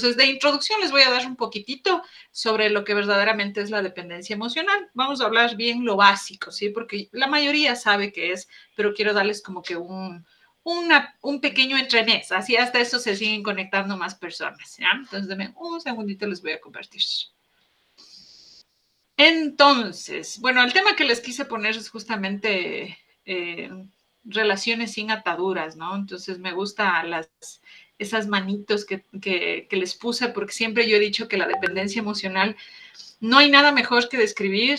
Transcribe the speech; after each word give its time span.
Entonces, 0.00 0.16
de 0.16 0.26
introducción 0.26 0.80
les 0.80 0.92
voy 0.92 1.02
a 1.02 1.10
dar 1.10 1.26
un 1.26 1.34
poquitito 1.34 2.04
sobre 2.30 2.70
lo 2.70 2.84
que 2.84 2.94
verdaderamente 2.94 3.60
es 3.60 3.70
la 3.70 3.82
dependencia 3.82 4.32
emocional. 4.32 4.88
Vamos 4.94 5.20
a 5.20 5.24
hablar 5.24 5.56
bien 5.56 5.84
lo 5.84 5.96
básico, 5.96 6.52
¿sí? 6.52 6.68
Porque 6.68 7.08
la 7.10 7.26
mayoría 7.26 7.74
sabe 7.74 8.12
qué 8.12 8.30
es, 8.30 8.48
pero 8.76 8.94
quiero 8.94 9.12
darles 9.12 9.42
como 9.42 9.60
que 9.60 9.76
un, 9.76 10.24
un 10.62 11.40
pequeño 11.40 11.76
entrenés. 11.76 12.30
Así 12.30 12.56
hasta 12.56 12.78
eso 12.78 13.00
se 13.00 13.16
siguen 13.16 13.42
conectando 13.42 13.96
más 13.96 14.14
personas, 14.14 14.76
¿ya? 14.76 14.88
Entonces, 14.94 15.26
denme 15.26 15.52
un 15.56 15.80
segundito, 15.80 16.28
les 16.28 16.42
voy 16.42 16.52
a 16.52 16.60
compartir. 16.60 17.02
Entonces, 19.16 20.38
bueno, 20.38 20.62
el 20.62 20.72
tema 20.72 20.94
que 20.94 21.02
les 21.02 21.20
quise 21.20 21.44
poner 21.44 21.76
es 21.76 21.90
justamente 21.90 22.96
eh, 23.24 23.68
relaciones 24.22 24.92
sin 24.92 25.10
ataduras, 25.10 25.74
¿no? 25.74 25.96
Entonces, 25.96 26.38
me 26.38 26.52
gusta 26.52 27.02
las 27.02 27.28
esas 27.98 28.26
manitos 28.26 28.84
que, 28.84 29.68
les 29.70 29.94
puse, 29.94 30.28
porque 30.28 30.52
siempre 30.52 30.88
yo 30.88 30.96
he 30.96 31.00
dicho 31.00 31.28
que 31.28 31.36
la 31.36 31.48
dependencia 31.48 32.00
emocional 32.00 32.56
no 33.20 33.38
hay 33.38 33.50
nada 33.50 33.72
mejor 33.72 34.08
que 34.08 34.16
describir 34.16 34.78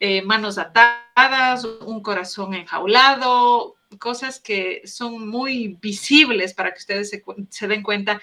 eh, 0.00 0.22
manos 0.22 0.58
atadas, 0.58 1.64
un 1.64 2.02
corazón 2.02 2.54
enjaulado, 2.54 3.76
cosas 3.98 4.38
que 4.40 4.82
son 4.86 5.28
muy 5.28 5.78
visibles 5.80 6.54
para 6.54 6.72
que 6.72 6.78
ustedes 6.78 7.10
se, 7.50 7.66
den 7.66 7.82
cuenta 7.82 8.20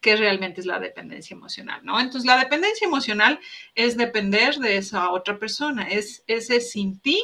que 0.00 0.14
realmente 0.14 0.60
es 0.60 0.66
la 0.66 0.78
dependencia 0.78 1.34
emocional, 1.34 1.80
¿no? 1.84 1.98
Entonces, 1.98 2.24
la 2.24 2.38
dependencia 2.38 2.86
emocional 2.86 3.40
es 3.74 3.96
depender 3.96 4.56
de 4.56 4.76
esa 4.76 5.10
otra 5.10 5.38
persona, 5.38 5.88
es 5.88 6.22
ese 6.26 6.60
sin 6.60 7.00
ti 7.00 7.20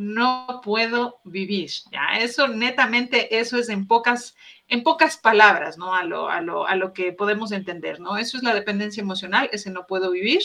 no 0.00 0.62
puedo 0.64 1.20
vivir, 1.24 1.70
¿ya? 1.92 2.20
Eso 2.20 2.48
netamente, 2.48 3.38
eso 3.38 3.58
es 3.58 3.68
en 3.68 3.86
pocas, 3.86 4.34
en 4.66 4.82
pocas 4.82 5.18
palabras, 5.18 5.76
¿no? 5.76 5.94
A 5.94 6.04
lo, 6.04 6.30
a, 6.30 6.40
lo, 6.40 6.66
a 6.66 6.74
lo 6.74 6.94
que 6.94 7.12
podemos 7.12 7.52
entender, 7.52 8.00
¿no? 8.00 8.16
Eso 8.16 8.38
es 8.38 8.42
la 8.42 8.54
dependencia 8.54 9.02
emocional, 9.02 9.50
ese 9.52 9.70
no 9.70 9.86
puedo 9.86 10.10
vivir. 10.10 10.40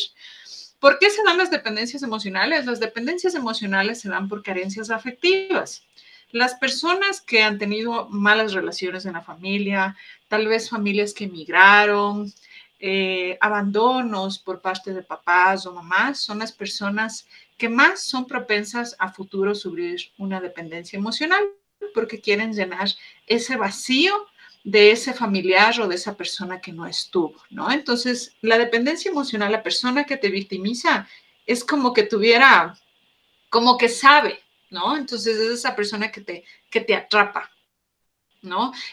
¿Por 0.81 0.99
qué 0.99 1.09
se 1.09 1.23
dan 1.23 1.37
las 1.37 1.51
dependencias 1.51 2.03
emocionales? 2.03 2.65
Las 2.65 2.81
dependencias 2.81 3.33
emocionales 3.33 4.01
se 4.01 4.09
dan 4.09 4.27
por 4.27 4.43
carencias 4.43 4.89
afectivas. 4.89 5.83
Las 6.31 6.55
personas 6.55 7.21
que 7.21 7.41
han 7.41 7.57
tenido 7.57 8.09
malas 8.09 8.51
relaciones 8.51 9.05
en 9.05 9.13
la 9.13 9.21
familia, 9.21 9.95
tal 10.27 10.49
vez 10.49 10.69
familias 10.69 11.13
que 11.13 11.23
emigraron, 11.23 12.33
eh, 12.77 13.37
abandonos 13.39 14.37
por 14.37 14.59
parte 14.59 14.93
de 14.93 15.01
papás 15.01 15.65
o 15.65 15.71
mamás, 15.71 16.19
son 16.19 16.39
las 16.39 16.51
personas 16.51 17.25
que 17.57 17.69
más 17.69 18.01
son 18.01 18.25
propensas 18.25 18.95
a 18.99 19.11
futuro 19.11 19.55
sufrir 19.55 20.11
una 20.17 20.41
dependencia 20.41 20.97
emocional 20.97 21.43
porque 21.93 22.19
quieren 22.19 22.53
llenar 22.53 22.89
ese 23.27 23.55
vacío 23.55 24.27
de 24.63 24.91
ese 24.91 25.13
familiar 25.13 25.79
o 25.79 25.87
de 25.87 25.95
esa 25.95 26.17
persona 26.17 26.59
que 26.59 26.73
no 26.73 26.87
estuvo, 26.87 27.35
¿no? 27.51 27.71
Entonces, 27.71 28.35
la 28.41 28.57
dependencia 28.57 29.11
emocional, 29.11 29.51
la 29.51 29.63
persona 29.63 30.05
que 30.05 30.17
te 30.17 30.29
victimiza, 30.29 31.07
es 31.45 31.63
como 31.63 31.93
que 31.93 32.03
tuviera, 32.03 32.75
como 33.49 33.77
que 33.77 33.89
sabe, 33.89 34.39
¿no? 34.71 34.97
Entonces, 34.97 35.37
es 35.37 35.51
esa 35.51 35.75
persona 35.75 36.11
que 36.11 36.21
te, 36.21 36.43
que 36.71 36.81
te 36.81 36.95
atrapa, 36.95 37.51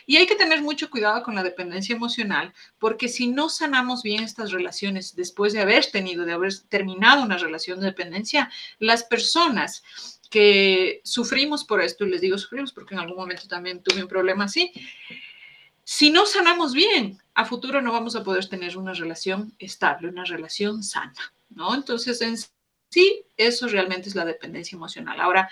Y 0.06 0.16
hay 0.16 0.26
que 0.26 0.36
tener 0.36 0.62
mucho 0.62 0.90
cuidado 0.90 1.22
con 1.22 1.34
la 1.34 1.42
dependencia 1.42 1.94
emocional, 1.94 2.52
porque 2.78 3.08
si 3.08 3.28
no 3.28 3.48
sanamos 3.48 4.02
bien 4.02 4.22
estas 4.22 4.50
relaciones 4.50 5.14
después 5.14 5.52
de 5.52 5.60
haber 5.60 5.86
tenido, 5.90 6.24
de 6.24 6.32
haber 6.32 6.52
terminado 6.68 7.22
una 7.22 7.38
relación 7.38 7.80
de 7.80 7.86
dependencia, 7.86 8.50
las 8.78 9.04
personas 9.04 9.82
que 10.30 11.02
sufrimos 11.04 11.64
por 11.64 11.82
esto, 11.82 12.04
y 12.04 12.10
les 12.10 12.22
digo 12.22 12.38
sufrimos 12.38 12.72
porque 12.72 12.94
en 12.94 13.00
algún 13.00 13.16
momento 13.16 13.46
también 13.46 13.82
tuve 13.82 14.02
un 14.02 14.08
problema 14.08 14.44
así, 14.44 14.72
si 15.84 16.10
no 16.10 16.26
sanamos 16.26 16.72
bien, 16.72 17.18
a 17.34 17.44
futuro 17.44 17.82
no 17.82 17.92
vamos 17.92 18.16
a 18.16 18.22
poder 18.22 18.48
tener 18.48 18.78
una 18.78 18.94
relación 18.94 19.54
estable, 19.58 20.08
una 20.08 20.24
relación 20.24 20.82
sana, 20.82 21.34
¿no? 21.50 21.74
Entonces, 21.74 22.20
en 22.22 22.36
sí, 22.88 23.24
eso 23.36 23.66
realmente 23.68 24.08
es 24.08 24.14
la 24.14 24.24
dependencia 24.24 24.76
emocional. 24.76 25.20
Ahora, 25.20 25.50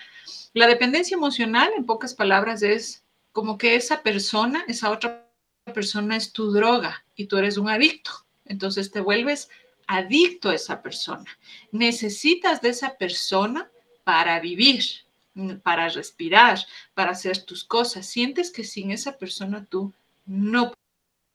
la 0.53 0.67
dependencia 0.67 1.15
emocional, 1.15 1.71
en 1.77 1.87
pocas 1.87 2.15
palabras, 2.15 2.63
es 2.63 3.05
como 3.33 3.59
que 3.59 3.75
esa 3.75 4.03
persona, 4.03 4.65
esa 4.69 4.91
otra 4.91 5.31
persona 5.73 6.17
es 6.17 6.33
tu 6.33 6.51
droga 6.53 7.05
y 7.15 7.27
tú 7.27 7.37
eres 7.37 7.57
un 7.57 7.69
adicto. 7.69 8.11
Entonces 8.45 8.91
te 8.91 9.01
vuelves 9.01 9.49
adicto 9.87 10.51
a 10.51 10.55
esa 10.55 10.83
persona. 10.83 11.39
Necesitas 11.73 12.61
de 12.61 12.71
esa 12.71 12.97
persona 12.97 13.71
para 14.05 14.41
vivir, 14.41 14.85
para 15.63 15.89
respirar, 15.89 16.59
para 16.95 17.13
hacer 17.13 17.43
tus 17.43 17.65
cosas. 17.65 18.07
Sientes 18.07 18.51
que 18.51 18.65
sin 18.65 18.91
esa 18.91 19.19
persona 19.19 19.67
tú 19.69 19.93
no 20.27 20.73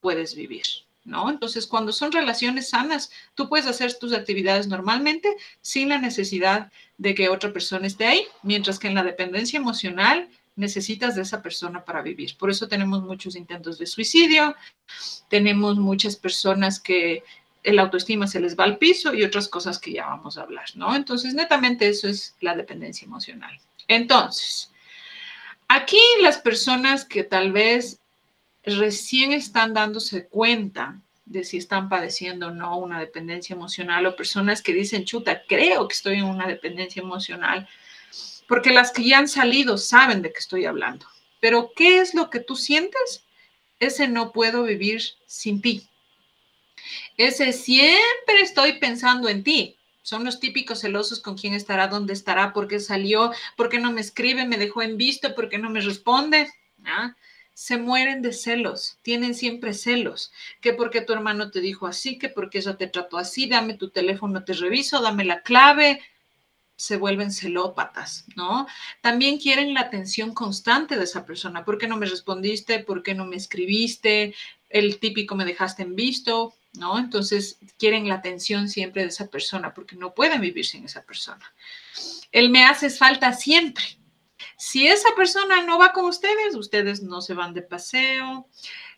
puedes 0.02 0.36
vivir. 0.36 0.64
¿No? 1.04 1.30
Entonces, 1.30 1.68
cuando 1.68 1.94
son 1.94 2.12
relaciones 2.12 2.70
sanas, 2.70 3.12
tú 3.36 3.48
puedes 3.48 3.68
hacer 3.68 3.94
tus 4.00 4.12
actividades 4.12 4.68
normalmente 4.68 5.36
sin 5.62 5.90
la 5.90 6.00
necesidad 6.00 6.72
de 6.98 7.14
que 7.14 7.30
otra 7.30 7.54
persona 7.54 7.86
esté 7.86 8.08
ahí, 8.08 8.26
mientras 8.42 8.80
que 8.80 8.88
en 8.88 8.96
la 8.96 9.04
dependencia 9.04 9.58
emocional 9.58 10.28
necesitas 10.56 11.16
de 11.16 11.22
esa 11.22 11.42
persona 11.42 11.84
para 11.84 12.02
vivir. 12.02 12.38
Por 12.38 12.50
eso 12.50 12.68
tenemos 12.68 13.04
muchos 13.04 13.36
intentos 13.36 13.78
de 13.78 13.86
suicidio, 13.86 14.56
tenemos 15.30 15.78
muchas 15.78 16.16
personas 16.16 16.80
que 16.80 17.24
el 17.64 17.80
autoestima 17.80 18.28
se 18.28 18.40
les 18.40 18.58
va 18.58 18.64
al 18.64 18.78
piso 18.78 19.14
y 19.14 19.24
otras 19.24 19.48
cosas 19.48 19.80
que 19.80 19.94
ya 19.94 20.06
vamos 20.06 20.38
a 20.38 20.44
hablar, 20.44 20.66
¿no? 20.76 20.96
Entonces, 20.96 21.34
netamente 21.34 21.90
eso 21.90 22.08
es 22.08 22.36
la 22.40 22.56
dependencia 22.56 23.06
emocional. 23.06 23.60
Entonces, 23.88 24.72
aquí 25.68 26.00
las 26.22 26.38
personas 26.38 27.06
que 27.06 27.24
tal 27.24 27.52
vez 27.52 28.00
recién 28.64 29.34
están 29.34 29.74
dándose 29.74 30.28
cuenta 30.28 31.02
de 31.26 31.44
si 31.44 31.58
están 31.58 31.90
padeciendo 31.90 32.48
o 32.48 32.52
no 32.52 32.78
una 32.78 33.00
dependencia 33.00 33.56
emocional 33.56 34.06
o 34.06 34.16
personas 34.16 34.62
que 34.62 34.74
dicen, 34.74 35.06
chuta, 35.06 35.42
creo 35.48 35.88
que 35.88 35.94
estoy 35.94 36.18
en 36.18 36.26
una 36.26 36.48
dependencia 36.48 37.02
emocional, 37.02 37.68
porque 38.48 38.72
las 38.72 38.92
que 38.92 39.04
ya 39.04 39.20
han 39.20 39.28
salido 39.28 39.78
saben 39.78 40.22
de 40.22 40.32
qué 40.32 40.40
estoy 40.40 40.66
hablando. 40.66 41.06
Pero 41.40 41.72
¿qué 41.76 42.00
es 42.00 42.14
lo 42.14 42.30
que 42.30 42.40
tú 42.40 42.56
sientes? 42.56 43.26
Ese 43.80 44.08
no 44.08 44.32
puedo 44.32 44.64
vivir 44.64 45.02
sin 45.26 45.62
ti. 45.62 45.88
Ese 47.18 47.54
siempre 47.54 48.42
estoy 48.42 48.74
pensando 48.80 49.30
en 49.30 49.44
ti. 49.44 49.78
Son 50.02 50.24
los 50.24 50.40
típicos 50.40 50.82
celosos 50.82 51.20
con 51.20 51.36
quién 51.36 51.54
estará, 51.54 51.88
dónde 51.88 52.14
estará, 52.14 52.54
por 52.54 52.68
qué 52.68 52.80
salió, 52.80 53.32
por 53.56 53.70
qué 53.70 53.80
no 53.80 53.92
me 53.92 54.02
escribe, 54.02 54.46
me 54.46 54.58
dejó 54.58 54.84
en 54.84 54.98
visto, 54.98 55.34
por 55.34 55.50
qué 55.50 55.58
no 55.58 55.70
me 55.70 55.82
responde. 55.82 56.52
¿Ah? 56.86 57.16
Se 57.56 57.78
mueren 57.78 58.22
de 58.22 58.34
celos, 58.34 59.00
tienen 59.02 59.34
siempre 59.34 59.74
celos, 59.74 60.32
que 60.62 60.74
porque 60.74 61.02
tu 61.02 61.14
hermano 61.14 61.50
te 61.50 61.62
dijo 61.62 61.88
así, 61.88 62.20
que 62.20 62.30
porque 62.30 62.60
ella 62.60 62.78
te 62.78 62.88
trató 62.88 63.18
así, 63.18 63.48
dame 63.48 63.76
tu 63.76 63.90
teléfono, 63.90 64.44
te 64.44 64.54
reviso, 64.54 65.02
dame 65.02 65.26
la 65.26 65.42
clave, 65.42 66.02
se 66.76 66.98
vuelven 66.98 67.32
celópatas, 67.32 68.26
¿no? 68.36 68.68
También 69.02 69.38
quieren 69.40 69.74
la 69.74 69.82
atención 69.82 70.34
constante 70.34 70.98
de 70.98 71.06
esa 71.06 71.26
persona. 71.26 71.64
¿Por 71.64 71.78
qué 71.78 71.88
no 71.88 71.98
me 71.98 72.06
respondiste? 72.06 72.80
¿Por 72.80 73.02
qué 73.02 73.14
no 73.14 73.26
me 73.26 73.38
escribiste? 73.38 74.36
El 74.70 75.00
típico 75.00 75.36
me 75.36 75.46
dejaste 75.46 75.84
en 75.84 75.96
visto, 75.96 76.54
¿no? 76.74 77.00
Entonces 77.00 77.60
quieren 77.78 78.08
la 78.08 78.16
atención 78.16 78.68
siempre 78.68 79.04
de 79.04 79.10
esa 79.10 79.28
persona 79.28 79.74
porque 79.74 79.96
no 79.96 80.14
pueden 80.14 80.42
vivir 80.42 80.66
sin 80.66 80.86
esa 80.86 81.04
persona. 81.04 81.54
El 82.32 82.50
me 82.50 82.66
haces 82.66 82.98
falta 82.98 83.32
siempre. 83.34 83.84
Si 84.58 84.88
esa 84.88 85.10
persona 85.16 85.64
no 85.64 85.80
va 85.80 85.94
con 85.94 86.06
ustedes, 86.06 86.56
ustedes 86.56 87.02
no 87.02 87.22
se 87.22 87.34
van 87.34 87.54
de 87.54 87.62
paseo. 87.62 88.50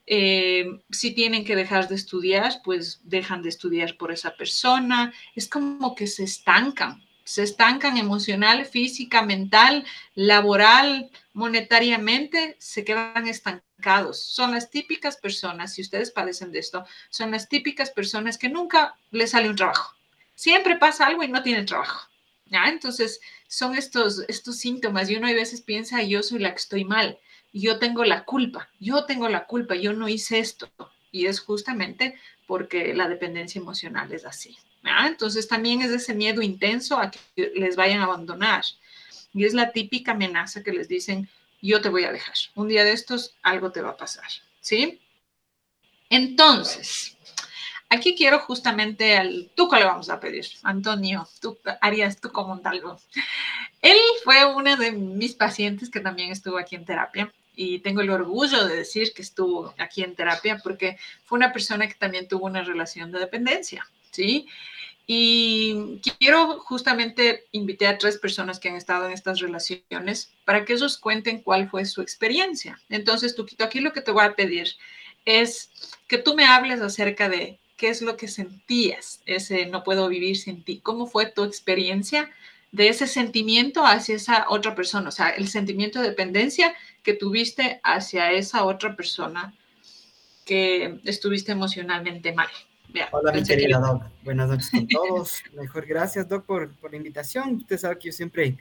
Eh, 0.05 0.65
si 0.89 1.11
tienen 1.11 1.43
que 1.45 1.55
dejar 1.55 1.87
de 1.87 1.95
estudiar, 1.95 2.61
pues 2.63 3.01
dejan 3.03 3.41
de 3.43 3.49
estudiar 3.49 3.97
por 3.97 4.11
esa 4.11 4.35
persona. 4.35 5.13
Es 5.35 5.47
como 5.47 5.95
que 5.95 6.07
se 6.07 6.23
estancan, 6.23 7.06
se 7.27 7.43
estancan 7.43 7.97
emocional, 7.97 8.65
física, 8.65 9.21
mental, 9.21 9.85
laboral, 10.15 11.11
monetariamente, 11.33 12.55
se 12.57 12.85
quedan 12.85 13.27
estancados. 13.27 14.17
Son 14.17 14.51
las 14.51 14.69
típicas 14.69 15.17
personas, 15.17 15.73
si 15.73 15.81
ustedes 15.81 16.09
padecen 16.11 16.53
de 16.53 16.59
esto, 16.59 16.85
son 17.09 17.31
las 17.31 17.49
típicas 17.49 17.91
personas 17.91 18.37
que 18.37 18.47
nunca 18.47 18.95
les 19.11 19.31
sale 19.31 19.49
un 19.49 19.57
trabajo. 19.57 19.93
Siempre 20.35 20.77
pasa 20.77 21.05
algo 21.05 21.21
y 21.21 21.27
no 21.27 21.43
tienen 21.43 21.65
trabajo. 21.65 22.09
¿ya? 22.45 22.69
Entonces, 22.69 23.19
son 23.49 23.75
estos, 23.75 24.23
estos 24.29 24.55
síntomas 24.55 25.09
y 25.09 25.17
uno 25.17 25.27
a 25.27 25.33
veces 25.33 25.59
piensa, 25.59 26.01
yo 26.03 26.23
soy 26.23 26.39
la 26.39 26.51
que 26.51 26.61
estoy 26.61 26.85
mal, 26.85 27.19
yo 27.51 27.77
tengo 27.77 28.05
la 28.05 28.23
culpa, 28.23 28.69
yo 28.79 29.03
tengo 29.03 29.27
la 29.27 29.47
culpa, 29.47 29.75
yo 29.75 29.91
no 29.91 30.07
hice 30.07 30.39
esto. 30.39 30.69
Y 31.11 31.25
es 31.25 31.41
justamente 31.41 32.15
porque 32.45 32.93
la 32.93 33.09
dependencia 33.09 33.59
emocional 33.59 34.13
es 34.13 34.23
así. 34.23 34.57
Entonces 35.05 35.47
también 35.47 35.81
es 35.81 35.91
ese 35.91 36.13
miedo 36.13 36.41
intenso 36.41 36.97
a 36.97 37.11
que 37.11 37.19
les 37.55 37.75
vayan 37.75 38.01
a 38.01 38.05
abandonar. 38.05 38.63
Y 39.33 39.45
es 39.45 39.53
la 39.53 39.71
típica 39.71 40.11
amenaza 40.11 40.63
que 40.63 40.71
les 40.71 40.87
dicen, 40.87 41.29
yo 41.61 41.81
te 41.81 41.89
voy 41.89 42.03
a 42.05 42.11
dejar. 42.11 42.35
Un 42.55 42.67
día 42.67 42.83
de 42.83 42.93
estos 42.93 43.35
algo 43.41 43.71
te 43.71 43.81
va 43.81 43.91
a 43.91 43.97
pasar. 43.97 44.27
¿Sí? 44.61 45.01
Entonces, 46.09 47.17
aquí 47.89 48.15
quiero 48.15 48.39
justamente 48.39 49.17
al 49.17 49.49
Tuco 49.55 49.75
le 49.75 49.83
vamos 49.83 50.09
a 50.09 50.19
pedir. 50.19 50.45
Antonio, 50.63 51.27
tú 51.41 51.57
harías 51.81 52.19
tú 52.19 52.31
como 52.31 52.53
un 52.53 52.61
talgo. 52.61 52.99
Él 53.81 53.97
fue 54.23 54.45
uno 54.45 54.75
de 54.77 54.91
mis 54.91 55.33
pacientes 55.33 55.89
que 55.89 55.99
también 55.99 56.31
estuvo 56.31 56.57
aquí 56.57 56.75
en 56.75 56.85
terapia 56.85 57.31
y 57.55 57.79
tengo 57.79 58.01
el 58.01 58.09
orgullo 58.09 58.65
de 58.65 58.75
decir 58.75 59.13
que 59.13 59.21
estuvo 59.21 59.73
aquí 59.77 60.03
en 60.03 60.15
terapia 60.15 60.59
porque 60.63 60.97
fue 61.25 61.37
una 61.37 61.51
persona 61.51 61.87
que 61.87 61.95
también 61.95 62.27
tuvo 62.27 62.45
una 62.45 62.63
relación 62.63 63.11
de 63.11 63.19
dependencia, 63.19 63.89
¿sí? 64.17 64.47
Y 65.05 66.01
quiero 66.19 66.59
justamente 66.59 67.45
invitar 67.51 67.93
a 67.93 67.97
tres 67.97 68.17
personas 68.17 68.59
que 68.59 68.67
han 68.67 68.75
estado 68.75 69.05
en 69.05 69.13
estas 69.13 69.39
relaciones 69.39 70.33
para 70.43 70.65
que 70.65 70.73
ellos 70.73 70.97
cuenten 70.97 71.41
cuál 71.41 71.69
fue 71.69 71.85
su 71.85 72.01
experiencia. 72.01 72.81
Entonces, 72.89 73.35
Tuquito, 73.35 73.63
aquí 73.63 73.79
lo 73.79 73.93
que 73.93 74.01
te 74.01 74.11
voy 74.11 74.25
a 74.25 74.35
pedir 74.35 74.67
es 75.23 75.69
que 76.07 76.17
tú 76.17 76.35
me 76.35 76.45
hables 76.45 76.81
acerca 76.81 77.29
de 77.29 77.59
qué 77.77 77.89
es 77.89 78.01
lo 78.01 78.17
que 78.17 78.27
sentías, 78.27 79.21
ese 79.25 79.67
no 79.67 79.83
puedo 79.83 80.09
vivir 80.09 80.35
sin 80.35 80.63
ti, 80.63 80.79
cómo 80.81 81.05
fue 81.05 81.27
tu 81.27 81.43
experiencia 81.43 82.29
de 82.71 82.89
ese 82.89 83.07
sentimiento 83.07 83.85
hacia 83.85 84.15
esa 84.15 84.45
otra 84.49 84.73
persona, 84.75 85.09
o 85.09 85.11
sea, 85.11 85.29
el 85.29 85.47
sentimiento 85.47 86.01
de 86.01 86.09
dependencia 86.09 86.75
que 87.03 87.13
tuviste 87.13 87.79
hacia 87.83 88.31
esa 88.31 88.65
otra 88.65 88.95
persona 88.95 89.53
que 90.43 90.99
estuviste 91.05 91.51
emocionalmente 91.51 92.33
mal. 92.33 92.49
Hola, 93.11 93.31
mi 93.31 93.43
querida 93.43 93.79
Doc. 93.79 94.03
Buenas 94.23 94.49
noches 94.49 94.71
a 94.73 94.87
todos. 94.89 95.43
Mejor 95.53 95.85
gracias, 95.85 96.27
Doc, 96.27 96.45
por, 96.45 96.71
por, 96.75 96.91
la 96.91 96.97
invitación. 96.97 97.55
Usted 97.55 97.77
sabe 97.77 97.99
que 97.99 98.07
yo 98.07 98.11
siempre 98.11 98.57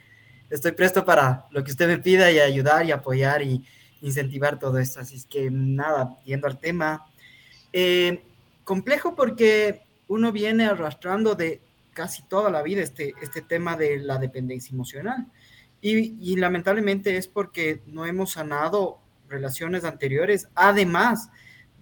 estoy 0.49 0.73
presto 0.73 1.05
para 1.05 1.45
lo 1.51 1.63
que 1.63 1.71
usted 1.71 1.87
me 1.87 1.97
pida 1.97 2.31
y 2.31 2.39
ayudar 2.39 2.85
y 2.85 2.91
apoyar 2.91 3.41
y 3.41 3.63
incentivar 4.01 4.59
todo 4.59 4.77
esto. 4.79 4.99
Así 4.99 5.15
es 5.15 5.25
que 5.25 5.49
nada, 5.49 6.17
yendo 6.25 6.47
al 6.47 6.59
tema. 6.59 7.05
Eh, 7.71 8.21
complejo 8.63 9.15
porque 9.15 9.81
uno 10.07 10.31
viene 10.31 10.65
arrastrando 10.65 11.35
de 11.35 11.61
casi 11.93 12.21
toda 12.23 12.51
la 12.51 12.61
vida 12.61 12.81
este, 12.81 13.13
este 13.21 13.41
tema 13.41 13.75
de 13.75 13.97
la 13.97 14.17
dependencia 14.17 14.73
emocional. 14.73 15.25
Y, 15.81 16.15
y 16.19 16.35
lamentablemente 16.35 17.17
es 17.17 17.27
porque 17.27 17.81
no 17.87 18.05
hemos 18.05 18.31
sanado 18.31 18.99
relaciones 19.29 19.83
anteriores, 19.83 20.47
además 20.55 21.29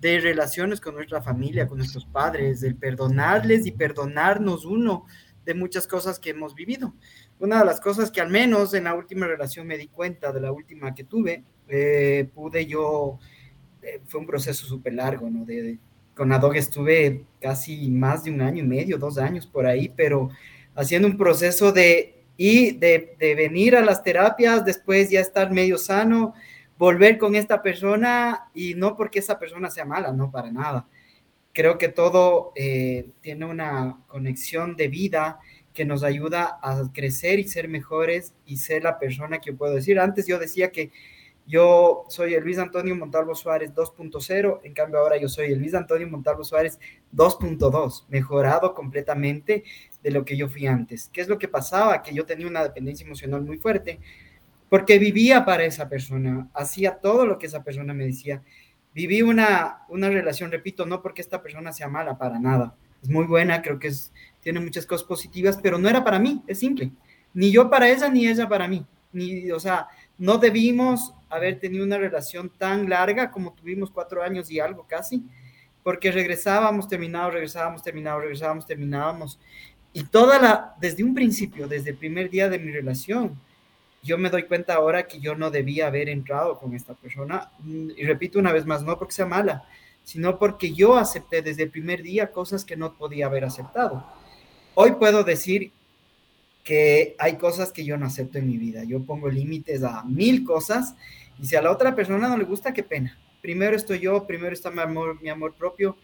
de 0.05 0.19
relaciones 0.19 0.79
con 0.79 0.93
nuestra 0.93 1.19
familia, 1.19 1.67
con 1.67 1.79
nuestros 1.79 2.05
padres, 2.05 2.61
del 2.61 2.75
perdonarles 2.75 3.65
y 3.65 3.71
perdonarnos 3.71 4.63
uno 4.63 5.05
de 5.43 5.55
muchas 5.55 5.87
cosas 5.87 6.19
que 6.19 6.29
hemos 6.29 6.53
vivido. 6.53 6.93
Una 7.39 7.57
de 7.59 7.65
las 7.65 7.81
cosas 7.81 8.11
que 8.11 8.21
al 8.21 8.29
menos 8.29 8.75
en 8.75 8.83
la 8.83 8.93
última 8.93 9.25
relación 9.25 9.65
me 9.65 9.79
di 9.79 9.87
cuenta, 9.87 10.31
de 10.31 10.41
la 10.41 10.51
última 10.51 10.93
que 10.93 11.05
tuve, 11.05 11.43
eh, 11.67 12.29
pude 12.35 12.67
yo, 12.67 13.17
eh, 13.81 13.99
fue 14.05 14.19
un 14.19 14.27
proceso 14.27 14.67
súper 14.67 14.93
largo, 14.93 15.27
¿no? 15.27 15.43
De, 15.43 15.79
con 16.15 16.31
Adog 16.31 16.55
estuve 16.55 17.25
casi 17.41 17.89
más 17.89 18.25
de 18.25 18.29
un 18.29 18.41
año 18.41 18.63
y 18.63 18.67
medio, 18.67 18.99
dos 18.99 19.17
años 19.17 19.47
por 19.47 19.65
ahí, 19.65 19.89
pero 19.89 20.29
haciendo 20.75 21.07
un 21.07 21.17
proceso 21.17 21.71
de, 21.71 22.25
y 22.37 22.77
de, 22.77 23.15
de 23.17 23.33
venir 23.33 23.75
a 23.75 23.81
las 23.81 24.03
terapias, 24.03 24.63
después 24.63 25.09
ya 25.09 25.19
estar 25.19 25.51
medio 25.51 25.79
sano, 25.79 26.35
volver 26.77 27.17
con 27.17 27.35
esta 27.35 27.61
persona 27.61 28.49
y 28.53 28.75
no 28.75 28.95
porque 28.95 29.19
esa 29.19 29.39
persona 29.39 29.69
sea 29.69 29.85
mala, 29.85 30.11
no 30.11 30.31
para 30.31 30.51
nada. 30.51 30.87
Creo 31.53 31.77
que 31.77 31.87
todo 31.87 32.51
eh, 32.55 33.09
tiene 33.21 33.45
una 33.45 33.99
conexión 34.07 34.75
de 34.75 34.89
vida 34.89 35.39
que 35.73 35.85
nos 35.85 36.03
ayuda 36.03 36.59
a 36.61 36.89
crecer 36.93 37.39
y 37.39 37.47
ser 37.47 37.67
mejores 37.67 38.33
y 38.45 38.57
ser 38.57 38.83
la 38.83 38.97
persona 38.97 39.39
que 39.39 39.53
puedo 39.53 39.75
decir. 39.75 39.99
Antes 39.99 40.27
yo 40.27 40.39
decía 40.39 40.71
que 40.71 40.91
yo 41.47 42.05
soy 42.09 42.33
el 42.33 42.43
Luis 42.43 42.57
Antonio 42.57 42.95
Montalvo 42.95 43.35
Suárez 43.35 43.71
2.0, 43.73 44.61
en 44.63 44.73
cambio 44.73 44.99
ahora 44.99 45.17
yo 45.17 45.29
soy 45.29 45.51
el 45.51 45.59
Luis 45.59 45.75
Antonio 45.75 46.07
Montalvo 46.09 46.43
Suárez 46.43 46.79
2.2, 47.13 48.05
mejorado 48.07 48.73
completamente 48.73 49.63
de 50.01 50.11
lo 50.11 50.25
que 50.25 50.35
yo 50.35 50.49
fui 50.49 50.65
antes. 50.65 51.09
¿Qué 51.13 51.21
es 51.21 51.27
lo 51.27 51.37
que 51.37 51.47
pasaba? 51.47 52.01
Que 52.01 52.15
yo 52.15 52.25
tenía 52.25 52.47
una 52.47 52.63
dependencia 52.63 53.05
emocional 53.05 53.43
muy 53.43 53.57
fuerte, 53.57 53.99
porque 54.69 54.99
vivía 54.99 55.45
para 55.45 55.65
esa 55.65 55.87
persona, 55.87 56.49
hacía 56.53 56.97
todo 56.97 57.25
lo 57.25 57.37
que 57.37 57.47
esa 57.47 57.63
persona 57.63 57.93
me 57.93 58.05
decía. 58.05 58.41
Viví 58.93 59.21
una, 59.21 59.85
una 59.89 60.09
relación, 60.09 60.51
repito, 60.51 60.85
no 60.85 61.01
porque 61.01 61.21
esta 61.21 61.41
persona 61.41 61.71
sea 61.71 61.87
mala, 61.87 62.17
para 62.17 62.39
nada. 62.39 62.75
Es 63.01 63.09
muy 63.09 63.25
buena, 63.25 63.61
creo 63.61 63.77
que 63.77 63.91
tiene 64.39 64.59
muchas 64.59 64.85
cosas 64.85 65.05
positivas, 65.05 65.59
pero 65.61 65.77
no 65.77 65.89
era 65.89 66.03
para 66.03 66.19
mí, 66.19 66.41
es 66.47 66.59
simple. 66.59 66.91
Ni 67.33 67.51
yo 67.51 67.69
para 67.69 67.89
ella, 67.89 68.09
ni 68.09 68.27
ella 68.27 68.47
para 68.47 68.67
mí. 68.67 68.85
Ni, 69.11 69.51
o 69.51 69.59
sea, 69.59 69.87
no 70.17 70.37
debimos 70.37 71.13
haber 71.29 71.59
tenido 71.59 71.83
una 71.83 71.97
relación 71.97 72.49
tan 72.49 72.89
larga 72.89 73.31
como 73.31 73.53
tuvimos 73.53 73.91
cuatro 73.91 74.23
años 74.23 74.49
y 74.49 74.59
algo 74.59 74.85
casi, 74.87 75.23
porque 75.83 76.11
regresábamos, 76.11 76.87
terminábamos, 76.87 77.33
regresábamos, 77.33 77.83
terminábamos, 77.83 78.23
regresábamos, 78.23 78.65
terminábamos. 78.65 79.39
Y 79.93 80.03
toda 80.05 80.39
la, 80.39 80.75
desde 80.79 81.03
un 81.03 81.13
principio, 81.13 81.67
desde 81.67 81.91
el 81.91 81.97
primer 81.97 82.29
día 82.29 82.49
de 82.49 82.59
mi 82.59 82.71
relación, 82.71 83.39
yo 84.05 84.19
me 84.19 84.29
doy 84.29 84.43
cuenta 84.43 84.75
ahora 84.75 85.07
que 85.07 85.19
yo 85.19 85.35
no 85.35 85.49
debía 85.49 85.87
haber 85.87 86.09
entrado 86.09 86.59
con 86.59 86.75
esta 86.75 86.93
persona. 86.93 87.49
Y 87.65 88.03
repito 88.03 88.37
una 88.37 88.53
vez 88.53 88.65
más, 88.65 88.83
no 88.83 88.97
porque 88.99 89.15
sea 89.15 89.25
mala, 89.25 89.67
sino 90.03 90.37
porque 90.37 90.73
yo 90.73 90.95
acepté 90.95 91.41
desde 91.41 91.63
el 91.63 91.71
primer 91.71 92.03
día 92.03 92.31
cosas 92.31 92.63
que 92.63 92.77
no 92.77 92.95
podía 92.95 93.25
haber 93.25 93.45
aceptado. 93.45 94.05
Hoy 94.75 94.91
puedo 94.91 95.23
decir 95.23 95.71
que 96.63 97.15
hay 97.17 97.37
cosas 97.37 97.71
que 97.71 97.83
yo 97.83 97.97
no 97.97 98.05
acepto 98.05 98.37
en 98.37 98.47
mi 98.47 98.57
vida. 98.57 98.83
Yo 98.83 99.03
pongo 99.03 99.27
límites 99.27 99.83
a 99.83 100.03
mil 100.03 100.43
cosas 100.43 100.95
y 101.39 101.47
si 101.47 101.55
a 101.55 101.61
la 101.63 101.71
otra 101.71 101.95
persona 101.95 102.27
no 102.27 102.37
le 102.37 102.43
gusta, 102.43 102.73
qué 102.73 102.83
pena. 102.83 103.17
Primero 103.41 103.75
estoy 103.75 103.99
yo, 103.99 104.27
primero 104.27 104.53
está 104.53 104.69
mi 104.69 104.81
amor, 104.81 105.19
mi 105.19 105.29
amor 105.29 105.55
propio. 105.55 105.97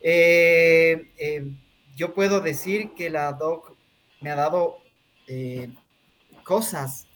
Eh, 0.00 1.10
eh, 1.18 1.44
yo 1.96 2.14
puedo 2.14 2.40
decir 2.40 2.92
que 2.96 3.10
la 3.10 3.32
doc 3.32 3.76
me 4.20 4.30
ha 4.30 4.36
dado 4.36 4.78
eh, 5.26 5.68
cosas 6.44 7.06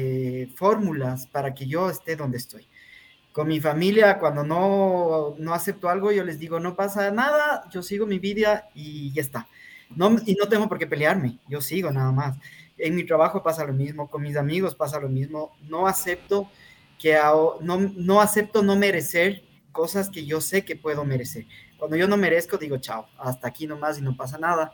eh, 0.00 0.48
fórmulas 0.54 1.26
para 1.26 1.52
que 1.54 1.66
yo 1.66 1.90
esté 1.90 2.14
donde 2.14 2.38
estoy. 2.38 2.68
Con 3.32 3.48
mi 3.48 3.58
familia, 3.58 4.20
cuando 4.20 4.44
no, 4.44 5.34
no 5.38 5.52
acepto 5.52 5.88
algo, 5.88 6.12
yo 6.12 6.22
les 6.22 6.38
digo, 6.38 6.60
no 6.60 6.76
pasa 6.76 7.10
nada, 7.10 7.64
yo 7.72 7.82
sigo 7.82 8.06
mi 8.06 8.20
vida 8.20 8.68
y 8.76 9.12
ya 9.12 9.22
está. 9.22 9.48
No, 9.96 10.16
y 10.24 10.36
no 10.36 10.48
tengo 10.48 10.68
por 10.68 10.78
qué 10.78 10.86
pelearme, 10.86 11.40
yo 11.48 11.60
sigo 11.60 11.90
nada 11.90 12.12
más. 12.12 12.36
En 12.76 12.94
mi 12.94 13.02
trabajo 13.02 13.42
pasa 13.42 13.64
lo 13.64 13.72
mismo, 13.72 14.08
con 14.08 14.22
mis 14.22 14.36
amigos 14.36 14.76
pasa 14.76 15.00
lo 15.00 15.08
mismo. 15.08 15.56
No 15.62 15.88
acepto 15.88 16.48
que 16.96 17.18
no, 17.60 17.78
no 17.96 18.20
acepto 18.20 18.62
no 18.62 18.76
merecer 18.76 19.42
cosas 19.72 20.10
que 20.10 20.24
yo 20.24 20.40
sé 20.40 20.64
que 20.64 20.76
puedo 20.76 21.04
merecer. 21.04 21.44
Cuando 21.76 21.96
yo 21.96 22.06
no 22.06 22.16
merezco, 22.16 22.56
digo, 22.56 22.78
chao, 22.78 23.08
hasta 23.18 23.48
aquí 23.48 23.66
nomás 23.66 23.98
y 23.98 24.02
no 24.02 24.16
pasa 24.16 24.38
nada. 24.38 24.72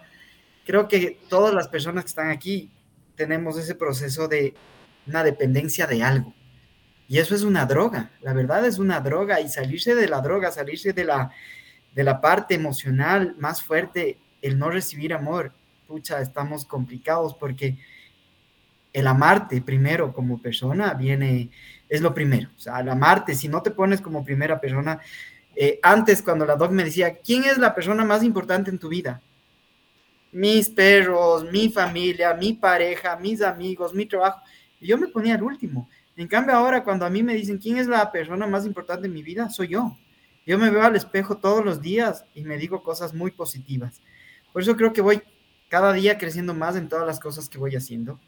Creo 0.67 0.87
que 0.87 1.19
todas 1.31 1.55
las 1.55 1.69
personas 1.69 2.05
que 2.05 2.09
están 2.09 2.29
aquí 2.29 2.71
tenemos 3.17 3.57
ese 3.57 3.75
proceso 3.75 4.29
de 4.29 4.53
una 5.07 5.25
dependencia 5.25 5.87
de 5.87 6.03
algo. 6.03 6.35
Y 7.07 7.19
eso 7.19 7.35
es 7.35 7.43
una 7.43 7.67
droga, 7.67 8.11
la 8.23 8.33
verdad 8.33 8.65
es 8.65 8.79
una 8.79 9.01
droga 9.01 9.41
y 9.41 9.49
salirse 9.49 9.95
de 9.95 10.09
la 10.09 10.21
droga, 10.21 10.51
salirse 10.51 10.93
de 10.93 11.05
la, 11.05 11.31
de 11.95 12.03
la 12.03 12.21
parte 12.21 12.55
emocional 12.55 13.35
más 13.39 13.63
fuerte, 13.63 14.19
el 14.41 14.59
no 14.59 14.71
recibir 14.71 15.13
amor, 15.13 15.53
pucha, 15.87 16.21
estamos 16.21 16.65
complicados 16.65 17.35
porque 17.35 17.77
el 18.93 19.07
amarte 19.07 19.61
primero 19.61 20.13
como 20.15 20.41
persona 20.41 20.95
viene, 20.95 21.51
es 21.89 22.01
lo 22.01 22.15
primero, 22.15 22.49
o 22.57 22.61
sea, 22.61 22.81
el 22.81 22.89
amarte, 22.89 23.35
si 23.35 23.49
no 23.49 23.61
te 23.61 23.71
pones 23.71 24.01
como 24.01 24.25
primera 24.25 24.59
persona, 24.59 25.01
eh, 25.57 25.79
antes 25.83 26.23
cuando 26.23 26.47
la 26.47 26.57
doc 26.57 26.71
me 26.71 26.85
decía, 26.85 27.19
¿quién 27.19 27.45
es 27.45 27.59
la 27.59 27.75
persona 27.75 28.05
más 28.05 28.23
importante 28.23 28.71
en 28.71 28.79
tu 28.79 28.89
vida? 28.89 29.21
Mis 30.33 30.69
perros, 30.71 31.45
mi 31.53 31.69
familia, 31.69 32.35
mi 32.35 32.55
pareja, 32.55 33.17
mis 33.17 33.43
amigos, 33.43 33.93
mi 33.95 34.07
trabajo 34.07 34.41
yo 34.81 34.99
me 34.99 35.09
ponía 35.09 35.35
el 35.35 35.43
último. 35.43 35.89
En 36.17 36.29
cambio, 36.29 36.55
ahora 36.55 36.85
cuando 36.85 37.05
a 37.05 37.11
mí 37.11 37.23
me 37.23 37.35
dicen 37.35 37.59
quién 37.59 37.79
es 37.79 37.87
la 37.87 38.13
persona 38.13 38.47
más 38.47 38.67
importante 38.67 39.07
en 39.07 39.13
mi 39.13 39.23
vida, 39.23 39.49
soy 39.51 39.69
yo. 39.69 39.97
Yo 40.47 40.59
me 40.59 40.71
veo 40.71 40.83
al 40.83 40.97
espejo 40.97 41.39
todos 41.39 41.65
los 41.65 41.81
días 41.81 42.25
y 42.35 42.45
me 42.45 42.59
digo 42.59 42.83
cosas 42.83 43.15
muy 43.15 43.31
positivas. 43.31 44.01
Por 44.53 44.63
eso 44.63 44.77
creo 44.77 44.93
que 44.93 45.01
voy 45.01 45.23
cada 45.69 45.93
día 45.93 46.19
creciendo 46.19 46.55
más 46.55 46.77
en 46.77 46.89
todas 46.89 47.07
las 47.07 47.19
cosas 47.19 47.49
que 47.49 47.59
voy 47.59 47.75
haciendo. 47.75 48.21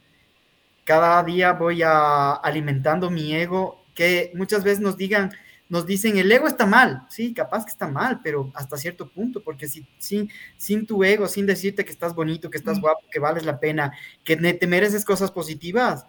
Cada 0.84 1.22
día 1.22 1.52
voy 1.52 1.82
a, 1.82 2.32
alimentando 2.32 3.10
mi 3.10 3.34
ego, 3.34 3.84
que 3.94 4.32
muchas 4.34 4.64
veces 4.64 4.80
nos 4.80 4.96
digan, 4.96 5.32
nos 5.68 5.86
dicen, 5.86 6.16
el 6.16 6.30
ego 6.32 6.46
está 6.46 6.66
mal. 6.66 7.06
Sí, 7.08 7.34
capaz 7.34 7.64
que 7.64 7.70
está 7.70 7.86
mal, 7.86 8.20
pero 8.22 8.50
hasta 8.54 8.76
cierto 8.76 9.08
punto, 9.08 9.42
porque 9.42 9.68
si, 9.68 9.86
sin, 9.98 10.30
sin 10.56 10.86
tu 10.86 11.04
ego, 11.04 11.28
sin 11.28 11.46
decirte 11.46 11.84
que 11.84 11.92
estás 11.92 12.14
bonito, 12.14 12.50
que 12.50 12.58
estás 12.58 12.80
guapo, 12.80 13.02
que 13.10 13.18
vales 13.18 13.44
la 13.44 13.60
pena, 13.60 13.92
que 14.24 14.36
te 14.36 14.66
mereces 14.66 15.04
cosas 15.04 15.30
positivas, 15.30 16.06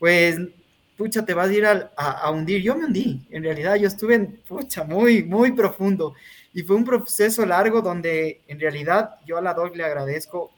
pues, 0.00 0.38
pucha, 0.96 1.24
te 1.24 1.34
vas 1.34 1.50
a 1.50 1.52
ir 1.52 1.64
a, 1.66 2.30
hundir. 2.30 2.62
Yo 2.62 2.74
me 2.74 2.86
hundí, 2.86 3.22
en 3.30 3.44
realidad 3.44 3.76
yo 3.76 3.86
estuve, 3.86 4.14
en, 4.14 4.40
pucha, 4.48 4.82
muy, 4.82 5.22
muy 5.22 5.52
profundo. 5.52 6.14
Y 6.52 6.62
fue 6.62 6.74
un 6.74 6.84
proceso 6.84 7.46
largo 7.46 7.82
donde 7.82 8.40
en 8.48 8.58
realidad 8.58 9.16
yo 9.26 9.36
a 9.36 9.42
la 9.42 9.54
DOC 9.54 9.76
le 9.76 9.84
agradezco 9.84 10.50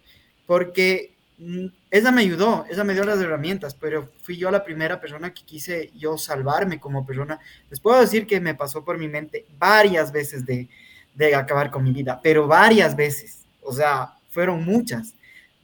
porque 0.46 1.12
mm, 1.38 1.66
ella 1.90 2.12
me 2.12 2.22
ayudó, 2.22 2.64
ella 2.70 2.84
me 2.84 2.94
dio 2.94 3.04
las 3.04 3.20
herramientas, 3.20 3.74
pero 3.74 4.10
fui 4.22 4.36
yo 4.36 4.50
la 4.50 4.64
primera 4.64 5.00
persona 5.00 5.34
que 5.34 5.42
quise 5.44 5.90
yo 5.98 6.16
salvarme 6.16 6.78
como 6.78 7.04
persona. 7.04 7.40
Les 7.68 7.80
puedo 7.80 8.00
decir 8.00 8.26
que 8.26 8.40
me 8.40 8.54
pasó 8.54 8.84
por 8.84 8.96
mi 8.96 9.08
mente 9.08 9.44
varias 9.58 10.12
veces 10.12 10.46
de, 10.46 10.68
de 11.14 11.34
acabar 11.34 11.70
con 11.72 11.82
mi 11.82 11.92
vida, 11.92 12.20
pero 12.22 12.46
varias 12.46 12.94
veces, 12.94 13.44
o 13.60 13.72
sea, 13.72 14.14
fueron 14.30 14.64
muchas, 14.64 15.14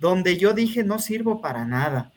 donde 0.00 0.36
yo 0.36 0.52
dije 0.52 0.82
no 0.82 0.98
sirvo 0.98 1.40
para 1.40 1.64
nada 1.64 2.12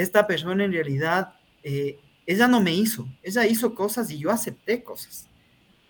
esta 0.00 0.26
persona 0.26 0.64
en 0.64 0.72
realidad 0.72 1.34
eh, 1.62 1.98
ella 2.26 2.46
no 2.46 2.60
me 2.60 2.72
hizo, 2.72 3.08
ella 3.22 3.46
hizo 3.46 3.74
cosas 3.74 4.10
y 4.10 4.18
yo 4.18 4.30
acepté 4.30 4.82
cosas. 4.82 5.26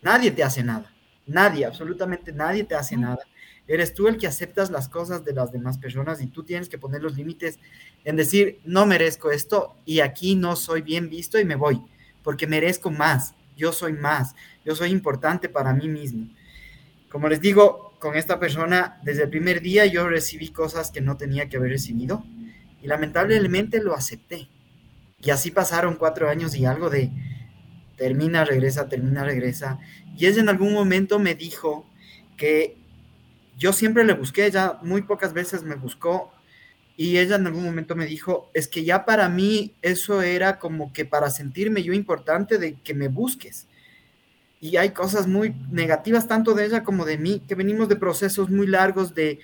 Nadie 0.03 0.31
te 0.31 0.43
hace 0.43 0.63
nada, 0.63 0.93
nadie, 1.27 1.67
absolutamente 1.67 2.33
nadie 2.33 2.65
te 2.65 2.75
hace 2.75 2.97
nada. 2.97 3.21
Eres 3.67 3.95
tú 3.95 4.09
el 4.09 4.17
que 4.17 4.27
aceptas 4.27 4.71
las 4.71 4.89
cosas 4.89 5.25
de 5.25 5.33
las 5.33 5.53
demás 5.53 5.79
personas 5.79 6.21
y 6.21 6.27
tú 6.27 6.43
tienes 6.43 6.69
que 6.69 6.79
poner 6.79 7.03
los 7.03 7.17
límites 7.17 7.59
en 8.05 8.17
decir, 8.17 8.61
no 8.65 8.87
merezco 8.87 9.31
esto 9.31 9.77
y 9.85 10.01
aquí 10.01 10.35
no 10.35 10.57
soy 10.57 10.83
bien 10.83 11.09
visto 11.09 11.39
y 11.39 11.45
me 11.45 11.55
voy, 11.55 11.81
porque 12.25 12.47
merezco 12.47 12.91
más, 12.91 13.35
yo 13.57 13.73
soy 13.73 13.93
más, 13.93 14.35
yo 14.65 14.75
soy 14.75 14.91
importante 14.91 15.49
para 15.49 15.73
mí 15.75 15.89
mismo. 15.89 16.29
Como 17.11 17.29
les 17.29 17.41
digo, 17.41 17.95
con 17.99 18.17
esta 18.17 18.41
persona, 18.41 18.99
desde 19.05 19.25
el 19.25 19.31
primer 19.31 19.61
día 19.61 19.85
yo 19.87 20.09
recibí 20.09 20.49
cosas 20.49 20.91
que 20.91 21.01
no 21.01 21.17
tenía 21.17 21.49
que 21.49 21.59
haber 21.59 21.71
recibido 21.71 22.25
y 22.83 22.87
lamentablemente 22.87 23.83
lo 23.83 23.95
acepté. 23.95 24.49
Y 25.23 25.31
así 25.31 25.51
pasaron 25.51 25.97
cuatro 25.97 26.29
años 26.29 26.55
y 26.55 26.65
algo 26.65 26.89
de 26.89 27.11
termina, 27.97 28.45
regresa, 28.45 28.89
termina, 28.89 29.25
regresa. 29.25 29.79
Y 30.17 30.27
ella 30.27 30.41
en 30.41 30.49
algún 30.49 30.73
momento 30.73 31.19
me 31.19 31.35
dijo 31.35 31.87
que 32.37 32.77
yo 33.59 33.75
siempre 33.75 34.05
le 34.05 34.15
busqué, 34.15 34.47
ella 34.47 34.79
muy 34.83 35.03
pocas 35.03 35.35
veces 35.35 35.63
me 35.63 35.75
buscó 35.75 36.33
y 36.97 37.19
ella 37.19 37.37
en 37.37 37.47
algún 37.47 37.65
momento 37.65 37.95
me 37.95 38.07
dijo, 38.07 38.51
es 38.55 38.69
que 38.69 38.85
ya 38.85 39.05
para 39.05 39.29
mí 39.29 39.75
eso 39.83 40.23
era 40.23 40.59
como 40.59 40.93
que 40.93 41.05
para 41.05 41.31
sentirme 41.31 41.83
yo 41.83 41.93
importante 41.93 42.59
de 42.59 42.75
que 42.75 42.95
me 42.95 43.09
busques. 43.09 43.69
Y 44.61 44.77
hay 44.77 44.91
cosas 44.91 45.27
muy 45.27 45.55
negativas 45.71 46.29
tanto 46.29 46.55
de 46.55 46.67
ella 46.67 46.83
como 46.83 47.05
de 47.05 47.19
mí, 47.19 47.43
que 47.47 47.55
venimos 47.55 47.89
de 47.89 47.97
procesos 47.97 48.51
muy 48.51 48.67
largos 48.67 49.15
de 49.15 49.41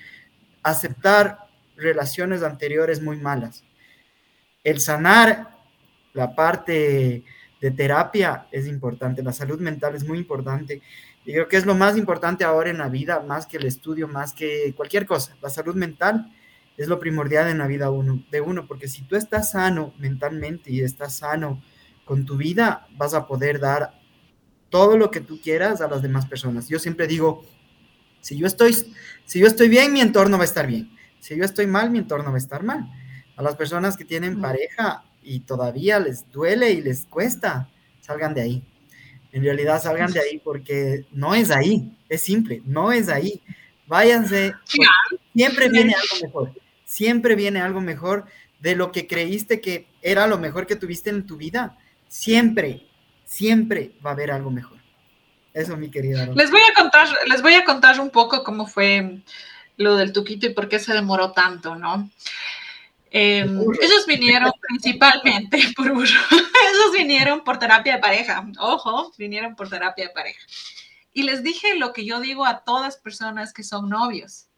aceptar 0.63 1.46
relaciones 1.77 2.43
anteriores 2.43 3.03
muy 3.03 3.19
malas. 3.19 3.65
El 4.65 4.81
sanar 4.81 5.57
la 6.13 6.35
parte 6.35 7.25
de 7.61 7.71
terapia 7.71 8.47
es 8.51 8.67
importante, 8.67 9.23
la 9.23 9.33
salud 9.33 9.61
mental 9.61 9.95
es 9.95 10.07
muy 10.07 10.19
importante. 10.19 10.83
Y 11.25 11.33
creo 11.33 11.49
que 11.49 11.57
es 11.57 11.67
lo 11.67 11.75
más 11.75 11.97
importante 11.97 12.45
ahora 12.45 12.71
en 12.71 12.79
la 12.79 12.89
vida, 12.89 13.21
más 13.21 13.47
que 13.47 13.57
el 13.57 13.67
estudio, 13.67 14.09
más 14.09 14.33
que 14.33 14.73
cualquier 14.77 15.07
cosa. 15.07 15.37
La 15.43 15.51
salud 15.51 15.75
mental 15.75 16.33
es 16.77 16.89
lo 16.89 17.01
primordial 17.01 17.49
en 17.49 17.59
la 17.59 17.67
vida 17.67 17.91
uno, 17.91 18.25
de 18.31 18.41
uno, 18.41 18.67
porque 18.67 18.89
si 18.89 19.03
tú 19.03 19.17
estás 19.17 19.53
sano 19.53 19.95
mentalmente 19.99 20.71
y 20.71 20.83
estás 20.83 21.17
sano 21.19 21.63
con 22.05 22.25
tu 22.25 22.37
vida, 22.37 22.87
vas 22.97 23.15
a 23.15 23.27
poder 23.27 23.59
dar 23.59 24.01
todo 24.71 24.97
lo 24.97 25.11
que 25.11 25.21
tú 25.21 25.41
quieras 25.41 25.81
a 25.81 25.89
las 25.89 26.03
demás 26.03 26.27
personas. 26.27 26.69
Yo 26.69 26.79
siempre 26.79 27.07
digo, 27.07 27.45
si 28.21 28.37
yo 28.37 28.47
estoy, 28.47 28.75
si 29.25 29.41
yo 29.41 29.47
estoy 29.47 29.69
bien, 29.69 29.93
mi 29.93 30.01
entorno 30.01 30.37
va 30.37 30.43
a 30.43 30.47
estar 30.47 30.67
bien. 30.67 30.96
Si 31.21 31.37
yo 31.37 31.45
estoy 31.45 31.67
mal, 31.67 31.91
mi 31.91 31.99
entorno 31.99 32.31
va 32.31 32.37
a 32.37 32.39
estar 32.39 32.63
mal. 32.63 32.91
A 33.37 33.43
las 33.43 33.57
personas 33.57 33.97
que 33.97 34.05
tienen 34.05 34.41
pareja 34.41 35.05
y 35.23 35.41
todavía 35.41 35.99
les 35.99 36.31
duele 36.31 36.71
y 36.71 36.81
les 36.81 37.05
cuesta, 37.05 37.69
salgan 38.01 38.33
de 38.33 38.43
ahí. 38.43 38.65
En 39.33 39.43
realidad 39.43 39.83
salgan 39.83 40.13
de 40.13 40.21
ahí 40.21 40.41
porque 40.43 41.05
no 41.13 41.35
es 41.35 41.51
ahí, 41.51 41.95
es 42.09 42.23
simple, 42.23 42.63
no 42.65 42.93
es 42.93 43.09
ahí. 43.09 43.43
Váyanse, 43.87 44.55
siempre 45.35 45.69
viene 45.69 45.95
algo 45.95 46.27
mejor, 46.27 46.53
siempre 46.85 47.35
viene 47.35 47.61
algo 47.61 47.81
mejor 47.81 48.25
de 48.61 48.75
lo 48.75 48.93
que 48.93 49.07
creíste 49.07 49.61
que 49.61 49.89
era 50.01 50.27
lo 50.27 50.39
mejor 50.39 50.67
que 50.67 50.77
tuviste 50.77 51.11
en 51.11 51.27
tu 51.27 51.37
vida. 51.37 51.77
Siempre, 52.09 52.87
siempre 53.25 53.93
va 54.05 54.11
a 54.11 54.13
haber 54.15 54.31
algo 54.31 54.51
mejor. 54.51 54.79
Eso, 55.53 55.77
mi 55.77 55.91
querida. 55.91 56.27
Les 56.35 56.51
voy 56.51 56.61
a 56.61 56.75
contar, 56.81 57.09
les 57.27 57.43
voy 57.43 57.55
a 57.55 57.65
contar 57.65 57.99
un 58.01 58.11
poco 58.11 58.45
cómo 58.45 58.67
fue 58.67 59.23
lo 59.77 59.97
del 59.97 60.13
tuquito 60.13 60.47
y 60.47 60.55
por 60.55 60.69
qué 60.69 60.79
se 60.79 60.95
demoró 60.95 61.33
tanto, 61.33 61.77
¿no? 61.77 62.11
Em, 63.11 63.61
ellos 63.81 64.07
vinieron 64.07 64.53
principalmente 64.69 65.59
por 65.77 65.87
ellos 65.91 66.93
vinieron 66.93 67.45
por 67.45 67.59
terapia 67.59 67.95
de 67.95 68.01
pareja, 68.01 68.47
ojo, 68.59 69.13
vinieron 69.17 69.55
por 69.55 69.69
terapia 69.69 70.07
de 70.09 70.15
pareja. 70.15 70.41
Y 71.13 71.23
les 71.23 71.43
dije 71.43 71.77
lo 71.77 71.93
que 71.93 72.05
yo 72.05 72.21
digo 72.21 72.45
a 72.45 72.65
todas 72.65 72.99
personas 72.99 73.55
que 73.55 73.63
son 73.63 73.89
novios. 73.89 74.49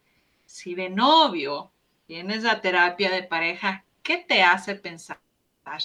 Si 0.45 0.75
de 0.75 0.91
novio 0.91 1.71
vienes 2.09 2.45
a 2.45 2.61
terapia 2.61 3.11
de 3.11 3.23
pareja, 3.23 3.85
¿qué 4.03 4.17
te 4.17 4.43
hace 4.43 4.75
pensar 4.75 5.19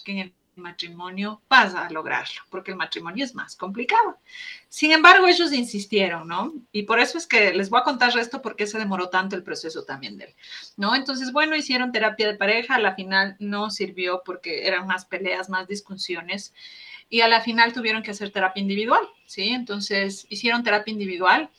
que 0.03 0.11
en 0.13 0.17
el 0.19 0.33
matrimonio 0.55 1.41
vas 1.49 1.75
a 1.75 1.89
lograrlo, 1.89 2.41
porque 2.49 2.71
el 2.71 2.77
matrimonio 2.77 3.25
es 3.25 3.35
más 3.35 3.55
complicado. 3.55 4.17
Sin 4.69 4.91
embargo, 4.91 5.27
ellos 5.27 5.53
insistieron, 5.53 6.27
¿no? 6.27 6.53
Y 6.71 6.83
por 6.83 6.99
eso 6.99 7.17
es 7.17 7.27
que 7.27 7.53
les 7.53 7.69
voy 7.69 7.79
a 7.81 7.83
contar 7.83 8.17
esto 8.17 8.41
porque 8.41 8.67
se 8.67 8.77
demoró 8.79 9.09
tanto 9.09 9.35
el 9.35 9.43
proceso 9.43 9.83
también 9.83 10.17
de 10.17 10.25
él, 10.25 10.35
¿no? 10.77 10.95
Entonces, 10.95 11.31
bueno, 11.31 11.55
hicieron 11.55 11.91
terapia 11.91 12.27
de 12.27 12.37
pareja, 12.37 12.75
a 12.75 12.79
la 12.79 12.95
final 12.95 13.35
no 13.39 13.69
sirvió 13.69 14.21
porque 14.25 14.67
eran 14.67 14.87
más 14.87 15.05
peleas, 15.05 15.49
más 15.49 15.67
discusiones, 15.67 16.53
y 17.09 17.21
a 17.21 17.27
la 17.27 17.41
final 17.41 17.73
tuvieron 17.73 18.01
que 18.03 18.11
hacer 18.11 18.31
terapia 18.31 18.61
individual, 18.61 19.07
¿sí? 19.25 19.49
Entonces, 19.49 20.25
hicieron 20.29 20.63
terapia 20.63 20.91
individual 20.91 21.49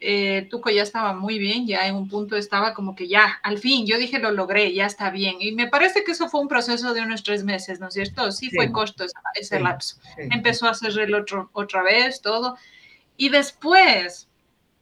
eh, 0.00 0.46
Tuco 0.50 0.70
ya 0.70 0.82
estaba 0.82 1.12
muy 1.12 1.38
bien, 1.38 1.66
ya 1.66 1.86
en 1.86 1.96
un 1.96 2.08
punto 2.08 2.36
estaba 2.36 2.74
como 2.74 2.94
que 2.94 3.08
ya, 3.08 3.38
al 3.42 3.58
fin, 3.58 3.86
yo 3.86 3.98
dije 3.98 4.18
lo 4.18 4.30
logré, 4.30 4.72
ya 4.72 4.86
está 4.86 5.10
bien. 5.10 5.36
Y 5.40 5.52
me 5.52 5.68
parece 5.68 6.04
que 6.04 6.12
eso 6.12 6.28
fue 6.28 6.40
un 6.40 6.48
proceso 6.48 6.94
de 6.94 7.02
unos 7.02 7.22
tres 7.22 7.44
meses, 7.44 7.80
¿no 7.80 7.88
es 7.88 7.94
cierto? 7.94 8.30
Sí, 8.32 8.50
fue 8.50 8.70
costo 8.70 9.04
ese, 9.34 9.60
lapso. 9.60 9.96
Empezó 10.16 10.66
a 10.66 10.70
hacer 10.70 10.98
el 10.98 11.14
otro 11.14 11.50
otra 11.52 11.82
vez, 11.82 12.20
todo. 12.20 12.56
Y 13.16 13.28
después, 13.30 14.28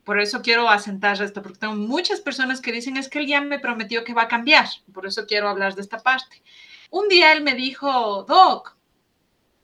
por 0.04 0.20
eso 0.20 0.42
quiero 0.42 0.68
asentar 0.68 1.20
esto, 1.20 1.42
porque 1.42 1.58
tengo 1.58 1.74
muchas 1.74 2.20
personas 2.20 2.60
que 2.60 2.72
dicen 2.72 2.96
es 2.96 3.08
que 3.08 3.18
él 3.18 3.26
ya 3.26 3.40
me 3.40 3.58
prometió 3.58 4.04
que 4.04 4.14
va 4.14 4.22
a 4.22 4.28
cambiar, 4.28 4.66
por 4.92 5.06
eso 5.06 5.26
quiero 5.26 5.48
hablar 5.48 5.74
de 5.74 5.82
esta 5.82 5.98
parte. 5.98 6.42
Un 6.90 7.08
día 7.08 7.32
él 7.32 7.42
me 7.42 7.54
dijo, 7.54 8.24
Doc, 8.24 8.76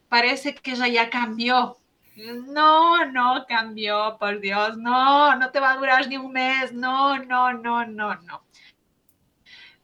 parece 0.09 0.55
que 0.55 0.73
ella 0.73 0.89
ya 0.89 1.11
cambió. 1.11 1.79
No, 2.17 3.07
no 3.11 3.47
cambió, 3.49 4.17
por 4.19 4.41
Dios, 4.41 4.77
no, 4.77 5.35
no 5.37 5.51
te 5.51 5.61
va 5.61 5.73
a 5.73 5.77
durar 5.77 6.09
ni 6.09 6.17
un 6.17 6.33
mes, 6.33 6.73
no, 6.73 7.19
no, 7.19 7.53
no, 7.53 7.87
no, 7.87 8.15
no. 8.17 8.45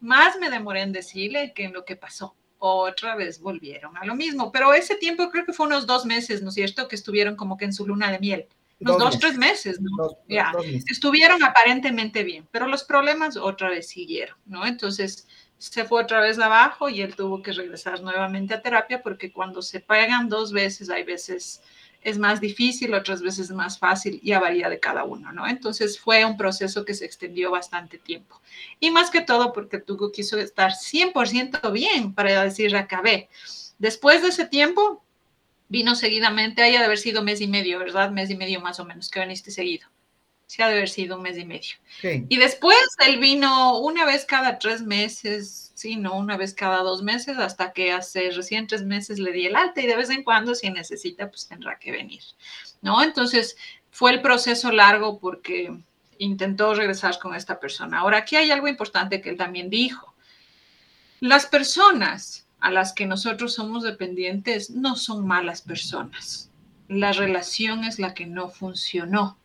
Más 0.01 0.39
me 0.39 0.51
demoré 0.51 0.83
en 0.83 0.93
decirle 0.93 1.53
que 1.55 1.65
en 1.65 1.73
lo 1.73 1.85
que 1.85 1.97
pasó. 1.97 2.35
Otra 2.61 3.15
vez 3.15 3.41
volvieron 3.41 3.97
a 3.97 4.05
lo 4.05 4.17
mismo, 4.17 4.51
pero 4.51 4.75
ese 4.75 4.97
tiempo 4.97 5.31
creo 5.31 5.47
que 5.47 5.53
fue 5.53 5.67
unos 5.67 5.87
dos 5.87 6.05
meses, 6.05 6.43
¿no 6.43 6.49
es 6.49 6.57
cierto? 6.57 6.89
Que 6.89 6.97
estuvieron 6.97 7.37
como 7.37 7.57
que 7.57 7.65
en 7.65 7.73
su 7.73 7.87
luna 7.87 8.11
de 8.11 8.19
miel. 8.19 8.49
Unos 8.81 8.99
dos, 8.99 9.19
tres 9.19 9.37
meses, 9.37 9.81
¿no? 9.81 10.19
ya, 10.29 10.53
estuvieron 10.89 11.43
aparentemente 11.43 12.23
bien, 12.23 12.49
pero 12.53 12.69
los 12.69 12.85
problemas 12.85 13.37
otra 13.37 13.71
vez 13.71 13.89
siguieron, 13.89 14.37
¿no? 14.47 14.67
Entonces 14.67 15.27
se 15.57 15.85
fue 15.85 16.03
otra 16.03 16.21
vez 16.21 16.39
abajo 16.39 16.89
y 16.89 17.01
él 17.01 17.17
tuvo 17.17 17.43
que 17.43 17.53
regresar 17.53 18.01
nuevamente 18.03 18.55
a 18.55 18.63
terapia 18.63 19.03
porque 19.03 19.33
cuando 19.33 19.63
se 19.63 19.81
pagan 19.81 20.29
dos 20.29 20.53
veces, 20.53 20.91
hay 20.91 21.03
veces 21.03 21.61
es 22.03 22.19
más 22.19 22.41
difícil, 22.41 22.95
otras 22.95 23.23
veces 23.23 23.51
más 23.51 23.79
fácil, 23.79 24.21
y 24.23 24.33
varía 24.33 24.69
de 24.69 24.79
cada 24.79 25.05
uno, 25.05 25.33
¿no? 25.33 25.47
Entonces 25.47 25.99
fue 25.99 26.25
un 26.25 26.37
proceso 26.37 26.85
que 26.85 26.95
se 26.95 27.05
extendió 27.05 27.51
bastante 27.51 27.99
tiempo. 27.99 28.41
Y 28.81 28.91
más 28.91 29.11
que 29.11 29.21
todo 29.21 29.53
porque 29.53 29.79
Tugo 29.79 30.13
quiso 30.13 30.39
estar 30.39 30.73
100% 30.73 31.73
bien 31.73 32.15
para 32.15 32.45
decir, 32.45 32.77
acabé. 32.77 33.29
Después 33.79 34.23
de 34.23 34.29
ese 34.29 34.47
tiempo, 34.47 35.03
vino 35.69 35.95
seguidamente, 35.95 36.63
haya 36.63 36.79
de 36.79 36.87
haber 36.87 36.99
sido 36.99 37.23
mes 37.23 37.41
y 37.41 37.47
medio, 37.47 37.79
¿verdad? 37.79 38.11
Mes 38.11 38.31
y 38.31 38.37
medio 38.37 38.61
más 38.61 38.81
o 38.81 38.85
menos, 38.85 39.11
que 39.11 39.21
viniste 39.21 39.51
seguido. 39.51 39.89
Sí, 40.49 40.63
ha 40.63 40.69
de 40.69 40.77
haber 40.77 40.89
sido 40.89 41.17
un 41.17 41.23
mes 41.23 41.37
y 41.37 41.45
medio. 41.45 41.77
Y 42.03 42.39
después 42.39 42.79
él 43.07 43.19
vino 43.19 43.79
una 43.81 44.07
vez 44.07 44.25
cada 44.25 44.59
tres 44.59 44.81
meses, 44.81 45.73
sí, 45.75 45.97
no 45.97 46.17
una 46.17 46.39
vez 46.39 46.55
cada 46.55 46.79
dos 46.79 47.03
meses, 47.03 47.37
hasta 47.37 47.75
que 47.75 47.93
hace 47.93 48.31
recién 48.31 48.67
tres 48.67 48.83
meses 48.83 49.19
le 49.19 49.31
di 49.33 49.45
el 49.45 49.57
alta 49.57 49.83
y 49.83 49.87
de 49.87 49.95
vez 49.95 50.09
en 50.09 50.25
cuando, 50.25 50.55
si 50.55 50.71
necesita, 50.71 51.29
pues 51.29 51.47
tendrá 51.49 51.79
que 51.79 51.93
venir, 51.93 52.23
¿no? 52.81 53.03
Entonces, 53.03 53.59
fue 53.91 54.11
el 54.11 54.23
proceso 54.23 54.73
largo 54.73 55.19
porque 55.19 55.71
intentó 56.17 56.75
regresar 56.75 57.19
con 57.19 57.35
esta 57.35 57.61
persona. 57.61 57.99
Ahora, 57.99 58.17
aquí 58.17 58.37
hay 58.37 58.51
algo 58.51 58.69
importante 58.69 59.21
que 59.21 59.29
él 59.29 59.37
también 59.37 59.69
dijo. 59.69 60.15
Las 61.21 61.45
personas 61.45 62.47
a 62.59 62.71
las 62.71 62.95
que 62.95 63.05
nosotros 63.05 63.53
somos 63.53 63.83
dependientes 63.83 64.71
no 64.71 64.97
son 64.97 65.27
malas 65.27 65.61
personas. 65.61 66.51
La 66.89 67.13
relación 67.13 67.85
es 67.85 67.99
la 67.99 68.15
que 68.15 68.25
no 68.25 68.49
funcionó. 68.49 69.37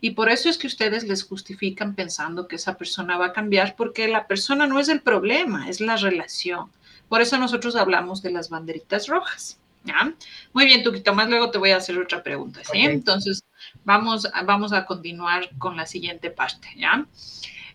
Y 0.00 0.10
por 0.10 0.28
eso 0.28 0.48
es 0.48 0.58
que 0.58 0.66
ustedes 0.66 1.04
les 1.04 1.24
justifican 1.24 1.94
pensando 1.94 2.48
que 2.48 2.56
esa 2.56 2.76
persona 2.76 3.16
va 3.16 3.26
a 3.26 3.32
cambiar, 3.32 3.76
porque 3.76 4.08
la 4.08 4.26
persona 4.26 4.66
no 4.66 4.78
es 4.80 4.88
el 4.88 5.00
problema, 5.00 5.68
es 5.68 5.80
la 5.80 5.96
relación. 5.96 6.70
Por 7.08 7.20
eso 7.20 7.38
nosotros 7.38 7.76
hablamos 7.76 8.22
de 8.22 8.30
las 8.30 8.48
banderitas 8.48 9.06
rojas. 9.06 9.58
¿ya? 9.84 10.14
Muy 10.52 10.64
bien, 10.64 10.82
Tuquito, 10.82 11.14
más 11.14 11.28
luego 11.28 11.50
te 11.50 11.58
voy 11.58 11.70
a 11.70 11.76
hacer 11.76 11.98
otra 11.98 12.22
pregunta. 12.22 12.62
¿sí? 12.64 12.78
Entonces, 12.78 13.44
vamos, 13.84 14.26
vamos 14.44 14.72
a 14.72 14.86
continuar 14.86 15.50
con 15.58 15.76
la 15.76 15.86
siguiente 15.86 16.30
parte. 16.30 16.68
¿ya? 16.76 17.06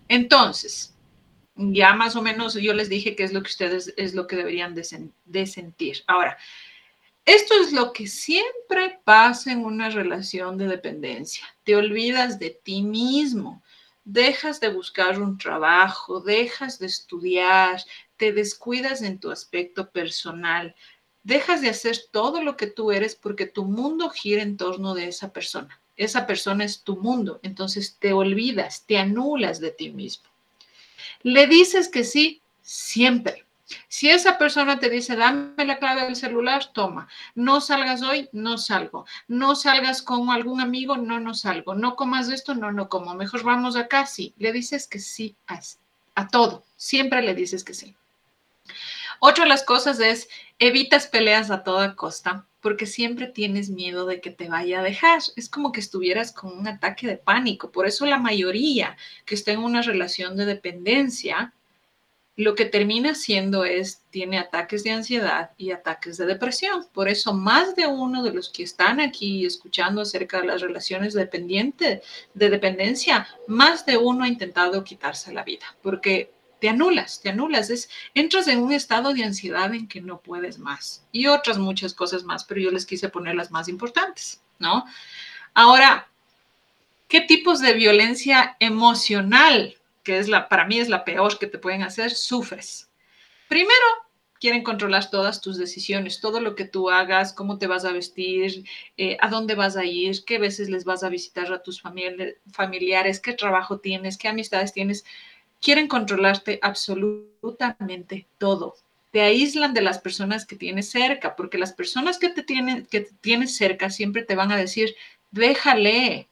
Entonces, 0.07 0.95
ya 1.55 1.93
más 1.93 2.15
o 2.15 2.21
menos 2.21 2.53
yo 2.55 2.73
les 2.73 2.89
dije 2.89 3.15
que 3.15 3.23
es 3.23 3.33
lo 3.33 3.41
que 3.41 3.49
ustedes 3.49 3.93
es 3.97 4.13
lo 4.13 4.27
que 4.27 4.35
deberían 4.35 4.75
de, 4.75 5.09
de 5.25 5.47
sentir. 5.47 6.03
Ahora, 6.07 6.37
esto 7.27 7.55
es 7.61 7.73
lo 7.73 7.91
que 7.91 8.07
siempre 8.07 9.01
pasa 9.03 9.51
en 9.51 9.65
una 9.65 9.89
relación 9.89 10.57
de 10.57 10.65
dependencia. 10.65 11.45
Te 11.65 11.75
olvidas 11.75 12.39
de 12.39 12.51
ti 12.51 12.81
mismo, 12.81 13.61
dejas 14.05 14.61
de 14.61 14.69
buscar 14.69 15.21
un 15.21 15.37
trabajo, 15.37 16.21
dejas 16.21 16.79
de 16.79 16.85
estudiar, 16.85 17.83
te 18.15 18.31
descuidas 18.31 19.01
en 19.01 19.19
tu 19.19 19.29
aspecto 19.29 19.91
personal, 19.91 20.73
dejas 21.23 21.61
de 21.61 21.67
hacer 21.67 21.97
todo 22.11 22.41
lo 22.41 22.55
que 22.55 22.67
tú 22.67 22.93
eres 22.93 23.13
porque 23.15 23.45
tu 23.45 23.65
mundo 23.65 24.09
gira 24.09 24.41
en 24.41 24.55
torno 24.55 24.95
de 24.95 25.09
esa 25.09 25.33
persona. 25.33 25.81
Esa 25.97 26.25
persona 26.27 26.63
es 26.63 26.83
tu 26.83 26.95
mundo, 26.95 27.41
entonces 27.43 27.97
te 27.99 28.13
olvidas, 28.13 28.85
te 28.85 28.97
anulas 28.97 29.59
de 29.59 29.71
ti 29.71 29.91
mismo. 29.91 30.29
Le 31.23 31.45
dices 31.45 31.89
que 31.89 32.05
sí 32.05 32.41
siempre. 32.61 33.46
Si 33.87 34.09
esa 34.09 34.37
persona 34.37 34.79
te 34.79 34.89
dice, 34.89 35.15
dame 35.15 35.65
la 35.65 35.77
clave 35.77 36.05
del 36.05 36.15
celular, 36.15 36.71
toma. 36.73 37.07
No 37.35 37.59
salgas 37.59 38.01
hoy, 38.01 38.29
no 38.31 38.57
salgo. 38.57 39.05
No 39.27 39.55
salgas 39.55 40.01
con 40.01 40.29
algún 40.29 40.61
amigo, 40.61 40.97
no, 40.97 41.19
no 41.19 41.33
salgo. 41.33 41.75
No 41.75 41.95
comas 41.95 42.29
esto, 42.29 42.55
no, 42.55 42.71
no 42.71 42.87
como. 42.87 43.13
Mejor 43.15 43.43
vamos 43.43 43.75
acá, 43.75 44.05
sí. 44.05 44.33
Le 44.37 44.53
dices 44.53 44.87
que 44.87 44.99
sí 44.99 45.35
a, 45.47 45.59
a 46.15 46.27
todo. 46.29 46.63
Siempre 46.77 47.21
le 47.21 47.35
dices 47.35 47.63
que 47.63 47.73
sí. 47.73 47.95
Otra 49.19 49.45
de 49.45 49.49
las 49.49 49.63
cosas 49.63 49.99
es, 49.99 50.29
evitas 50.59 51.07
peleas 51.07 51.49
a 51.51 51.63
toda 51.63 51.95
costa 51.95 52.45
porque 52.61 52.85
siempre 52.85 53.27
tienes 53.27 53.69
miedo 53.69 54.05
de 54.05 54.19
que 54.19 54.29
te 54.29 54.49
vaya 54.49 54.79
a 54.79 54.83
dejar. 54.83 55.21
Es 55.35 55.49
como 55.49 55.71
que 55.71 55.79
estuvieras 55.79 56.31
con 56.31 56.57
un 56.57 56.67
ataque 56.67 57.07
de 57.07 57.17
pánico. 57.17 57.71
Por 57.71 57.87
eso 57.87 58.05
la 58.05 58.19
mayoría 58.19 58.97
que 59.25 59.35
está 59.35 59.51
en 59.51 59.59
una 59.59 59.81
relación 59.81 60.35
de 60.35 60.45
dependencia, 60.45 61.53
lo 62.37 62.53
que 62.53 62.65
termina 62.65 63.15
siendo 63.15 63.65
es, 63.65 64.03
tiene 64.11 64.37
ataques 64.37 64.83
de 64.83 64.91
ansiedad 64.91 65.49
y 65.57 65.71
ataques 65.71 66.17
de 66.17 66.27
depresión. 66.27 66.85
Por 66.93 67.09
eso 67.09 67.33
más 67.33 67.75
de 67.75 67.87
uno 67.87 68.21
de 68.21 68.31
los 68.31 68.49
que 68.49 68.61
están 68.61 68.99
aquí 68.99 69.43
escuchando 69.43 70.01
acerca 70.01 70.39
de 70.39 70.47
las 70.47 70.61
relaciones 70.61 71.15
dependientes, 71.15 72.03
de 72.35 72.49
dependencia, 72.51 73.27
más 73.47 73.87
de 73.87 73.97
uno 73.97 74.23
ha 74.23 74.27
intentado 74.27 74.83
quitarse 74.83 75.33
la 75.33 75.43
vida, 75.43 75.65
porque 75.81 76.31
te 76.59 76.69
anulas, 76.69 77.21
te 77.21 77.29
anulas, 77.29 77.71
es, 77.71 77.89
entras 78.13 78.47
en 78.47 78.59
un 78.59 78.71
estado 78.71 79.15
de 79.15 79.23
ansiedad 79.23 79.73
en 79.73 79.87
que 79.87 80.01
no 80.01 80.19
puedes 80.19 80.59
más 80.59 81.03
y 81.11 81.25
otras 81.25 81.57
muchas 81.57 81.95
cosas 81.95 82.23
más, 82.23 82.43
pero 82.43 82.61
yo 82.61 82.69
les 82.69 82.85
quise 82.85 83.09
poner 83.09 83.33
las 83.33 83.49
más 83.49 83.67
importantes, 83.67 84.43
¿no? 84.59 84.85
Ahora, 85.55 86.07
¿qué 87.07 87.21
tipos 87.21 87.61
de 87.61 87.73
violencia 87.73 88.57
emocional, 88.59 89.76
que 90.07 90.19
es 90.19 90.29
la, 90.29 90.47
para 90.47 90.63
mí 90.63 90.79
es 90.79 90.87
la 90.87 91.03
peor 91.03 91.37
que 91.37 91.47
te 91.47 91.59
pueden 91.59 91.83
hacer, 91.83 92.11
sufres? 92.11 92.89
Primero, 93.49 93.85
quieren 94.39 94.63
controlar 94.63 95.09
todas 95.09 95.41
tus 95.41 95.57
decisiones, 95.57 96.21
todo 96.21 96.39
lo 96.39 96.55
que 96.55 96.63
tú 96.63 96.89
hagas, 96.89 97.33
cómo 97.33 97.57
te 97.57 97.67
vas 97.67 97.83
a 97.83 97.91
vestir, 97.91 98.63
eh, 98.95 99.17
a 99.19 99.27
dónde 99.27 99.55
vas 99.55 99.75
a 99.75 99.83
ir, 99.83 100.23
qué 100.23 100.39
veces 100.39 100.69
les 100.69 100.85
vas 100.85 101.03
a 101.03 101.09
visitar 101.09 101.51
a 101.51 101.61
tus 101.61 101.81
familiares, 101.81 103.19
qué 103.19 103.33
trabajo 103.33 103.79
tienes, 103.79 104.17
qué 104.17 104.29
amistades 104.29 104.71
tienes 104.71 105.03
quieren 105.61 105.89
controlarte 105.89 106.59
absolutamente 106.61 108.27
todo. 108.37 108.75
Te 109.11 109.19
aíslan 109.19 109.73
de 109.73 109.81
las 109.81 109.99
personas 109.99 110.45
que 110.45 110.55
tienes 110.55 110.89
cerca, 110.89 111.35
porque 111.35 111.57
las 111.57 111.73
personas 111.73 112.17
que 112.17 112.29
te 112.29 112.43
tienen, 112.43 112.85
que 112.85 113.01
tienes 113.01 113.57
cerca 113.57 113.89
siempre 113.89 114.23
te 114.23 114.35
van 114.35 114.53
a 114.53 114.57
decir, 114.57 114.95
déjale, 115.31 116.29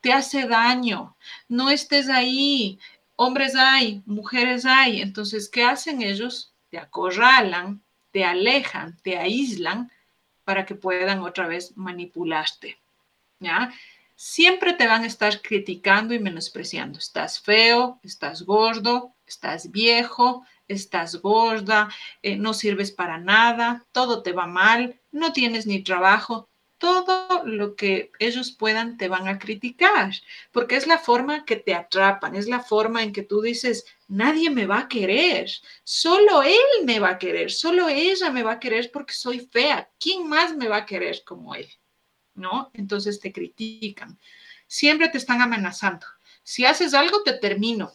te 0.00 0.12
hace 0.12 0.46
daño, 0.46 1.16
no 1.48 1.70
estés 1.70 2.08
ahí, 2.08 2.78
hombres 3.16 3.54
hay, 3.56 4.02
mujeres 4.06 4.64
hay. 4.64 5.00
Entonces, 5.00 5.48
¿qué 5.48 5.64
hacen 5.64 6.02
ellos? 6.02 6.54
Te 6.70 6.78
acorralan, 6.78 7.82
te 8.12 8.24
alejan, 8.24 8.98
te 9.02 9.18
aíslan 9.18 9.90
para 10.44 10.64
que 10.64 10.74
puedan 10.74 11.20
otra 11.20 11.46
vez 11.46 11.76
manipularte. 11.76 12.78
¿Ya? 13.40 13.72
siempre 14.16 14.72
te 14.72 14.88
van 14.88 15.04
a 15.04 15.06
estar 15.06 15.42
criticando 15.42 16.14
y 16.14 16.18
menospreciando. 16.18 16.98
Estás 16.98 17.38
feo, 17.38 18.00
estás 18.02 18.42
gordo, 18.42 19.14
estás 19.26 19.70
viejo, 19.70 20.44
estás 20.66 21.20
gorda, 21.20 21.88
eh, 22.22 22.36
no 22.36 22.54
sirves 22.54 22.90
para 22.90 23.18
nada, 23.18 23.84
todo 23.92 24.22
te 24.22 24.32
va 24.32 24.46
mal, 24.46 25.00
no 25.12 25.32
tienes 25.32 25.66
ni 25.66 25.82
trabajo. 25.82 26.48
Todo 26.78 27.42
lo 27.44 27.74
que 27.74 28.12
ellos 28.18 28.52
puedan 28.52 28.98
te 28.98 29.08
van 29.08 29.28
a 29.28 29.38
criticar, 29.38 30.12
porque 30.52 30.76
es 30.76 30.86
la 30.86 30.98
forma 30.98 31.44
que 31.44 31.56
te 31.56 31.74
atrapan, 31.74 32.34
es 32.36 32.48
la 32.48 32.60
forma 32.60 33.02
en 33.02 33.12
que 33.12 33.22
tú 33.22 33.40
dices, 33.40 33.86
nadie 34.08 34.50
me 34.50 34.66
va 34.66 34.80
a 34.80 34.88
querer, 34.88 35.48
solo 35.84 36.42
él 36.42 36.84
me 36.84 37.00
va 37.00 37.10
a 37.10 37.18
querer, 37.18 37.50
solo 37.50 37.88
ella 37.88 38.30
me 38.30 38.42
va 38.42 38.52
a 38.52 38.60
querer 38.60 38.90
porque 38.92 39.14
soy 39.14 39.40
fea. 39.40 39.90
¿Quién 39.98 40.28
más 40.28 40.54
me 40.56 40.68
va 40.68 40.78
a 40.78 40.86
querer 40.86 41.22
como 41.24 41.54
él? 41.54 41.68
¿no? 42.36 42.70
Entonces 42.74 43.20
te 43.20 43.32
critican. 43.32 44.18
Siempre 44.66 45.08
te 45.08 45.18
están 45.18 45.40
amenazando. 45.42 46.06
Si 46.42 46.64
haces 46.64 46.94
algo, 46.94 47.22
te 47.22 47.32
termino. 47.32 47.92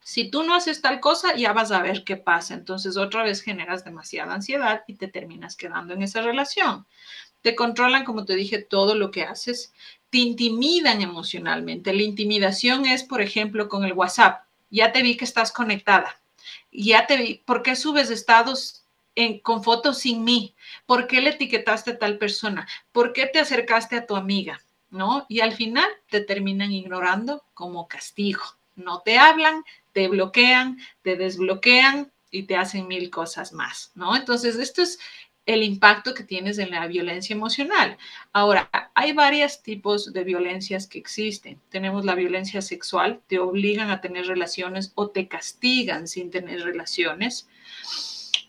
Si 0.00 0.30
tú 0.30 0.44
no 0.44 0.54
haces 0.54 0.80
tal 0.80 1.00
cosa, 1.00 1.34
ya 1.36 1.52
vas 1.52 1.72
a 1.72 1.82
ver 1.82 2.04
qué 2.04 2.16
pasa. 2.16 2.54
Entonces 2.54 2.96
otra 2.96 3.24
vez 3.24 3.42
generas 3.42 3.84
demasiada 3.84 4.34
ansiedad 4.34 4.84
y 4.86 4.94
te 4.94 5.08
terminas 5.08 5.56
quedando 5.56 5.94
en 5.94 6.02
esa 6.02 6.22
relación. 6.22 6.86
Te 7.46 7.54
controlan, 7.54 8.04
como 8.04 8.24
te 8.24 8.34
dije, 8.34 8.58
todo 8.58 8.96
lo 8.96 9.12
que 9.12 9.22
haces. 9.22 9.72
Te 10.10 10.18
intimidan 10.18 11.00
emocionalmente. 11.00 11.94
La 11.94 12.02
intimidación 12.02 12.86
es, 12.86 13.04
por 13.04 13.22
ejemplo, 13.22 13.68
con 13.68 13.84
el 13.84 13.92
WhatsApp. 13.92 14.42
Ya 14.68 14.90
te 14.90 15.00
vi 15.00 15.16
que 15.16 15.24
estás 15.24 15.52
conectada. 15.52 16.20
Ya 16.72 17.06
te 17.06 17.16
vi. 17.16 17.42
¿Por 17.46 17.62
qué 17.62 17.76
subes 17.76 18.10
estados 18.10 18.82
con 19.44 19.62
fotos 19.62 19.98
sin 19.98 20.24
mí? 20.24 20.56
¿Por 20.86 21.06
qué 21.06 21.20
le 21.20 21.30
etiquetaste 21.30 21.92
a 21.92 21.98
tal 22.00 22.18
persona? 22.18 22.66
¿Por 22.90 23.12
qué 23.12 23.26
te 23.26 23.38
acercaste 23.38 23.94
a 23.94 24.06
tu 24.06 24.16
amiga? 24.16 24.60
¿No? 24.90 25.24
Y 25.28 25.38
al 25.38 25.52
final 25.52 25.88
te 26.10 26.22
terminan 26.22 26.72
ignorando 26.72 27.44
como 27.54 27.86
castigo. 27.86 28.42
No 28.74 29.02
te 29.02 29.18
hablan, 29.18 29.62
te 29.92 30.08
bloquean, 30.08 30.80
te 31.02 31.14
desbloquean 31.14 32.10
y 32.32 32.42
te 32.42 32.56
hacen 32.56 32.88
mil 32.88 33.08
cosas 33.08 33.52
más, 33.52 33.92
¿no? 33.94 34.16
Entonces, 34.16 34.56
esto 34.56 34.82
es 34.82 34.98
el 35.46 35.62
impacto 35.62 36.12
que 36.12 36.24
tienes 36.24 36.58
en 36.58 36.72
la 36.72 36.86
violencia 36.88 37.34
emocional. 37.34 37.96
Ahora, 38.32 38.68
hay 38.94 39.12
varios 39.12 39.62
tipos 39.62 40.12
de 40.12 40.24
violencias 40.24 40.88
que 40.88 40.98
existen. 40.98 41.60
Tenemos 41.70 42.04
la 42.04 42.16
violencia 42.16 42.60
sexual, 42.60 43.20
te 43.28 43.38
obligan 43.38 43.90
a 43.90 44.00
tener 44.00 44.26
relaciones 44.26 44.92
o 44.96 45.08
te 45.08 45.28
castigan 45.28 46.08
sin 46.08 46.30
tener 46.30 46.62
relaciones. 46.62 47.48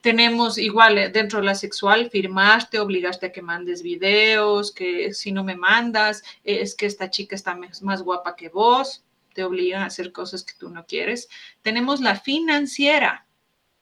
Tenemos 0.01 0.57
igual 0.57 0.97
eh, 0.97 1.09
dentro 1.09 1.39
de 1.39 1.45
la 1.45 1.55
sexual, 1.55 2.09
firmaste, 2.09 2.79
obligaste 2.79 3.27
a 3.27 3.31
que 3.31 3.41
mandes 3.41 3.83
videos, 3.83 4.71
que 4.71 5.13
si 5.13 5.31
no 5.31 5.43
me 5.43 5.55
mandas, 5.55 6.23
es 6.43 6.75
que 6.75 6.87
esta 6.87 7.09
chica 7.09 7.35
está 7.35 7.57
más 7.81 8.01
guapa 8.01 8.35
que 8.35 8.49
vos, 8.49 9.03
te 9.33 9.43
obligan 9.43 9.83
a 9.83 9.87
hacer 9.87 10.11
cosas 10.11 10.43
que 10.43 10.53
tú 10.57 10.69
no 10.69 10.85
quieres. 10.85 11.29
Tenemos 11.61 12.01
la 12.01 12.15
financiera. 12.15 13.27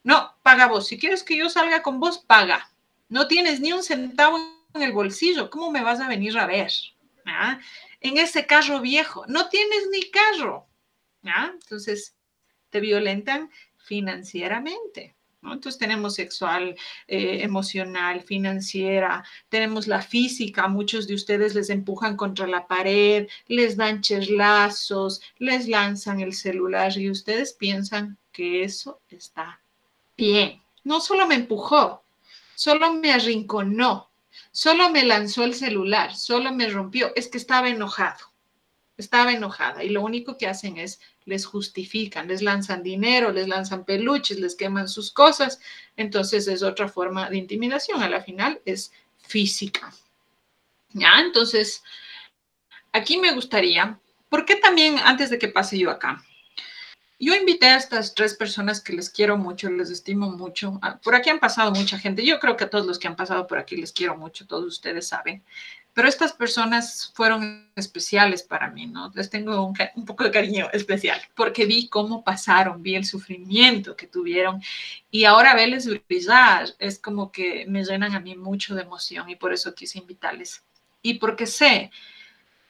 No, 0.03 0.35
paga 0.43 0.67
vos. 0.67 0.87
Si 0.87 0.99
quieres 0.99 1.23
que 1.23 1.37
yo 1.37 1.49
salga 1.49 1.81
con 1.81 1.99
vos, 1.99 2.19
paga. 2.19 2.71
No 3.09 3.27
tienes 3.27 3.59
ni 3.59 3.71
un 3.71 3.83
centavo 3.83 4.37
en 4.73 4.81
el 4.81 4.91
bolsillo. 4.91 5.49
¿Cómo 5.49 5.71
me 5.71 5.83
vas 5.83 5.99
a 5.99 6.07
venir 6.07 6.37
a 6.37 6.45
ver? 6.45 6.71
¿Ah? 7.25 7.59
En 8.01 8.17
ese 8.17 8.45
carro 8.45 8.81
viejo. 8.81 9.25
No 9.27 9.49
tienes 9.49 9.87
ni 9.91 10.09
carro. 10.09 10.67
¿Ah? 11.23 11.51
Entonces, 11.53 12.15
te 12.69 12.79
violentan 12.79 13.49
financieramente. 13.77 15.15
Entonces 15.53 15.77
tenemos 15.77 16.15
sexual, 16.15 16.75
eh, 17.07 17.43
emocional, 17.43 18.21
financiera, 18.21 19.23
tenemos 19.49 19.87
la 19.87 20.01
física, 20.01 20.67
muchos 20.67 21.07
de 21.07 21.13
ustedes 21.13 21.53
les 21.53 21.69
empujan 21.69 22.17
contra 22.17 22.47
la 22.47 22.67
pared, 22.67 23.27
les 23.47 23.77
dan 23.77 24.01
cheslazos, 24.01 25.21
les 25.37 25.67
lanzan 25.67 26.19
el 26.19 26.33
celular 26.33 26.97
y 26.97 27.09
ustedes 27.09 27.53
piensan 27.53 28.17
que 28.31 28.63
eso 28.63 29.01
está 29.09 29.61
bien. 30.17 30.61
No 30.83 30.99
solo 30.99 31.27
me 31.27 31.35
empujó, 31.35 32.03
solo 32.55 32.93
me 32.93 33.11
arrinconó, 33.11 34.09
solo 34.51 34.89
me 34.89 35.03
lanzó 35.03 35.43
el 35.43 35.53
celular, 35.53 36.15
solo 36.15 36.51
me 36.51 36.69
rompió, 36.69 37.11
es 37.15 37.27
que 37.27 37.37
estaba 37.37 37.69
enojado, 37.69 38.31
estaba 38.97 39.33
enojada 39.33 39.83
y 39.83 39.89
lo 39.89 40.01
único 40.01 40.37
que 40.37 40.47
hacen 40.47 40.77
es 40.77 40.99
les 41.25 41.45
justifican, 41.45 42.27
les 42.27 42.41
lanzan 42.41 42.83
dinero, 42.83 43.31
les 43.31 43.47
lanzan 43.47 43.83
peluches, 43.83 44.39
les 44.39 44.55
queman 44.55 44.87
sus 44.87 45.11
cosas. 45.11 45.59
Entonces 45.97 46.47
es 46.47 46.61
otra 46.63 46.87
forma 46.87 47.29
de 47.29 47.37
intimidación. 47.37 48.01
A 48.03 48.09
la 48.09 48.21
final 48.21 48.61
es 48.63 48.91
física. 49.17 49.91
¿Ya? 50.93 51.19
Entonces, 51.19 51.83
aquí 52.93 53.17
me 53.17 53.33
gustaría, 53.33 53.99
¿por 54.29 54.45
qué 54.45 54.55
también 54.55 54.97
antes 54.99 55.29
de 55.29 55.39
que 55.39 55.47
pase 55.47 55.77
yo 55.77 55.89
acá? 55.89 56.23
Yo 57.25 57.33
invité 57.33 57.65
a 57.65 57.77
estas 57.77 58.13
tres 58.13 58.35
personas 58.35 58.79
que 58.79 58.93
les 58.93 59.09
quiero 59.09 59.35
mucho, 59.35 59.67
les 59.71 59.89
estimo 59.89 60.29
mucho. 60.29 60.77
Ah, 60.83 60.99
por 61.01 61.15
aquí 61.15 61.31
han 61.31 61.39
pasado 61.39 61.71
mucha 61.71 61.97
gente. 61.97 62.23
Yo 62.23 62.39
creo 62.39 62.55
que 62.55 62.65
a 62.65 62.69
todos 62.69 62.85
los 62.85 62.99
que 62.99 63.07
han 63.07 63.15
pasado 63.15 63.47
por 63.47 63.57
aquí 63.57 63.75
les 63.75 63.91
quiero 63.91 64.15
mucho, 64.15 64.45
todos 64.45 64.65
ustedes 64.65 65.07
saben. 65.07 65.43
Pero 65.95 66.07
estas 66.07 66.33
personas 66.33 67.11
fueron 67.15 67.71
especiales 67.75 68.43
para 68.43 68.69
mí, 68.69 68.85
¿no? 68.85 69.11
Les 69.15 69.31
tengo 69.31 69.65
un, 69.65 70.05
poco 70.05 70.23
de 70.23 70.29
cariño 70.29 70.69
especial 70.71 71.19
porque 71.33 71.65
vi 71.65 71.87
cómo 71.87 72.23
pasaron, 72.23 72.83
vi 72.83 72.93
el 72.93 73.05
sufrimiento 73.05 73.95
que 73.95 74.05
tuvieron 74.05 74.61
y 75.09 75.25
ahora 75.25 75.55
verles 75.55 75.89
brillar 76.07 76.75
es 76.77 76.99
como 76.99 77.31
que 77.31 77.65
me 77.67 77.83
llenan 77.83 78.13
a 78.13 78.19
mí 78.19 78.35
mucho 78.35 78.75
de 78.75 78.83
emoción 78.83 79.31
y 79.31 79.35
por 79.35 79.51
eso 79.51 79.73
quise 79.73 79.97
invitarles. 79.97 80.63
Y 81.01 81.15
porque 81.15 81.47
sé, 81.47 81.89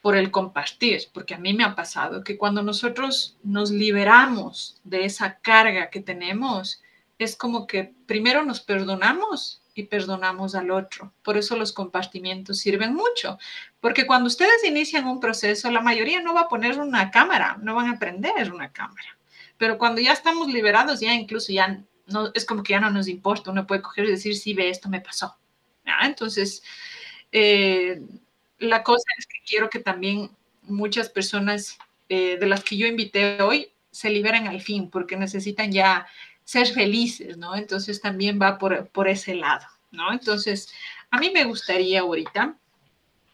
por 0.05 0.15
el 0.15 0.29
compartir, 0.29 1.01
porque 1.11 1.33
a 1.33 1.39
mí 1.39 1.55
me 1.55 1.63
ha 1.63 1.73
pasado 1.73 2.23
que 2.23 2.37
cuando 2.37 2.61
nosotros 2.61 3.37
nos 3.41 3.71
liberamos 3.71 4.79
de 4.83 5.03
esa 5.03 5.39
carga 5.39 5.89
que 5.89 5.99
tenemos, 5.99 6.83
es 7.17 7.35
como 7.35 7.65
que 7.65 7.91
primero 8.05 8.45
nos 8.45 8.59
perdonamos 8.59 9.63
y 9.73 9.85
perdonamos 9.85 10.53
al 10.53 10.69
otro. 10.69 11.11
Por 11.23 11.37
eso 11.37 11.55
los 11.55 11.73
compartimientos 11.73 12.59
sirven 12.59 12.93
mucho, 12.93 13.39
porque 13.79 14.05
cuando 14.05 14.27
ustedes 14.27 14.63
inician 14.63 15.07
un 15.07 15.19
proceso, 15.19 15.71
la 15.71 15.81
mayoría 15.81 16.21
no 16.21 16.35
va 16.35 16.41
a 16.41 16.49
poner 16.49 16.79
una 16.79 17.09
cámara, 17.09 17.57
no 17.63 17.73
van 17.73 17.87
a 17.87 17.93
aprender 17.93 18.53
una 18.53 18.71
cámara. 18.71 19.17
Pero 19.57 19.79
cuando 19.79 20.01
ya 20.01 20.13
estamos 20.13 20.49
liberados, 20.49 20.99
ya 20.99 21.15
incluso 21.15 21.51
ya 21.51 21.83
no, 22.05 22.29
es 22.35 22.45
como 22.45 22.61
que 22.61 22.73
ya 22.73 22.79
no 22.79 22.91
nos 22.91 23.07
importa, 23.07 23.49
uno 23.49 23.65
puede 23.65 23.81
coger 23.81 24.05
y 24.05 24.11
decir, 24.11 24.35
sí, 24.35 24.53
ve, 24.53 24.69
esto 24.69 24.87
me 24.87 25.01
pasó. 25.01 25.35
Entonces, 26.03 26.61
eh, 27.31 28.03
la 28.59 28.83
cosa 28.83 29.05
es 29.17 29.27
que 29.27 29.39
quiero 29.45 29.69
que 29.69 29.79
también 29.79 30.31
muchas 30.63 31.09
personas 31.09 31.77
eh, 32.09 32.37
de 32.39 32.45
las 32.47 32.63
que 32.63 32.77
yo 32.77 32.87
invité 32.87 33.41
hoy 33.41 33.71
se 33.91 34.09
liberen 34.09 34.47
al 34.47 34.61
fin, 34.61 34.89
porque 34.89 35.15
necesitan 35.15 35.71
ya 35.71 36.07
ser 36.43 36.67
felices, 36.67 37.37
¿no? 37.37 37.55
Entonces 37.55 38.01
también 38.01 38.39
va 38.41 38.57
por, 38.57 38.87
por 38.89 39.07
ese 39.07 39.35
lado, 39.35 39.65
¿no? 39.91 40.11
Entonces, 40.11 40.71
a 41.09 41.19
mí 41.19 41.31
me 41.33 41.45
gustaría 41.45 42.01
ahorita, 42.01 42.55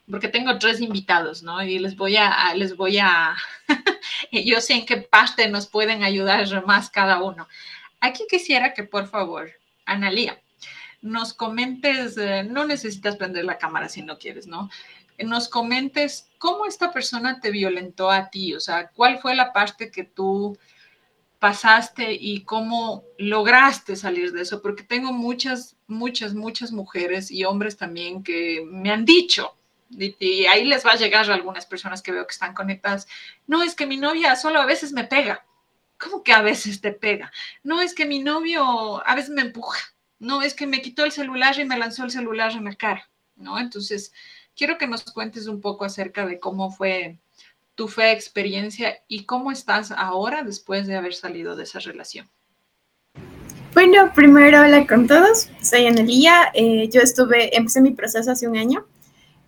porque 0.09 0.27
tengo 0.27 0.57
tres 0.59 0.81
invitados, 0.81 1.41
¿no? 1.43 1.61
Y 1.63 1.79
les 1.79 1.95
voy 1.95 2.17
a, 2.17 2.53
les 2.55 2.75
voy 2.75 2.99
a, 2.99 3.35
yo 4.31 4.61
sé 4.61 4.73
en 4.73 4.85
qué 4.85 4.97
parte 4.97 5.47
nos 5.49 5.67
pueden 5.67 6.03
ayudar 6.03 6.65
más 6.65 6.89
cada 6.89 7.21
uno. 7.21 7.47
Aquí 7.99 8.25
quisiera 8.29 8.73
que 8.73 8.83
por 8.83 9.07
favor, 9.07 9.51
Analía, 9.85 10.39
nos 11.01 11.33
comentes, 11.33 12.17
eh, 12.17 12.43
no 12.43 12.65
necesitas 12.65 13.15
prender 13.17 13.45
la 13.45 13.57
cámara 13.57 13.89
si 13.89 14.01
no 14.03 14.17
quieres, 14.17 14.47
¿no? 14.47 14.69
Nos 15.23 15.49
comentes 15.49 16.29
cómo 16.37 16.65
esta 16.65 16.91
persona 16.91 17.39
te 17.39 17.51
violentó 17.51 18.09
a 18.09 18.29
ti, 18.29 18.53
o 18.53 18.59
sea, 18.59 18.89
cuál 18.89 19.19
fue 19.19 19.35
la 19.35 19.53
parte 19.53 19.91
que 19.91 20.03
tú 20.03 20.57
pasaste 21.39 22.13
y 22.13 22.43
cómo 22.43 23.03
lograste 23.17 23.95
salir 23.95 24.31
de 24.31 24.43
eso, 24.43 24.61
porque 24.61 24.83
tengo 24.83 25.11
muchas, 25.11 25.75
muchas, 25.87 26.35
muchas 26.35 26.71
mujeres 26.71 27.31
y 27.31 27.45
hombres 27.45 27.77
también 27.77 28.23
que 28.23 28.63
me 28.65 28.91
han 28.91 29.05
dicho, 29.05 29.55
y, 29.89 30.45
ahí 30.45 30.65
les 30.65 30.85
va 30.85 30.91
a 30.91 30.97
llegar 30.97 31.29
a 31.29 31.33
algunas 31.33 31.65
personas 31.65 32.01
que 32.01 32.11
veo 32.11 32.25
que 32.25 32.33
están 32.33 32.53
conectadas, 32.53 33.07
no 33.47 33.63
es 33.63 33.75
que 33.75 33.85
mi 33.85 33.97
novia 33.97 34.35
solo 34.35 34.61
a 34.61 34.65
veces 34.65 34.93
me 34.93 35.03
pega. 35.03 35.45
¿Cómo 35.97 36.23
que 36.23 36.33
a 36.33 36.41
veces 36.41 36.81
te 36.81 36.91
pega? 36.91 37.31
No 37.63 37.81
es 37.81 37.93
que 37.93 38.05
mi 38.05 38.19
novio 38.19 39.05
a 39.07 39.15
veces 39.15 39.29
me 39.29 39.41
empuja. 39.41 39.79
No 40.19 40.41
es 40.41 40.53
que 40.53 40.67
me 40.67 40.81
quitó 40.81 41.05
el 41.05 41.11
celular 41.11 41.59
y 41.59 41.65
me 41.65 41.77
lanzó 41.77 42.03
el 42.03 42.11
celular 42.11 42.51
en 42.53 42.65
la 42.65 42.75
cara, 42.75 43.09
¿no? 43.35 43.59
Entonces, 43.59 44.13
quiero 44.61 44.77
que 44.77 44.85
nos 44.85 45.03
cuentes 45.05 45.47
un 45.47 45.59
poco 45.59 45.85
acerca 45.85 46.23
de 46.27 46.39
cómo 46.39 46.69
fue 46.69 47.17
tu 47.73 47.87
fe, 47.87 48.11
experiencia 48.11 48.99
y 49.07 49.25
cómo 49.25 49.51
estás 49.51 49.89
ahora 49.89 50.43
después 50.43 50.85
de 50.85 50.95
haber 50.95 51.15
salido 51.15 51.55
de 51.55 51.63
esa 51.63 51.79
relación. 51.79 52.29
Bueno, 53.73 54.11
primero 54.13 54.61
hola 54.61 54.85
con 54.85 55.07
todos, 55.07 55.49
soy 55.63 55.87
Anelía, 55.87 56.51
eh, 56.53 56.87
yo 56.89 57.01
estuve, 57.01 57.57
empecé 57.57 57.81
mi 57.81 57.89
proceso 57.89 58.29
hace 58.29 58.47
un 58.47 58.55
año. 58.55 58.85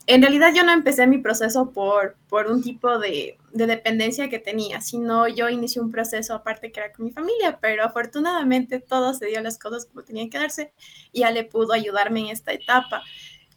En 0.08 0.24
realidad 0.24 0.52
yo 0.56 0.64
no 0.64 0.74
empecé 0.74 1.06
mi 1.06 1.20
proceso 1.20 1.70
por, 1.70 2.18
por 2.28 2.48
un 2.48 2.64
tipo 2.64 2.98
de, 2.98 3.38
de 3.52 3.68
dependencia 3.68 4.30
que 4.30 4.40
tenía, 4.40 4.82
sino 4.82 5.28
yo 5.28 5.48
inicié 5.48 5.80
un 5.80 5.92
proceso 5.92 6.34
aparte 6.34 6.72
que 6.72 6.80
era 6.80 6.92
con 6.92 7.06
mi 7.06 7.12
familia, 7.12 7.60
pero 7.62 7.84
afortunadamente 7.84 8.80
todo 8.80 9.14
se 9.14 9.28
dio 9.28 9.42
las 9.42 9.60
cosas 9.60 9.86
como 9.86 10.04
tenían 10.04 10.32
que 10.32 10.40
darse 10.40 10.74
y 11.12 11.22
Ale 11.22 11.44
pudo 11.44 11.74
ayudarme 11.74 12.22
en 12.22 12.28
esta 12.30 12.52
etapa. 12.52 13.04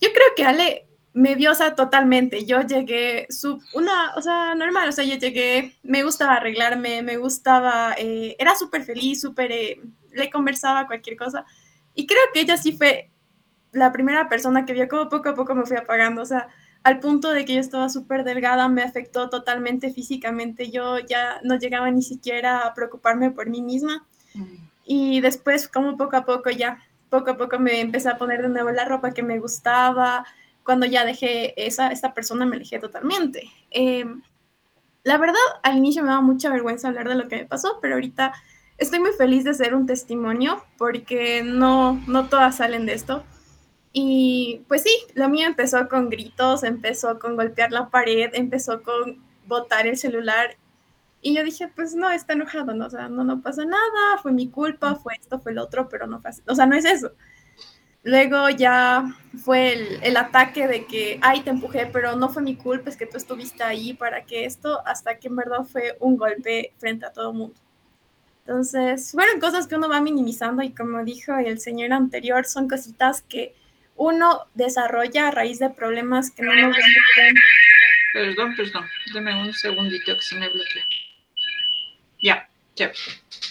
Yo 0.02 0.10
creo 0.12 0.26
que 0.36 0.44
Ale 0.44 0.86
me 1.16 1.34
vio, 1.34 1.52
o 1.52 1.54
sea, 1.54 1.74
totalmente. 1.74 2.44
Yo 2.44 2.60
llegué, 2.60 3.26
su, 3.30 3.58
una, 3.72 4.12
o 4.16 4.20
sea, 4.20 4.54
normal, 4.54 4.90
o 4.90 4.92
sea, 4.92 5.02
yo 5.02 5.16
llegué, 5.16 5.74
me 5.82 6.02
gustaba 6.02 6.34
arreglarme, 6.34 7.00
me 7.00 7.16
gustaba, 7.16 7.94
eh, 7.96 8.36
era 8.38 8.54
súper 8.54 8.82
feliz, 8.84 9.22
súper, 9.22 9.50
eh, 9.50 9.80
le 10.12 10.28
conversaba 10.30 10.86
cualquier 10.86 11.16
cosa. 11.16 11.46
Y 11.94 12.06
creo 12.06 12.20
que 12.34 12.40
ella 12.40 12.58
sí 12.58 12.72
fue 12.72 13.10
la 13.72 13.92
primera 13.92 14.28
persona 14.28 14.66
que 14.66 14.74
vio 14.74 14.88
cómo 14.88 15.08
poco 15.08 15.30
a 15.30 15.34
poco 15.34 15.54
me 15.54 15.64
fui 15.64 15.78
apagando, 15.78 16.20
o 16.20 16.26
sea, 16.26 16.48
al 16.82 17.00
punto 17.00 17.30
de 17.30 17.46
que 17.46 17.54
yo 17.54 17.60
estaba 17.60 17.88
súper 17.88 18.22
delgada, 18.22 18.68
me 18.68 18.82
afectó 18.82 19.30
totalmente 19.30 19.90
físicamente. 19.94 20.70
Yo 20.70 20.98
ya 20.98 21.40
no 21.42 21.56
llegaba 21.56 21.90
ni 21.90 22.02
siquiera 22.02 22.60
a 22.60 22.74
preocuparme 22.74 23.30
por 23.30 23.48
mí 23.48 23.62
misma. 23.62 24.06
Mm. 24.34 24.68
Y 24.84 25.20
después, 25.22 25.66
como 25.66 25.96
poco 25.96 26.16
a 26.18 26.26
poco, 26.26 26.50
ya, 26.50 26.78
poco 27.08 27.30
a 27.30 27.36
poco 27.38 27.58
me 27.58 27.80
empecé 27.80 28.10
a 28.10 28.18
poner 28.18 28.42
de 28.42 28.50
nuevo 28.50 28.70
la 28.70 28.84
ropa 28.84 29.12
que 29.12 29.22
me 29.22 29.38
gustaba, 29.38 30.26
cuando 30.66 30.84
ya 30.84 31.04
dejé 31.04 31.54
esa, 31.64 31.88
esta 31.88 32.12
persona 32.12 32.44
me 32.44 32.56
alejé 32.56 32.80
totalmente. 32.80 33.50
Em, 33.70 34.20
la 35.04 35.16
verdad, 35.16 35.36
al 35.62 35.76
inicio 35.76 36.02
me 36.02 36.08
daba 36.08 36.20
mucha 36.20 36.50
vergüenza 36.50 36.88
hablar 36.88 37.08
de 37.08 37.14
lo 37.14 37.28
que 37.28 37.36
me 37.36 37.46
pasó, 37.46 37.78
pero 37.80 37.94
ahorita 37.94 38.34
estoy 38.76 38.98
muy 38.98 39.12
feliz 39.12 39.44
de 39.44 39.54
ser 39.54 39.74
un 39.76 39.86
testimonio 39.86 40.64
porque 40.76 41.44
no, 41.44 42.02
no 42.08 42.28
todas 42.28 42.56
salen 42.56 42.84
de 42.84 42.94
esto. 42.94 43.24
Y 43.92 44.62
pues 44.66 44.82
sí, 44.82 44.90
lo 45.14 45.28
mío 45.28 45.46
empezó 45.46 45.88
con 45.88 46.10
gritos, 46.10 46.64
empezó 46.64 47.18
con 47.20 47.36
golpear 47.36 47.70
la 47.70 47.88
pared, 47.88 48.30
empezó 48.34 48.82
con 48.82 49.22
botar 49.46 49.86
el 49.86 49.96
celular. 49.96 50.56
Y 51.22 51.34
yo 51.36 51.44
dije, 51.44 51.68
pues 51.68 51.94
no, 51.94 52.10
está 52.10 52.32
enojado, 52.32 52.74
¿no? 52.74 52.86
O 52.86 52.90
sea, 52.90 53.08
no, 53.08 53.22
no 53.22 53.40
pasa 53.40 53.64
nada, 53.64 54.18
fue 54.20 54.32
mi 54.32 54.50
culpa, 54.50 54.96
fue 54.96 55.14
esto, 55.14 55.38
fue 55.38 55.52
el 55.52 55.58
otro, 55.58 55.88
pero 55.88 56.08
no 56.08 56.20
fue 56.20 56.32
O 56.48 56.54
sea, 56.56 56.66
no 56.66 56.74
es 56.74 56.84
eso. 56.84 57.12
Luego 58.06 58.48
ya 58.50 59.04
fue 59.44 59.72
el, 59.72 59.98
el, 60.00 60.16
ataque 60.16 60.68
de 60.68 60.86
que, 60.86 61.18
ay, 61.22 61.40
te 61.40 61.50
empujé, 61.50 61.86
pero 61.86 62.14
no 62.14 62.28
fue 62.28 62.40
mi 62.40 62.54
culpa, 62.54 62.88
es 62.88 62.96
que 62.96 63.04
tú 63.04 63.16
estuviste 63.16 63.64
ahí 63.64 63.94
para 63.94 64.24
que 64.24 64.44
esto, 64.44 64.80
hasta 64.86 65.18
que 65.18 65.26
en 65.26 65.34
verdad 65.34 65.64
fue 65.64 65.96
un 65.98 66.16
golpe 66.16 66.72
frente 66.78 67.04
a 67.04 67.12
todo 67.12 67.32
mundo. 67.32 67.56
Entonces, 68.46 69.10
fueron 69.10 69.40
cosas 69.40 69.66
que 69.66 69.74
uno 69.74 69.88
va 69.88 70.00
minimizando 70.00 70.62
y 70.62 70.70
como 70.70 71.04
dijo 71.04 71.36
el 71.36 71.58
señor 71.58 71.92
anterior, 71.92 72.46
son 72.46 72.68
cositas 72.68 73.22
que 73.22 73.56
uno 73.96 74.46
desarrolla 74.54 75.26
a 75.26 75.30
raíz 75.32 75.58
de 75.58 75.70
problemas 75.70 76.30
que 76.30 76.44
no 76.44 76.54
nos 76.54 76.76
Perdón, 78.12 78.54
perdón, 78.54 78.84
dame 79.12 79.42
un 79.42 79.52
segundito 79.52 80.14
que 80.14 80.22
se 80.22 80.36
me 80.36 80.48
bloquea. 80.48 80.84
Ya. 82.22 82.48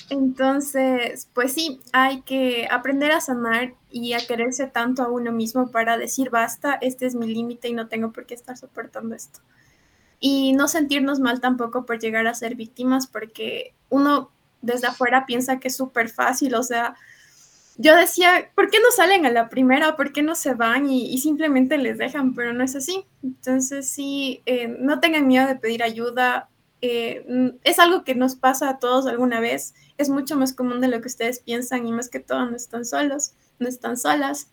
Entonces, 0.09 1.29
pues 1.33 1.53
sí, 1.53 1.81
hay 1.91 2.21
que 2.21 2.67
aprender 2.69 3.11
a 3.11 3.21
sanar 3.21 3.73
y 3.89 4.13
a 4.13 4.25
quererse 4.25 4.67
tanto 4.67 5.03
a 5.03 5.09
uno 5.09 5.31
mismo 5.31 5.71
para 5.71 5.97
decir, 5.97 6.29
basta, 6.29 6.77
este 6.81 7.05
es 7.05 7.15
mi 7.15 7.27
límite 7.27 7.69
y 7.69 7.73
no 7.73 7.87
tengo 7.87 8.11
por 8.11 8.25
qué 8.25 8.33
estar 8.33 8.57
soportando 8.57 9.15
esto. 9.15 9.39
Y 10.19 10.53
no 10.53 10.67
sentirnos 10.67 11.19
mal 11.19 11.41
tampoco 11.41 11.85
por 11.85 11.99
llegar 11.99 12.27
a 12.27 12.33
ser 12.33 12.55
víctimas, 12.55 13.07
porque 13.07 13.73
uno 13.89 14.31
desde 14.61 14.87
afuera 14.87 15.25
piensa 15.25 15.59
que 15.59 15.67
es 15.69 15.75
súper 15.75 16.09
fácil, 16.09 16.55
o 16.55 16.63
sea, 16.63 16.95
yo 17.77 17.95
decía, 17.95 18.51
¿por 18.55 18.69
qué 18.69 18.77
no 18.79 18.89
salen 18.91 19.25
a 19.25 19.31
la 19.31 19.49
primera? 19.49 19.97
¿Por 19.97 20.13
qué 20.13 20.23
no 20.23 20.35
se 20.35 20.53
van 20.53 20.89
y, 20.89 21.17
simplemente 21.17 21.77
les 21.77 21.97
dejan? 21.97 22.33
Pero 22.33 22.53
no 22.53 22.63
es 22.63 22.75
así. 22.75 23.05
Entonces 23.21 23.89
sí, 23.89 24.41
eh, 24.45 24.67
no 24.79 25.01
tengan 25.01 25.27
miedo 25.27 25.45
de 25.45 25.57
pedir 25.57 25.83
ayuda, 25.83 26.49
eh, 26.81 27.53
es 27.63 27.79
algo 27.79 28.03
que 28.03 28.15
nos 28.15 28.35
pasa 28.35 28.69
a 28.69 28.79
todos 28.79 29.07
alguna 29.07 29.39
vez, 29.39 29.73
es 29.97 30.09
mucho 30.09 30.35
más 30.35 30.53
común 30.53 30.81
de 30.81 30.87
lo 30.87 31.01
que 31.01 31.07
ustedes 31.07 31.39
piensan 31.39 31.87
y 31.87 31.91
más 31.91 32.09
que 32.09 32.19
todo 32.19 32.45
no 32.45 32.55
están 32.55 32.85
solos, 32.85 33.33
no 33.59 33.67
están 33.67 33.97
solas. 33.97 34.51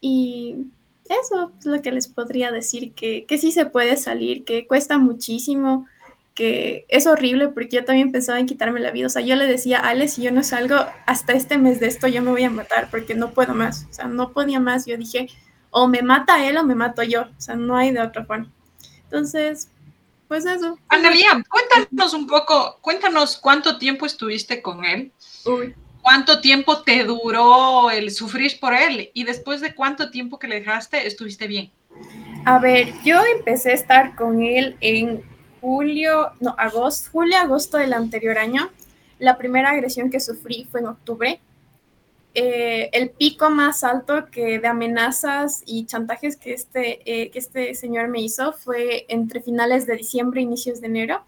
Y 0.00 0.66
eso 1.08 1.52
es 1.58 1.66
lo 1.66 1.82
que 1.82 1.92
les 1.92 2.08
podría 2.08 2.50
decir, 2.50 2.92
que, 2.94 3.24
que 3.26 3.38
sí 3.38 3.52
se 3.52 3.66
puede 3.66 3.96
salir, 3.96 4.44
que 4.44 4.66
cuesta 4.66 4.98
muchísimo, 4.98 5.86
que 6.34 6.84
es 6.88 7.06
horrible 7.06 7.48
porque 7.48 7.76
yo 7.76 7.84
también 7.84 8.10
pensaba 8.12 8.40
en 8.40 8.46
quitarme 8.46 8.80
la 8.80 8.90
vida. 8.90 9.06
O 9.06 9.10
sea, 9.10 9.22
yo 9.22 9.36
le 9.36 9.46
decía 9.46 9.78
a 9.78 9.90
Ale, 9.90 10.08
si 10.08 10.22
yo 10.22 10.32
no 10.32 10.42
salgo 10.42 10.76
hasta 11.06 11.32
este 11.32 11.58
mes 11.58 11.80
de 11.80 11.86
esto, 11.86 12.08
yo 12.08 12.22
me 12.22 12.30
voy 12.30 12.44
a 12.44 12.50
matar 12.50 12.88
porque 12.90 13.14
no 13.14 13.30
puedo 13.30 13.54
más. 13.54 13.86
O 13.90 13.92
sea, 13.92 14.06
no 14.06 14.32
podía 14.32 14.60
más. 14.60 14.84
Yo 14.86 14.96
dije, 14.96 15.28
o 15.70 15.88
me 15.88 16.02
mata 16.02 16.46
él 16.46 16.56
o 16.56 16.64
me 16.64 16.74
mato 16.74 17.02
yo. 17.02 17.22
O 17.22 17.40
sea, 17.40 17.54
no 17.54 17.76
hay 17.76 17.92
de 17.92 18.00
otra 18.00 18.24
forma. 18.24 18.50
Entonces, 19.04 19.70
pues 20.34 20.46
eso. 20.46 20.76
Analia, 20.88 21.28
cuéntanos 21.48 22.12
un 22.12 22.26
poco, 22.26 22.78
cuéntanos 22.80 23.36
cuánto 23.36 23.78
tiempo 23.78 24.04
estuviste 24.04 24.60
con 24.62 24.84
él. 24.84 25.12
¿Cuánto 26.02 26.40
tiempo 26.40 26.82
te 26.82 27.04
duró 27.04 27.88
el 27.88 28.10
sufrir 28.10 28.58
por 28.58 28.74
él? 28.74 29.10
Y 29.14 29.22
después 29.22 29.60
de 29.60 29.76
cuánto 29.76 30.10
tiempo 30.10 30.40
que 30.40 30.48
le 30.48 30.56
dejaste, 30.56 31.06
estuviste 31.06 31.46
bien. 31.46 31.70
A 32.44 32.58
ver, 32.58 32.92
yo 33.04 33.22
empecé 33.36 33.70
a 33.70 33.74
estar 33.74 34.16
con 34.16 34.42
él 34.42 34.76
en 34.80 35.22
julio, 35.60 36.32
no, 36.40 36.56
agosto, 36.58 37.10
julio, 37.12 37.38
agosto 37.38 37.78
del 37.78 37.92
anterior 37.92 38.36
año. 38.36 38.70
La 39.20 39.38
primera 39.38 39.70
agresión 39.70 40.10
que 40.10 40.18
sufrí 40.18 40.66
fue 40.68 40.80
en 40.80 40.86
octubre. 40.86 41.40
Eh, 42.36 42.90
el 42.92 43.10
pico 43.10 43.48
más 43.48 43.84
alto 43.84 44.26
que 44.30 44.58
de 44.58 44.66
amenazas 44.66 45.62
y 45.66 45.86
chantajes 45.86 46.36
que 46.36 46.52
este, 46.52 47.00
eh, 47.04 47.30
que 47.30 47.38
este 47.38 47.74
señor 47.74 48.08
me 48.08 48.20
hizo 48.20 48.52
fue 48.52 49.06
entre 49.08 49.40
finales 49.40 49.86
de 49.86 49.96
diciembre 49.96 50.40
e 50.40 50.42
inicios 50.42 50.80
de 50.80 50.88
enero. 50.88 51.24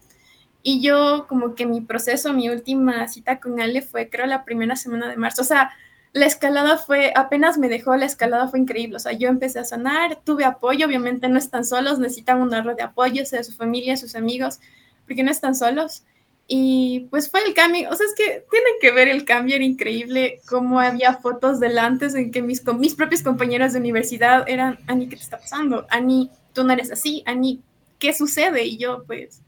Y 0.63 0.81
yo 0.81 1.25
como 1.29 1.55
que 1.55 1.65
mi 1.65 1.79
proceso, 1.79 2.33
mi 2.33 2.49
última 2.49 3.07
cita 3.07 3.39
con 3.39 3.61
él 3.61 3.81
fue 3.83 4.09
creo 4.09 4.25
la 4.25 4.43
primera 4.43 4.75
semana 4.75 5.07
de 5.07 5.15
marzo. 5.15 5.43
O 5.43 5.45
sea, 5.45 5.71
la 6.11 6.25
escalada 6.25 6.77
fue, 6.77 7.13
apenas 7.15 7.57
me 7.57 7.69
dejó, 7.69 7.95
la 7.95 8.05
escalada 8.05 8.49
fue 8.49 8.59
increíble. 8.59 8.97
O 8.97 8.99
sea, 8.99 9.13
yo 9.13 9.29
empecé 9.29 9.59
a 9.59 9.65
sanar, 9.65 10.19
tuve 10.25 10.43
apoyo, 10.43 10.85
obviamente 10.87 11.29
no 11.29 11.37
están 11.37 11.63
solos, 11.63 11.99
necesitan 11.99 12.41
una 12.41 12.61
red 12.61 12.75
de 12.75 12.83
apoyo, 12.83 13.25
sea 13.25 13.43
su 13.43 13.53
familia, 13.53 13.95
sus 13.95 14.15
amigos, 14.15 14.59
porque 15.05 15.23
no 15.23 15.31
están 15.31 15.55
solos. 15.55 16.03
Y 16.49 17.07
pues 17.09 17.29
fue 17.29 17.43
el 17.45 17.53
cambio, 17.53 17.89
o 17.89 17.95
sea, 17.95 18.05
es 18.05 18.15
que 18.15 18.45
tienen 18.49 18.73
que 18.79 18.91
ver 18.91 19.09
el 19.09 19.25
cambio, 19.25 19.55
era 19.55 19.65
increíble 19.65 20.39
cómo 20.47 20.79
había 20.79 21.13
fotos 21.15 21.59
del 21.59 21.77
antes 21.77 22.15
en 22.15 22.31
que 22.31 22.41
mis, 22.41 22.63
mis 22.65 22.95
propias 22.95 23.21
compañeras 23.21 23.73
de 23.73 23.79
universidad 23.79 24.47
eran, 24.47 24.79
Ani, 24.87 25.09
¿qué 25.09 25.17
te 25.17 25.23
está 25.23 25.39
pasando? 25.39 25.85
Ani, 25.89 26.31
tú 26.53 26.63
no 26.63 26.71
eres 26.71 26.89
así, 26.89 27.21
Ani, 27.25 27.61
¿qué 27.99 28.13
sucede? 28.13 28.63
Y 28.63 28.77
yo 28.77 29.03
pues 29.05 29.41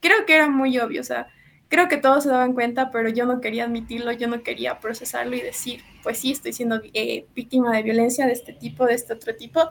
creo 0.00 0.24
que 0.24 0.34
era 0.34 0.48
muy 0.48 0.78
obvio, 0.78 1.02
o 1.02 1.04
sea, 1.04 1.28
creo 1.68 1.88
que 1.88 1.98
todos 1.98 2.24
se 2.24 2.30
daban 2.30 2.54
cuenta, 2.54 2.90
pero 2.90 3.10
yo 3.10 3.26
no 3.26 3.42
quería 3.42 3.64
admitirlo, 3.64 4.10
yo 4.12 4.26
no 4.26 4.42
quería 4.42 4.80
procesarlo 4.80 5.36
y 5.36 5.42
decir, 5.42 5.82
pues 6.02 6.18
sí, 6.18 6.32
estoy 6.32 6.54
siendo 6.54 6.80
eh, 6.94 7.26
víctima 7.34 7.76
de 7.76 7.82
violencia 7.82 8.26
de 8.26 8.32
este 8.32 8.54
tipo, 8.54 8.86
de 8.86 8.94
este 8.94 9.12
otro 9.12 9.36
tipo, 9.36 9.70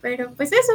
pero 0.00 0.34
pues 0.34 0.50
eso, 0.50 0.72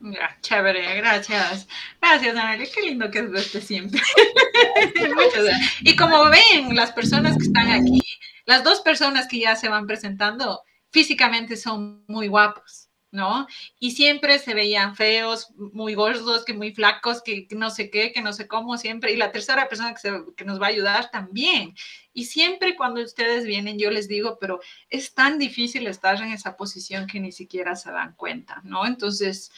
ya, 0.00 0.36
chévere, 0.40 0.96
gracias. 0.96 1.66
Gracias, 2.00 2.36
Ana, 2.36 2.58
qué 2.58 2.82
lindo 2.82 3.10
que 3.10 3.20
es 3.20 3.30
verte 3.30 3.60
siempre. 3.60 4.00
y 5.80 5.96
como 5.96 6.30
ven, 6.30 6.74
las 6.74 6.92
personas 6.92 7.36
que 7.36 7.44
están 7.44 7.70
aquí, 7.70 8.00
las 8.44 8.62
dos 8.62 8.80
personas 8.80 9.26
que 9.26 9.40
ya 9.40 9.56
se 9.56 9.68
van 9.68 9.86
presentando, 9.86 10.62
físicamente 10.90 11.56
son 11.56 12.04
muy 12.06 12.28
guapos, 12.28 12.88
¿no? 13.10 13.46
Y 13.78 13.92
siempre 13.92 14.38
se 14.38 14.54
veían 14.54 14.94
feos, 14.94 15.48
muy 15.56 15.94
gordos, 15.94 16.44
que 16.44 16.54
muy 16.54 16.72
flacos, 16.72 17.22
que, 17.22 17.46
no 17.50 17.70
sé 17.70 17.90
qué, 17.90 18.12
que 18.12 18.22
no 18.22 18.32
sé 18.32 18.46
cómo, 18.46 18.76
siempre. 18.76 19.12
Y 19.12 19.16
la 19.16 19.32
tercera 19.32 19.68
persona 19.68 19.94
que, 19.94 20.22
que 20.36 20.44
nos 20.44 20.60
va 20.60 20.66
a 20.66 20.70
ayudar 20.70 21.10
también. 21.10 21.74
Y 22.12 22.26
siempre 22.26 22.76
cuando 22.76 23.02
ustedes 23.02 23.44
vienen, 23.44 23.78
yo 23.78 23.90
les 23.90 24.08
digo, 24.08 24.38
pero 24.40 24.60
es 24.88 25.12
tan 25.12 25.38
difícil 25.38 25.86
estar 25.86 26.20
en 26.22 26.32
esa 26.32 26.56
posición 26.56 27.06
que 27.06 27.20
ni 27.20 27.32
siquiera 27.32 27.76
se 27.76 27.90
dan 27.90 28.14
cuenta, 28.14 28.60
¿no? 28.64 28.86
Entonces, 28.86 29.50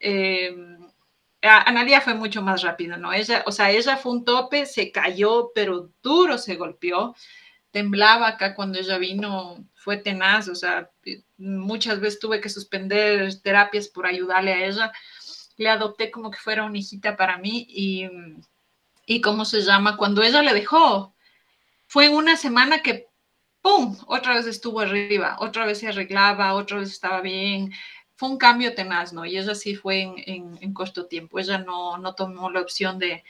eh, 0.00 0.54
Analia 1.42 2.00
fue 2.00 2.14
mucho 2.14 2.42
más 2.42 2.62
rápido, 2.62 2.96
¿no? 2.96 3.12
Ella, 3.12 3.42
o 3.46 3.52
sea, 3.52 3.70
ella 3.70 3.96
fue 3.96 4.12
un 4.12 4.24
tope, 4.24 4.66
se 4.66 4.90
cayó, 4.90 5.50
pero 5.54 5.90
duro 6.02 6.38
se 6.38 6.56
golpeó, 6.56 7.14
temblaba 7.70 8.28
acá 8.28 8.54
cuando 8.54 8.78
ella 8.78 8.98
vino, 8.98 9.56
fue 9.74 9.98
tenaz, 9.98 10.48
o 10.48 10.54
sea, 10.54 10.90
muchas 11.36 12.00
veces 12.00 12.18
tuve 12.20 12.40
que 12.40 12.48
suspender 12.48 13.40
terapias 13.42 13.88
por 13.88 14.06
ayudarle 14.06 14.52
a 14.54 14.66
ella. 14.66 14.92
Le 15.56 15.68
adopté 15.68 16.10
como 16.10 16.30
que 16.30 16.38
fuera 16.38 16.64
una 16.64 16.78
hijita 16.78 17.16
para 17.16 17.36
mí 17.38 17.66
y, 17.68 18.08
y 19.06 19.20
¿cómo 19.20 19.44
se 19.44 19.60
llama? 19.60 19.96
Cuando 19.96 20.22
ella 20.22 20.42
le 20.42 20.54
dejó, 20.54 21.14
fue 21.86 22.08
una 22.08 22.36
semana 22.36 22.82
que, 22.82 23.08
¡pum!, 23.60 23.96
otra 24.06 24.34
vez 24.34 24.46
estuvo 24.46 24.80
arriba, 24.80 25.36
otra 25.40 25.66
vez 25.66 25.78
se 25.78 25.88
arreglaba, 25.88 26.54
otra 26.54 26.78
vez 26.78 26.90
estaba 26.90 27.20
bien, 27.20 27.72
fue 28.16 28.28
un 28.28 28.38
cambio 28.38 28.74
tenaz, 28.74 29.12
¿no? 29.12 29.24
Y 29.24 29.36
ella 29.36 29.54
sí 29.54 29.74
fue 29.74 30.02
en, 30.02 30.58
en, 30.60 30.72
corto 30.72 31.06
tiempo. 31.06 31.38
Ella 31.38 31.58
no, 31.58 31.98
no 31.98 32.14
tomó 32.14 32.50
la 32.50 32.60
opción 32.60 32.98
de, 32.98 33.24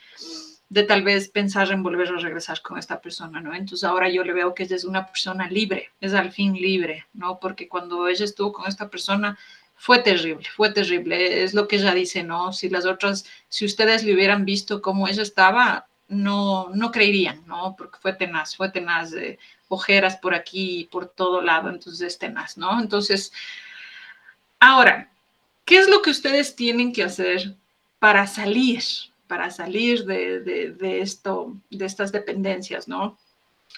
de, 0.69 0.83
tal 0.83 1.03
vez 1.03 1.29
pensar 1.29 1.71
en 1.73 1.83
volver 1.83 2.09
a 2.09 2.19
regresar 2.19 2.61
con 2.61 2.79
esta 2.79 3.01
persona, 3.01 3.41
¿no? 3.41 3.55
Entonces 3.55 3.85
ahora 3.85 4.09
yo 4.09 4.25
le 4.25 4.33
veo 4.33 4.55
que 4.55 4.65
ella 4.65 4.77
es 4.77 4.85
una 4.85 5.07
persona 5.07 5.49
libre, 5.49 5.91
es 6.01 6.13
al 6.13 6.33
fin 6.33 6.55
libre, 6.55 7.07
¿no? 7.15 7.39
Porque 7.41 7.69
cuando 7.69 8.09
ella 8.09 8.25
estuvo 8.25 8.53
con 8.53 8.67
esta 8.69 8.91
persona 8.91 9.39
fue 9.77 9.99
terrible, 10.01 10.47
fue 10.55 10.71
terrible. 10.73 11.43
Es 11.43 11.55
lo 11.55 11.67
que 11.67 11.77
ella 11.77 11.95
dice, 11.95 12.23
¿no? 12.23 12.53
Si 12.53 12.69
las 12.69 12.87
otras, 12.87 13.25
si 13.49 13.65
ustedes 13.65 14.05
le 14.05 14.15
hubieran 14.15 14.45
visto 14.45 14.83
cómo 14.83 15.09
ella 15.09 15.23
estaba, 15.23 15.87
no, 16.09 16.71
no 16.75 16.91
creerían, 16.91 17.45
¿no? 17.47 17.75
Porque 17.77 17.99
fue 18.01 18.13
tenaz, 18.13 18.57
fue 18.57 18.71
tenaz 18.71 19.11
de 19.11 19.39
ojeras 19.69 20.17
por 20.17 20.35
aquí 20.35 20.81
y 20.81 20.85
por 20.85 21.07
todo 21.09 21.41
lado, 21.41 21.71
entonces 21.71 22.07
es 22.07 22.19
tenaz, 22.19 22.57
¿no? 22.57 22.81
Entonces, 22.81 23.33
Ahora, 24.67 25.13
¿qué 25.67 25.77
es 25.77 25.91
lo 25.91 26.01
que 26.01 26.09
ustedes 26.09 26.57
tienen 26.57 26.95
que 26.95 27.03
hacer 27.03 27.55
para 27.99 28.27
salir, 28.27 28.83
para 29.27 29.51
salir 29.51 30.07
de, 30.07 30.75
esto, 31.03 31.55
de 31.69 31.85
estas 31.85 32.13
dependencias, 32.13 32.89
no? 32.89 33.19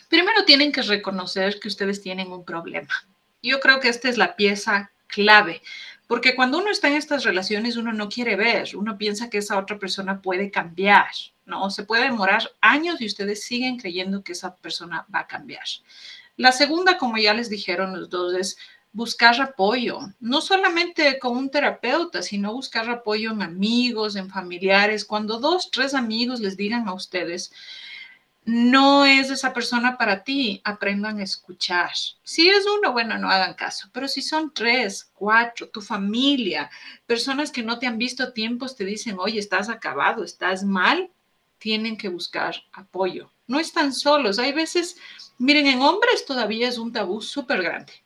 Primero 0.09 0.44
tienen 0.44 0.70
que 0.70 0.83
reconocer 0.83 1.59
que 1.59 1.66
ustedes 1.66 2.01
tienen 2.01 2.31
un 2.31 2.44
problema. 2.44 2.94
Yo 3.42 3.59
creo 3.59 3.81
que 3.81 3.88
esta 3.88 4.09
es 4.09 4.16
la 4.16 4.37
pieza 4.37 4.92
clave, 5.09 5.61
porque 6.07 6.37
cuando 6.37 6.59
uno 6.59 6.70
está 6.70 6.87
en 6.87 6.94
estas 6.94 7.25
relaciones, 7.25 7.77
uno 7.77 7.92
no 7.92 8.09
quiere 8.09 8.37
ver, 8.37 8.77
uno 8.77 8.96
piensa 8.96 9.29
que 9.29 9.38
esa 9.38 9.59
otra 9.59 9.81
persona 9.81 10.22
puede 10.22 10.53
cambiar, 10.53 11.11
¿no? 11.46 11.68
Se 11.70 11.83
puede 11.83 12.05
demorar 12.05 12.49
años 12.61 13.01
y 13.01 13.07
ustedes 13.07 13.42
siguen 13.42 13.77
creyendo 13.77 14.22
que 14.22 14.35
esa 14.35 14.55
persona 14.55 15.05
va 15.12 15.18
a 15.18 15.27
cambiar. 15.27 15.64
La 16.37 16.53
segunda, 16.53 16.96
como 16.96 17.16
ya 17.16 17.35
les 17.35 17.51
dijeron 17.51 17.99
los 17.99 18.09
dos, 18.09 18.35
es 18.35 18.57
buscar 18.96 19.38
apoyo, 19.42 19.98
no 20.20 20.40
solamente 20.40 21.18
con 21.18 21.37
un 21.37 21.50
terapeuta, 21.50 22.22
sino 22.22 22.54
buscar 22.54 22.88
apoyo 22.88 23.30
en 23.30 23.42
amigos, 23.42 24.16
en 24.16 24.30
familiares. 24.30 25.04
Cuando 25.04 25.38
dos, 25.38 25.70
tres 25.70 25.92
amigos 25.92 26.40
les 26.40 26.56
digan 26.56 26.88
a 26.88 26.94
ustedes, 26.94 27.52
no 28.46 29.04
es 29.04 29.30
esa 29.30 29.52
persona 29.52 29.98
para 29.98 30.24
ti, 30.24 30.62
aprendan 30.64 31.18
a 31.18 31.24
escuchar. 31.24 31.90
Si 32.22 32.48
es 32.48 32.64
uno, 32.78 32.92
bueno, 32.92 33.18
no 33.18 33.28
hagan 33.28 33.52
caso, 33.52 33.90
pero 33.92 34.09
si 34.09 34.22
son 34.22 34.54
tres, 34.54 35.11
cuatro, 35.12 35.68
tu 35.68 35.82
familia, 35.82 36.70
personas 37.04 37.50
que 37.52 37.62
no 37.62 37.78
te 37.78 37.87
han 37.87 37.98
visto 37.98 38.32
tiempos, 38.32 38.76
te 38.76 38.87
dicen, 38.87 39.16
oye, 39.18 39.38
estás 39.38 39.68
acabado, 39.68 40.24
estás 40.24 40.64
mal, 40.64 41.11
tienen 41.59 41.98
que 41.98 42.09
buscar 42.09 42.56
apoyo. 42.72 43.30
No 43.46 43.61
están 43.61 43.92
solos. 43.92 44.38
Hay 44.38 44.52
veces, 44.54 44.96
miren, 45.37 45.66
en 45.66 45.82
hombres 45.82 46.24
todavía 46.24 46.66
es 46.66 46.78
un 46.78 46.92
tabú 46.92 47.20
súper 47.20 47.62
grande 47.62 48.06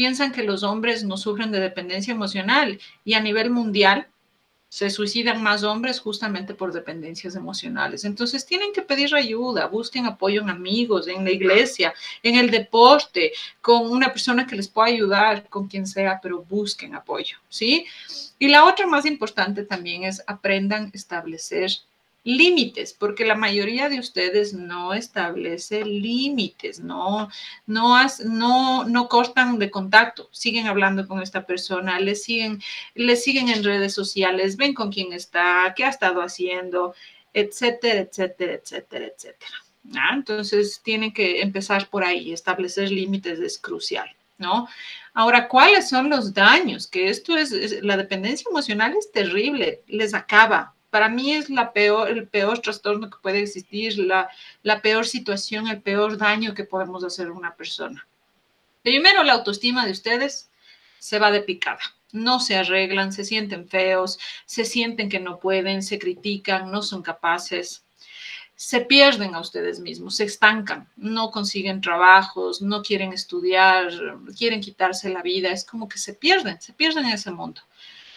piensan 0.00 0.32
que 0.32 0.44
los 0.44 0.62
hombres 0.62 1.04
no 1.04 1.18
sufren 1.18 1.52
de 1.52 1.60
dependencia 1.60 2.14
emocional 2.14 2.80
y 3.04 3.12
a 3.12 3.20
nivel 3.20 3.50
mundial 3.50 4.06
se 4.70 4.88
suicidan 4.88 5.42
más 5.42 5.62
hombres 5.62 6.00
justamente 6.00 6.54
por 6.54 6.72
dependencias 6.72 7.36
emocionales. 7.36 8.06
Entonces 8.06 8.46
tienen 8.46 8.72
que 8.72 8.80
pedir 8.80 9.14
ayuda, 9.14 9.66
busquen 9.66 10.06
apoyo 10.06 10.40
en 10.40 10.48
amigos, 10.48 11.06
en 11.06 11.22
la 11.22 11.32
iglesia, 11.32 11.92
en 12.22 12.36
el 12.36 12.50
deporte, 12.50 13.32
con 13.60 13.90
una 13.90 14.10
persona 14.10 14.46
que 14.46 14.56
les 14.56 14.68
pueda 14.68 14.88
ayudar, 14.88 15.46
con 15.50 15.68
quien 15.68 15.86
sea, 15.86 16.18
pero 16.22 16.46
busquen 16.48 16.94
apoyo, 16.94 17.36
¿sí? 17.50 17.84
Y 18.38 18.48
la 18.48 18.64
otra 18.64 18.86
más 18.86 19.04
importante 19.04 19.64
también 19.64 20.04
es 20.04 20.22
aprendan 20.26 20.84
a 20.84 20.90
establecer 20.96 21.72
límites, 22.24 22.92
porque 22.92 23.24
la 23.24 23.34
mayoría 23.34 23.88
de 23.88 23.98
ustedes 23.98 24.52
no 24.52 24.92
establece 24.92 25.84
límites, 25.84 26.80
no, 26.80 27.30
no, 27.66 27.96
no, 28.26 28.84
no 28.84 29.08
cortan 29.08 29.58
de 29.58 29.70
contacto, 29.70 30.28
siguen 30.32 30.66
hablando 30.66 31.08
con 31.08 31.22
esta 31.22 31.46
persona, 31.46 31.98
le 31.98 32.14
siguen, 32.14 32.62
le 32.94 33.16
siguen 33.16 33.48
en 33.48 33.64
redes 33.64 33.94
sociales, 33.94 34.56
ven 34.56 34.74
con 34.74 34.92
quién 34.92 35.12
está, 35.12 35.72
qué 35.74 35.84
ha 35.84 35.88
estado 35.88 36.20
haciendo, 36.20 36.94
etcétera, 37.32 38.00
etcétera, 38.00 38.54
etcétera, 38.54 39.06
etcétera. 39.06 39.52
Entonces, 40.12 40.80
tienen 40.82 41.12
que 41.12 41.40
empezar 41.40 41.88
por 41.88 42.04
ahí, 42.04 42.32
establecer 42.32 42.90
límites 42.90 43.40
es 43.40 43.58
crucial, 43.58 44.08
¿no? 44.36 44.68
Ahora, 45.14 45.48
¿cuáles 45.48 45.88
son 45.88 46.10
los 46.10 46.34
daños? 46.34 46.86
Que 46.86 47.08
esto 47.08 47.36
es, 47.36 47.82
la 47.82 47.96
dependencia 47.96 48.48
emocional 48.50 48.94
es 48.96 49.10
terrible, 49.10 49.82
les 49.88 50.12
acaba, 50.14 50.74
para 50.90 51.08
mí 51.08 51.32
es 51.32 51.48
el 51.48 52.28
peor 52.28 52.58
trastorno 52.58 53.08
que 53.08 53.18
puede 53.22 53.40
existir, 53.40 53.98
la, 53.98 54.28
la 54.62 54.82
peor 54.82 55.06
situación, 55.06 55.68
el 55.68 55.80
peor 55.80 56.18
daño 56.18 56.54
que 56.54 56.64
podemos 56.64 57.04
hacer 57.04 57.28
a 57.28 57.32
una 57.32 57.54
persona. 57.54 58.06
Primero, 58.82 59.22
la 59.22 59.34
autoestima 59.34 59.86
de 59.86 59.92
ustedes 59.92 60.50
se 60.98 61.18
va 61.18 61.30
de 61.30 61.40
picada. 61.42 61.80
No 62.12 62.40
se 62.40 62.56
arreglan, 62.56 63.12
se 63.12 63.24
sienten 63.24 63.68
feos, 63.68 64.18
se 64.46 64.64
sienten 64.64 65.08
que 65.08 65.20
no 65.20 65.38
pueden, 65.38 65.82
se 65.82 65.98
critican, 65.98 66.70
no 66.70 66.82
son 66.82 67.02
capaces, 67.02 67.84
se 68.56 68.80
pierden 68.80 69.34
a 69.34 69.40
ustedes 69.40 69.80
mismos, 69.80 70.16
se 70.16 70.24
estancan, 70.24 70.88
no 70.96 71.30
consiguen 71.30 71.80
trabajos, 71.80 72.60
no 72.60 72.82
quieren 72.82 73.12
estudiar, 73.12 73.90
quieren 74.36 74.60
quitarse 74.60 75.08
la 75.08 75.22
vida, 75.22 75.50
es 75.50 75.64
como 75.64 75.88
que 75.88 75.98
se 75.98 76.14
pierden, 76.14 76.60
se 76.60 76.72
pierden 76.72 77.06
en 77.06 77.12
ese 77.12 77.30
mundo 77.30 77.62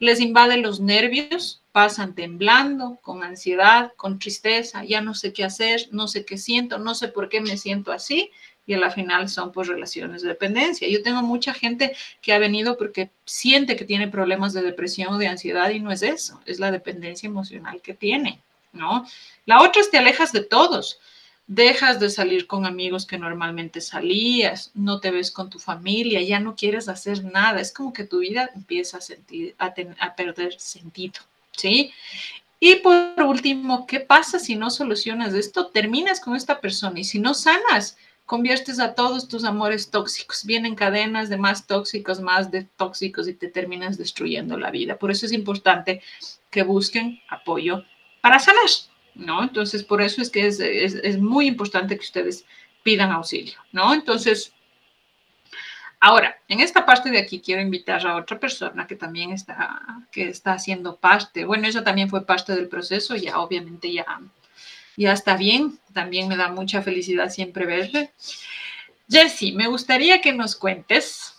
les 0.03 0.19
invaden 0.19 0.61
los 0.61 0.79
nervios, 0.79 1.62
pasan 1.73 2.15
temblando, 2.15 2.99
con 3.01 3.23
ansiedad, 3.23 3.91
con 3.97 4.19
tristeza, 4.19 4.85
ya 4.85 5.01
no 5.01 5.13
sé 5.13 5.33
qué 5.33 5.43
hacer, 5.43 5.89
no 5.91 6.07
sé 6.07 6.23
qué 6.23 6.37
siento, 6.37 6.77
no 6.77 6.95
sé 6.95 7.09
por 7.09 7.27
qué 7.27 7.41
me 7.41 7.57
siento 7.57 7.91
así, 7.91 8.31
y 8.65 8.73
a 8.73 8.77
la 8.77 8.91
final 8.91 9.27
son 9.27 9.51
pues 9.51 9.67
relaciones 9.67 10.21
de 10.21 10.29
dependencia. 10.29 10.87
Yo 10.87 11.03
tengo 11.03 11.21
mucha 11.21 11.53
gente 11.53 11.95
que 12.21 12.31
ha 12.31 12.39
venido 12.39 12.77
porque 12.77 13.09
siente 13.25 13.75
que 13.75 13.83
tiene 13.83 14.07
problemas 14.07 14.53
de 14.53 14.61
depresión 14.61 15.15
o 15.15 15.17
de 15.17 15.27
ansiedad 15.27 15.69
y 15.71 15.81
no 15.81 15.91
es 15.91 16.03
eso, 16.03 16.39
es 16.45 16.59
la 16.59 16.71
dependencia 16.71 17.27
emocional 17.27 17.81
que 17.81 17.93
tiene, 17.93 18.41
¿no? 18.71 19.05
La 19.45 19.61
otra 19.61 19.81
es 19.81 19.91
te 19.91 19.97
alejas 19.97 20.31
de 20.31 20.41
todos 20.41 20.99
dejas 21.47 21.99
de 21.99 22.09
salir 22.09 22.47
con 22.47 22.65
amigos 22.65 23.05
que 23.05 23.17
normalmente 23.17 23.81
salías, 23.81 24.71
no 24.73 24.99
te 24.99 25.11
ves 25.11 25.29
con 25.29 25.49
tu 25.49 25.59
familia, 25.59 26.21
ya 26.21 26.39
no 26.39 26.55
quieres 26.55 26.87
hacer 26.87 27.23
nada, 27.25 27.59
es 27.59 27.73
como 27.73 27.91
que 27.91 28.05
tu 28.05 28.19
vida 28.19 28.49
empieza 28.55 28.97
a, 28.97 29.01
sentir, 29.01 29.53
a, 29.57 29.73
a 29.99 30.15
perder 30.15 30.59
sentido, 30.59 31.19
¿sí? 31.57 31.91
Y 32.59 32.75
por 32.75 33.21
último, 33.23 33.85
¿qué 33.87 33.99
pasa 33.99 34.39
si 34.39 34.55
no 34.55 34.69
solucionas 34.69 35.33
esto? 35.33 35.67
Terminas 35.67 36.19
con 36.21 36.35
esta 36.35 36.61
persona 36.61 36.99
y 36.99 37.03
si 37.03 37.19
no 37.19 37.33
sanas, 37.33 37.97
conviertes 38.25 38.79
a 38.79 38.95
todos 38.95 39.27
tus 39.27 39.43
amores 39.43 39.91
tóxicos. 39.91 40.45
Vienen 40.45 40.75
cadenas 40.75 41.29
de 41.29 41.37
más 41.37 41.67
tóxicos, 41.67 42.21
más 42.21 42.51
de 42.51 42.63
tóxicos 42.63 43.27
y 43.27 43.33
te 43.33 43.49
terminas 43.49 43.97
destruyendo 43.97 44.57
la 44.57 44.71
vida. 44.71 44.97
Por 44.97 45.11
eso 45.11 45.25
es 45.25 45.33
importante 45.33 46.01
que 46.49 46.63
busquen 46.63 47.19
apoyo 47.29 47.83
para 48.21 48.39
sanar. 48.39 48.69
¿no? 49.15 49.43
Entonces, 49.43 49.83
por 49.83 50.01
eso 50.01 50.21
es 50.21 50.29
que 50.29 50.47
es, 50.47 50.59
es 50.59 51.19
muy 51.19 51.47
importante 51.47 51.95
que 51.95 52.03
ustedes 52.03 52.45
pidan 52.83 53.11
auxilio, 53.11 53.59
¿no? 53.71 53.93
Entonces, 53.93 54.53
Ahora, 56.05 56.37
en 56.49 56.59
esta 56.59 56.85
parte 56.85 57.11
de 57.11 57.17
aquí 57.17 57.39
quiero 57.39 57.61
invitar 57.61 58.05
a 58.05 58.17
otra 58.17 58.37
persona 58.37 58.85
que 58.85 58.97
también 58.97 59.31
está, 59.31 59.79
que 60.11 60.27
está 60.27 60.51
haciendo 60.51 60.97
parte. 60.97 61.45
Bueno, 61.45 61.65
ella 61.65 61.81
también 61.81 62.09
fue 62.09 62.25
parte 62.25 62.53
del 62.53 62.67
proceso, 62.67 63.15
ya 63.15 63.39
obviamente 63.39 63.89
ya, 63.89 64.19
ya 64.97 65.13
está 65.13 65.37
bien. 65.37 65.79
También 65.93 66.27
me 66.27 66.35
da 66.35 66.49
mucha 66.49 66.81
felicidad 66.81 67.29
siempre 67.29 67.65
verle. 67.65 68.11
Jessie, 69.09 69.53
me 69.53 69.69
gustaría 69.69 70.19
que 70.19 70.33
nos 70.33 70.57
cuentes 70.57 71.35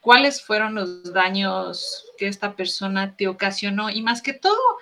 cuáles 0.00 0.42
fueron 0.42 0.76
los 0.76 1.12
daños 1.12 2.06
que 2.16 2.28
esta 2.28 2.56
persona 2.56 3.14
te 3.14 3.28
ocasionó 3.28 3.90
y 3.90 4.00
más 4.00 4.22
que 4.22 4.32
todo, 4.32 4.78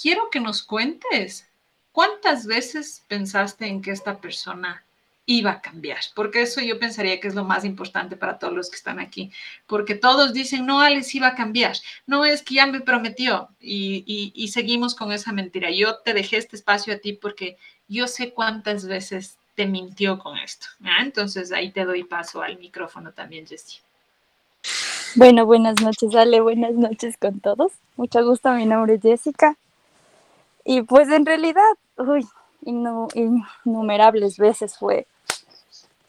quiero 0.00 0.30
que 0.30 0.38
nos 0.38 0.62
cuentes 0.62 1.48
cuántas 1.90 2.46
veces 2.46 3.02
pensaste 3.08 3.66
en 3.66 3.82
que 3.82 3.90
esta 3.90 4.20
persona 4.20 4.84
iba 5.30 5.50
a 5.50 5.60
cambiar, 5.60 5.98
porque 6.14 6.40
eso 6.40 6.62
yo 6.62 6.78
pensaría 6.78 7.20
que 7.20 7.28
es 7.28 7.34
lo 7.34 7.44
más 7.44 7.66
importante 7.66 8.16
para 8.16 8.38
todos 8.38 8.54
los 8.54 8.70
que 8.70 8.76
están 8.76 8.98
aquí, 8.98 9.30
porque 9.66 9.94
todos 9.94 10.32
dicen, 10.32 10.64
no, 10.64 10.80
Alex 10.80 11.14
iba 11.14 11.28
a 11.28 11.34
cambiar, 11.34 11.76
no 12.06 12.24
es 12.24 12.42
que 12.42 12.54
ya 12.54 12.66
me 12.66 12.80
prometió 12.80 13.50
y, 13.60 14.48
seguimos 14.50 14.94
con 14.94 15.12
esa 15.12 15.32
mentira. 15.32 15.70
Yo 15.70 15.98
te 15.98 16.14
dejé 16.14 16.38
este 16.38 16.56
espacio 16.56 16.94
a 16.94 16.96
ti 16.96 17.12
porque 17.12 17.58
yo 17.88 18.08
sé 18.08 18.32
cuántas 18.32 18.86
veces 18.86 19.36
te 19.54 19.66
mintió 19.66 20.18
con 20.18 20.38
esto. 20.38 20.66
Entonces 20.98 21.52
ahí 21.52 21.72
te 21.72 21.84
doy 21.84 22.04
paso 22.04 22.40
al 22.40 22.58
micrófono 22.58 23.12
también, 23.12 23.46
Jessie. 23.46 23.80
Bueno, 25.14 25.44
buenas 25.44 25.78
noches, 25.82 26.14
Ale, 26.14 26.40
buenas 26.40 26.72
noches 26.72 27.18
con 27.18 27.40
todos. 27.40 27.72
Mucho 27.96 28.24
gusto, 28.24 28.50
mi 28.52 28.64
nombre 28.64 28.94
es 28.94 29.02
Jessica. 29.02 29.58
Y 30.64 30.80
pues 30.82 31.10
en 31.10 31.26
realidad, 31.26 31.74
uy, 31.98 32.26
innumerables 32.62 34.38
veces 34.38 34.78
fue 34.78 35.06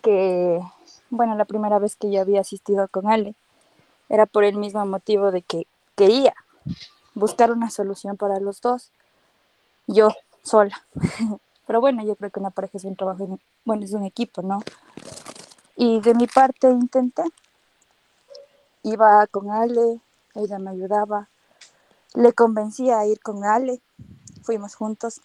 que, 0.02 0.62
bueno, 1.10 1.36
la 1.36 1.46
primera 1.46 1.80
vez 1.80 1.96
que 1.96 2.12
yo 2.12 2.22
había 2.22 2.42
asistido 2.42 2.88
con 2.88 3.08
Ale 3.10 3.36
era 4.10 4.26
por 4.26 4.44
el 4.44 4.56
mismo 4.58 4.86
motivo 4.86 5.32
de 5.32 5.42
que 5.42 5.68
quería 5.96 6.34
buscar 7.14 7.52
una 7.52 7.70
solución 7.70 8.18
para 8.18 8.40
los 8.40 8.62
dos, 8.62 8.92
yo 9.88 10.10
sola. 10.44 10.82
Pero 11.68 11.82
bueno, 11.82 12.04
yo 12.04 12.16
creo 12.16 12.32
que 12.32 12.40
una 12.40 12.50
pareja 12.50 12.78
es 12.78 12.84
un 12.84 12.96
trabajo, 12.96 13.40
bueno, 13.64 13.86
es 13.86 13.94
un 13.94 14.04
equipo, 14.04 14.42
¿no? 14.42 14.64
Y 15.76 16.00
de 16.02 16.16
mi 16.16 16.26
parte 16.26 16.70
intenté. 16.70 17.24
Iba 18.82 19.28
con 19.28 19.52
Ale, 19.52 20.00
ella 20.36 20.58
me 20.58 20.72
ayudaba, 20.72 21.28
le 22.16 22.34
convencía 22.34 23.00
a 23.00 23.06
ir 23.06 23.20
con 23.20 23.44
Ale, 23.44 23.82
fuimos 24.42 24.74
juntos, 24.76 25.22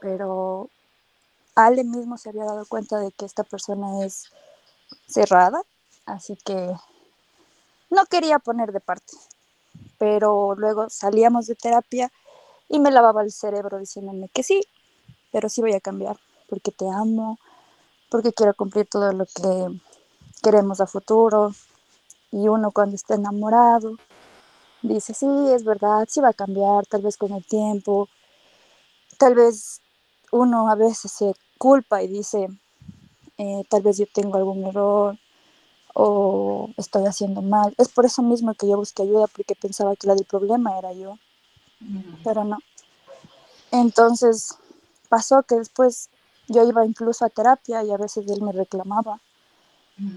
pero 0.00 0.70
Ale 1.54 1.84
mismo 1.84 2.16
se 2.16 2.30
había 2.30 2.44
dado 2.44 2.66
cuenta 2.66 2.98
de 2.98 3.12
que 3.12 3.24
esta 3.24 3.44
persona 3.44 4.04
es 4.04 4.30
cerrada, 5.06 5.62
así 6.06 6.36
que 6.36 6.74
no 7.90 8.06
quería 8.06 8.38
poner 8.38 8.72
de 8.72 8.80
parte. 8.80 9.16
Pero 9.98 10.54
luego 10.56 10.88
salíamos 10.88 11.46
de 11.46 11.54
terapia 11.54 12.10
y 12.68 12.78
me 12.78 12.90
lavaba 12.90 13.22
el 13.22 13.32
cerebro 13.32 13.78
diciéndome 13.78 14.28
que 14.28 14.42
sí, 14.42 14.62
pero 15.32 15.48
sí 15.48 15.60
voy 15.60 15.74
a 15.74 15.80
cambiar, 15.80 16.16
porque 16.48 16.70
te 16.70 16.88
amo, 16.88 17.38
porque 18.10 18.32
quiero 18.32 18.54
cumplir 18.54 18.86
todo 18.86 19.12
lo 19.12 19.26
que 19.26 19.80
queremos 20.42 20.80
a 20.80 20.86
futuro. 20.86 21.52
Y 22.32 22.48
uno 22.48 22.70
cuando 22.70 22.94
está 22.94 23.14
enamorado 23.14 23.96
dice, 24.82 25.14
sí, 25.14 25.26
es 25.52 25.64
verdad, 25.64 26.06
sí 26.08 26.20
va 26.20 26.28
a 26.28 26.34
cambiar, 26.34 26.86
tal 26.86 27.02
vez 27.02 27.16
con 27.16 27.32
el 27.32 27.44
tiempo, 27.44 28.08
tal 29.18 29.34
vez 29.34 29.80
uno 30.30 30.70
a 30.70 30.74
veces 30.74 31.10
se 31.12 31.34
culpa 31.58 32.02
y 32.02 32.08
dice, 32.08 32.48
eh, 33.38 33.62
tal 33.68 33.82
vez 33.82 33.98
yo 33.98 34.06
tengo 34.12 34.36
algún 34.36 34.64
error 34.64 35.18
o 35.94 36.70
estoy 36.76 37.06
haciendo 37.06 37.42
mal. 37.42 37.74
Es 37.78 37.88
por 37.88 38.04
eso 38.06 38.22
mismo 38.22 38.54
que 38.54 38.68
yo 38.68 38.76
busqué 38.76 39.02
ayuda, 39.02 39.26
porque 39.26 39.54
pensaba 39.54 39.96
que 39.96 40.06
la 40.06 40.14
del 40.14 40.24
problema 40.24 40.78
era 40.78 40.92
yo, 40.92 41.18
pero 42.24 42.44
no. 42.44 42.58
Entonces 43.72 44.54
pasó 45.08 45.42
que 45.42 45.56
después 45.56 46.10
yo 46.48 46.66
iba 46.66 46.84
incluso 46.84 47.24
a 47.24 47.30
terapia 47.30 47.82
y 47.84 47.90
a 47.90 47.96
veces 47.96 48.28
él 48.28 48.42
me 48.42 48.52
reclamaba 48.52 49.20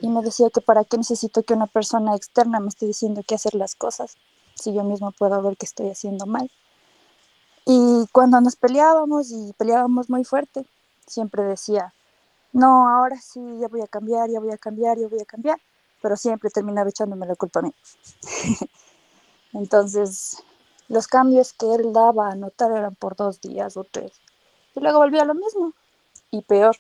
y 0.02 0.08
me 0.08 0.22
decía 0.22 0.50
que 0.50 0.62
para 0.62 0.84
qué 0.84 0.98
necesito 0.98 1.44
que 1.44 1.54
una 1.54 1.68
persona 1.68 2.16
externa 2.16 2.60
me 2.60 2.70
esté 2.70 2.86
diciendo 2.86 3.22
qué 3.26 3.36
hacer 3.36 3.54
las 3.54 3.76
cosas 3.76 4.16
si 4.56 4.74
yo 4.74 4.84
mismo 4.84 5.12
puedo 5.12 5.42
ver 5.42 5.58
que 5.58 5.66
estoy 5.66 5.90
haciendo 5.90 6.26
mal. 6.26 6.50
Y 7.66 8.06
cuando 8.12 8.42
nos 8.42 8.56
peleábamos 8.56 9.32
y 9.32 9.54
peleábamos 9.58 10.10
muy 10.10 10.24
fuerte, 10.26 10.66
siempre 11.08 11.44
decía, 11.44 11.94
no, 12.52 12.88
ahora 12.90 13.18
sí, 13.22 13.40
ya 13.60 13.68
voy 13.68 13.82
a 13.82 13.88
cambiar, 13.88 14.30
ya 14.30 14.40
voy 14.40 14.52
a 14.52 14.58
cambiar, 14.58 14.98
ya 14.98 15.08
voy 15.08 15.22
a 15.22 15.26
cambiar, 15.26 15.60
pero 16.02 16.18
siempre 16.18 16.50
terminaba 16.50 16.90
echándome 16.90 17.26
la 17.26 17.36
culpa 17.36 17.60
a 17.60 17.64
mí. 17.64 17.74
Entonces, 19.54 20.44
los 20.90 21.08
cambios 21.08 21.54
que 21.54 21.74
él 21.74 21.94
daba 21.94 22.30
a 22.32 22.36
notar 22.36 22.72
eran 22.72 22.96
por 22.96 23.16
dos 23.16 23.40
días 23.40 23.78
o 23.78 23.84
tres. 23.84 24.12
Y 24.76 24.80
luego 24.82 25.00
volvía 25.00 25.24
lo 25.26 25.36
mismo, 25.36 25.74
y 26.32 26.42
peor. 26.42 26.76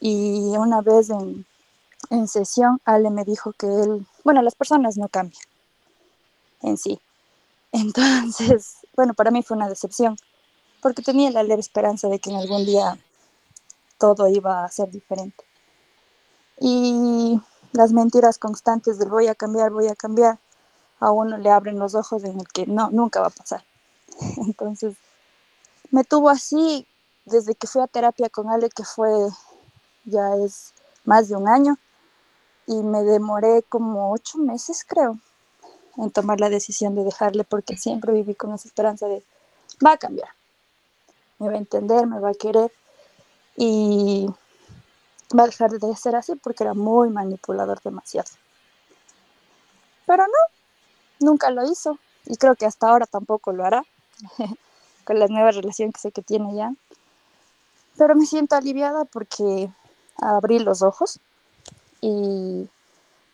Y 0.00 0.54
una 0.58 0.82
vez 0.82 1.10
en, 1.10 1.46
en 2.10 2.28
sesión, 2.28 2.80
Ale 2.84 3.10
me 3.10 3.24
dijo 3.24 3.52
que 3.52 3.66
él, 3.66 4.06
bueno, 4.24 4.42
las 4.42 4.54
personas 4.54 4.96
no 4.96 5.08
cambian 5.08 5.42
en 6.62 6.76
sí. 6.76 7.00
Entonces, 7.72 8.76
bueno, 8.96 9.14
para 9.14 9.30
mí 9.30 9.42
fue 9.42 9.56
una 9.56 9.68
decepción, 9.68 10.16
porque 10.80 11.02
tenía 11.02 11.30
la 11.30 11.42
leve 11.42 11.60
esperanza 11.60 12.08
de 12.08 12.18
que 12.18 12.30
en 12.30 12.36
algún 12.36 12.64
día 12.64 12.98
todo 13.98 14.28
iba 14.28 14.64
a 14.64 14.68
ser 14.68 14.90
diferente. 14.90 15.44
Y 16.60 17.40
las 17.72 17.92
mentiras 17.92 18.38
constantes 18.38 18.98
del 18.98 19.08
voy 19.08 19.26
a 19.26 19.34
cambiar, 19.34 19.70
voy 19.70 19.88
a 19.88 19.96
cambiar, 19.96 20.38
a 21.00 21.10
uno 21.10 21.36
le 21.38 21.50
abren 21.50 21.78
los 21.78 21.94
ojos 21.94 22.22
en 22.24 22.38
el 22.38 22.48
que 22.48 22.66
no, 22.66 22.90
nunca 22.90 23.20
va 23.20 23.28
a 23.28 23.30
pasar. 23.30 23.64
Entonces, 24.36 24.96
me 25.90 26.04
tuvo 26.04 26.28
así 26.28 26.86
desde 27.24 27.54
que 27.54 27.66
fui 27.66 27.80
a 27.80 27.86
terapia 27.86 28.28
con 28.28 28.50
Ale, 28.50 28.68
que 28.70 28.84
fue 28.84 29.10
ya 30.04 30.34
es 30.36 30.74
más 31.04 31.28
de 31.28 31.36
un 31.36 31.48
año, 31.48 31.78
y 32.66 32.82
me 32.82 33.02
demoré 33.02 33.62
como 33.68 34.12
ocho 34.12 34.38
meses, 34.38 34.84
creo, 34.86 35.18
en 35.96 36.10
tomar 36.10 36.40
la 36.40 36.48
decisión 36.48 36.94
de 36.94 37.04
dejarle 37.04 37.44
porque 37.44 37.76
siempre 37.76 38.12
viví 38.12 38.34
con 38.34 38.52
esa 38.52 38.68
esperanza 38.68 39.06
de 39.06 39.22
va 39.84 39.92
a 39.92 39.98
cambiar, 39.98 40.28
me 41.38 41.48
va 41.48 41.54
a 41.54 41.58
entender, 41.58 42.06
me 42.06 42.20
va 42.20 42.30
a 42.30 42.34
querer 42.34 42.72
y 43.56 44.26
va 45.36 45.44
a 45.44 45.46
dejar 45.46 45.70
de 45.70 45.96
ser 45.96 46.16
así 46.16 46.34
porque 46.36 46.64
era 46.64 46.74
muy 46.74 47.10
manipulador 47.10 47.80
demasiado. 47.82 48.30
Pero 50.06 50.24
no, 50.26 51.26
nunca 51.26 51.50
lo 51.50 51.64
hizo 51.70 51.98
y 52.26 52.36
creo 52.36 52.54
que 52.54 52.66
hasta 52.66 52.88
ahora 52.88 53.06
tampoco 53.06 53.52
lo 53.52 53.64
hará 53.64 53.84
con 55.04 55.18
la 55.18 55.26
nueva 55.28 55.50
relación 55.50 55.92
que 55.92 56.00
sé 56.00 56.12
que 56.12 56.22
tiene 56.22 56.54
ya. 56.54 56.74
Pero 57.96 58.14
me 58.14 58.26
siento 58.26 58.56
aliviada 58.56 59.04
porque 59.04 59.70
abrí 60.16 60.58
los 60.58 60.82
ojos 60.82 61.20
y 62.00 62.68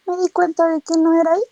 me 0.07 0.17
di 0.21 0.29
cuenta 0.33 0.67
de 0.69 0.81
que 0.81 0.95
no 0.99 1.19
era 1.19 1.33
ahí 1.33 1.43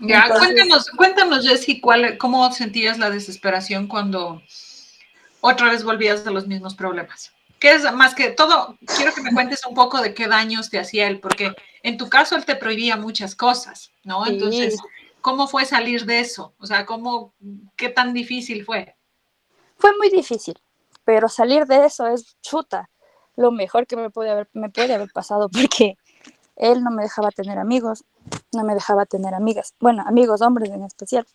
ya, 0.00 0.28
cuéntanos, 0.28 0.90
cuéntanos, 0.90 1.46
Jessy, 1.46 1.80
cuál, 1.80 2.18
cómo 2.18 2.50
sentías 2.52 2.98
la 2.98 3.10
desesperación 3.10 3.86
cuando 3.86 4.42
otra 5.40 5.70
vez 5.70 5.84
volvías 5.84 6.26
a 6.26 6.30
los 6.30 6.46
mismos 6.46 6.74
problemas. 6.74 7.32
¿Qué 7.58 7.72
es 7.72 7.90
más 7.92 8.14
que 8.14 8.30
todo? 8.30 8.76
Quiero 8.96 9.14
que 9.14 9.22
me 9.22 9.32
cuentes 9.32 9.64
un 9.64 9.74
poco 9.74 10.02
de 10.02 10.12
qué 10.12 10.28
daños 10.28 10.68
te 10.68 10.78
hacía 10.78 11.06
él, 11.06 11.20
porque 11.20 11.54
en 11.82 11.96
tu 11.96 12.08
caso 12.08 12.36
él 12.36 12.44
te 12.44 12.56
prohibía 12.56 12.96
muchas 12.96 13.34
cosas, 13.34 13.90
¿no? 14.04 14.26
Entonces, 14.26 14.76
¿cómo 15.22 15.48
fue 15.48 15.64
salir 15.64 16.04
de 16.04 16.20
eso? 16.20 16.54
O 16.58 16.66
sea, 16.66 16.84
¿cómo, 16.84 17.32
qué 17.76 17.88
tan 17.88 18.12
difícil 18.12 18.64
fue? 18.64 18.94
Fue 19.78 19.96
muy 19.96 20.10
difícil, 20.10 20.58
pero 21.04 21.28
salir 21.28 21.64
de 21.66 21.86
eso 21.86 22.06
es 22.08 22.36
chuta, 22.42 22.90
lo 23.36 23.52
mejor 23.52 23.86
que 23.86 23.96
me 23.96 24.10
puede 24.10 24.30
haber, 24.30 24.48
me 24.52 24.68
puede 24.68 24.94
haber 24.94 25.10
pasado, 25.12 25.48
porque 25.52 25.96
él 26.56 26.82
no 26.82 26.90
me 26.90 27.04
dejaba 27.04 27.30
tener 27.30 27.58
amigos, 27.58 28.04
no 28.52 28.64
me 28.64 28.74
dejaba 28.74 29.06
tener 29.06 29.34
amigas, 29.34 29.74
bueno, 29.80 30.02
amigos 30.06 30.40
hombres 30.42 30.70
en 30.70 30.84
especial. 30.84 31.26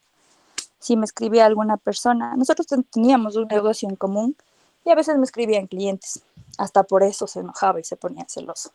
Si 0.80 0.98
me 0.98 1.06
escribía 1.06 1.46
alguna 1.46 1.78
persona, 1.78 2.36
nosotros 2.36 2.68
teníamos 2.90 3.36
un 3.36 3.48
negocio 3.48 3.88
en 3.88 3.96
común 3.96 4.36
y 4.84 4.90
a 4.90 4.96
veces 4.96 5.18
me 5.18 5.24
escribían 5.24 5.68
clientes. 5.68 6.24
Hasta 6.58 6.84
por 6.84 7.04
eso 7.04 7.28
se 7.28 7.42
enojaba 7.42 7.80
y 7.80 7.84
se 7.84 7.96
ponía 7.96 8.26
celoso. 8.28 8.72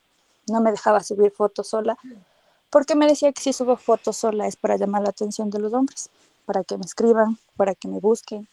No 0.49 0.61
me 0.61 0.71
dejaba 0.71 1.03
subir 1.03 1.33
fotos 1.33 1.69
sola 1.69 1.99
porque 2.71 2.95
me 2.95 3.07
decía 3.07 3.33
que 3.33 3.43
si 3.43 3.53
subo 3.53 3.77
fotos 3.77 4.19
sola 4.19 4.47
es 4.47 4.57
para 4.57 4.77
llamar 4.77 5.03
la 5.03 5.11
atención 5.11 5.51
de 5.51 5.59
los 5.59 5.73
hombres, 5.73 6.11
para 6.45 6.63
que 6.63 6.77
me 6.77 6.85
escriban, 6.85 7.39
para 7.57 7.75
que 7.75 7.89
me 7.89 7.99
busquen 7.99 8.49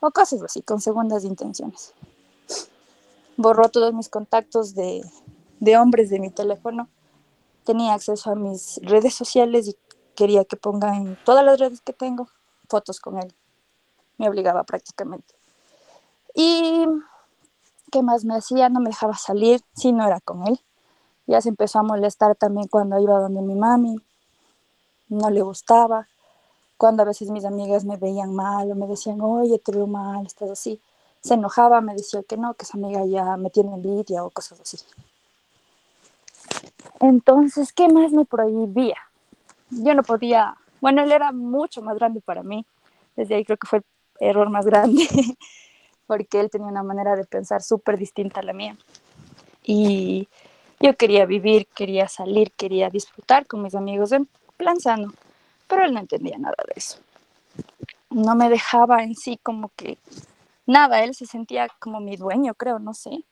o 0.00 0.10
cosas 0.10 0.42
así, 0.42 0.62
con 0.62 0.80
segundas 0.80 1.24
intenciones. 1.24 1.92
Borró 3.36 3.68
todos 3.68 3.94
mis 3.94 4.08
contactos 4.08 4.74
de, 4.74 5.02
de 5.60 5.76
hombres 5.76 6.10
de 6.10 6.18
mi 6.18 6.30
teléfono 6.30 6.88
tenía 7.64 7.94
acceso 7.94 8.30
a 8.30 8.34
mis 8.34 8.80
redes 8.82 9.14
sociales 9.14 9.68
y 9.68 9.76
quería 10.14 10.44
que 10.44 10.56
pongan 10.56 11.18
todas 11.24 11.44
las 11.44 11.58
redes 11.58 11.80
que 11.80 11.92
tengo 11.92 12.28
fotos 12.68 13.00
con 13.00 13.18
él. 13.18 13.34
me 14.18 14.28
obligaba 14.28 14.64
prácticamente. 14.64 15.34
Y 16.34 16.86
¿qué 17.90 18.02
más 18.02 18.24
me 18.24 18.36
hacía? 18.36 18.68
No 18.68 18.80
me 18.80 18.90
dejaba 18.90 19.14
salir 19.14 19.60
si 19.74 19.92
no 19.92 20.06
era 20.06 20.20
con 20.20 20.46
él. 20.46 20.60
Ya 21.26 21.40
se 21.40 21.48
empezó 21.48 21.78
a 21.78 21.82
molestar 21.82 22.36
también 22.36 22.68
cuando 22.68 22.98
iba 22.98 23.18
donde 23.18 23.42
mi 23.42 23.54
mami. 23.54 23.96
No 25.08 25.30
le 25.30 25.42
gustaba. 25.42 26.08
Cuando 26.76 27.02
a 27.02 27.06
veces 27.06 27.30
mis 27.30 27.44
amigas 27.44 27.84
me 27.84 27.96
veían 27.96 28.34
mal 28.34 28.70
o 28.70 28.74
me 28.74 28.86
decían, 28.86 29.20
oye, 29.20 29.58
te 29.58 29.72
veo 29.72 29.86
mal, 29.86 30.26
estás 30.26 30.50
así. 30.50 30.80
Se 31.20 31.34
enojaba, 31.34 31.80
me 31.80 31.94
decía 31.94 32.22
que 32.24 32.36
no, 32.36 32.54
que 32.54 32.64
esa 32.64 32.76
amiga 32.76 33.04
ya 33.06 33.36
me 33.36 33.50
tiene 33.50 33.74
envidia 33.74 34.24
o 34.24 34.30
cosas 34.30 34.60
así. 34.60 34.78
Entonces, 37.00 37.72
¿qué 37.72 37.88
más 37.88 38.12
me 38.12 38.24
prohibía? 38.24 38.96
Yo 39.70 39.94
no 39.94 40.02
podía, 40.02 40.56
bueno, 40.80 41.02
él 41.02 41.12
era 41.12 41.32
mucho 41.32 41.82
más 41.82 41.96
grande 41.96 42.20
para 42.20 42.42
mí. 42.42 42.64
Desde 43.16 43.34
ahí 43.34 43.44
creo 43.44 43.58
que 43.58 43.66
fue 43.66 43.78
el 44.20 44.28
error 44.28 44.50
más 44.50 44.66
grande, 44.66 45.08
porque 46.06 46.40
él 46.40 46.50
tenía 46.50 46.68
una 46.68 46.82
manera 46.82 47.16
de 47.16 47.24
pensar 47.24 47.62
súper 47.62 47.98
distinta 47.98 48.40
a 48.40 48.44
la 48.44 48.52
mía. 48.52 48.76
Y 49.64 50.28
yo 50.80 50.96
quería 50.96 51.26
vivir, 51.26 51.66
quería 51.74 52.08
salir, 52.08 52.52
quería 52.52 52.90
disfrutar 52.90 53.46
con 53.46 53.62
mis 53.62 53.74
amigos 53.74 54.12
en 54.12 54.28
plan 54.56 54.80
sano, 54.80 55.12
pero 55.68 55.84
él 55.84 55.94
no 55.94 56.00
entendía 56.00 56.38
nada 56.38 56.56
de 56.66 56.74
eso. 56.76 56.98
No 58.10 58.34
me 58.34 58.48
dejaba 58.48 59.02
en 59.02 59.14
sí 59.14 59.38
como 59.42 59.70
que 59.76 59.98
nada, 60.66 61.02
él 61.04 61.14
se 61.14 61.26
sentía 61.26 61.68
como 61.78 62.00
mi 62.00 62.16
dueño, 62.16 62.54
creo, 62.54 62.78
no 62.78 62.94
sé. 62.94 63.24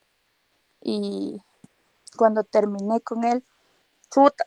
Y 0.81 1.41
cuando 2.17 2.43
terminé 2.43 3.01
con 3.01 3.23
él, 3.23 3.43
puta, 4.13 4.45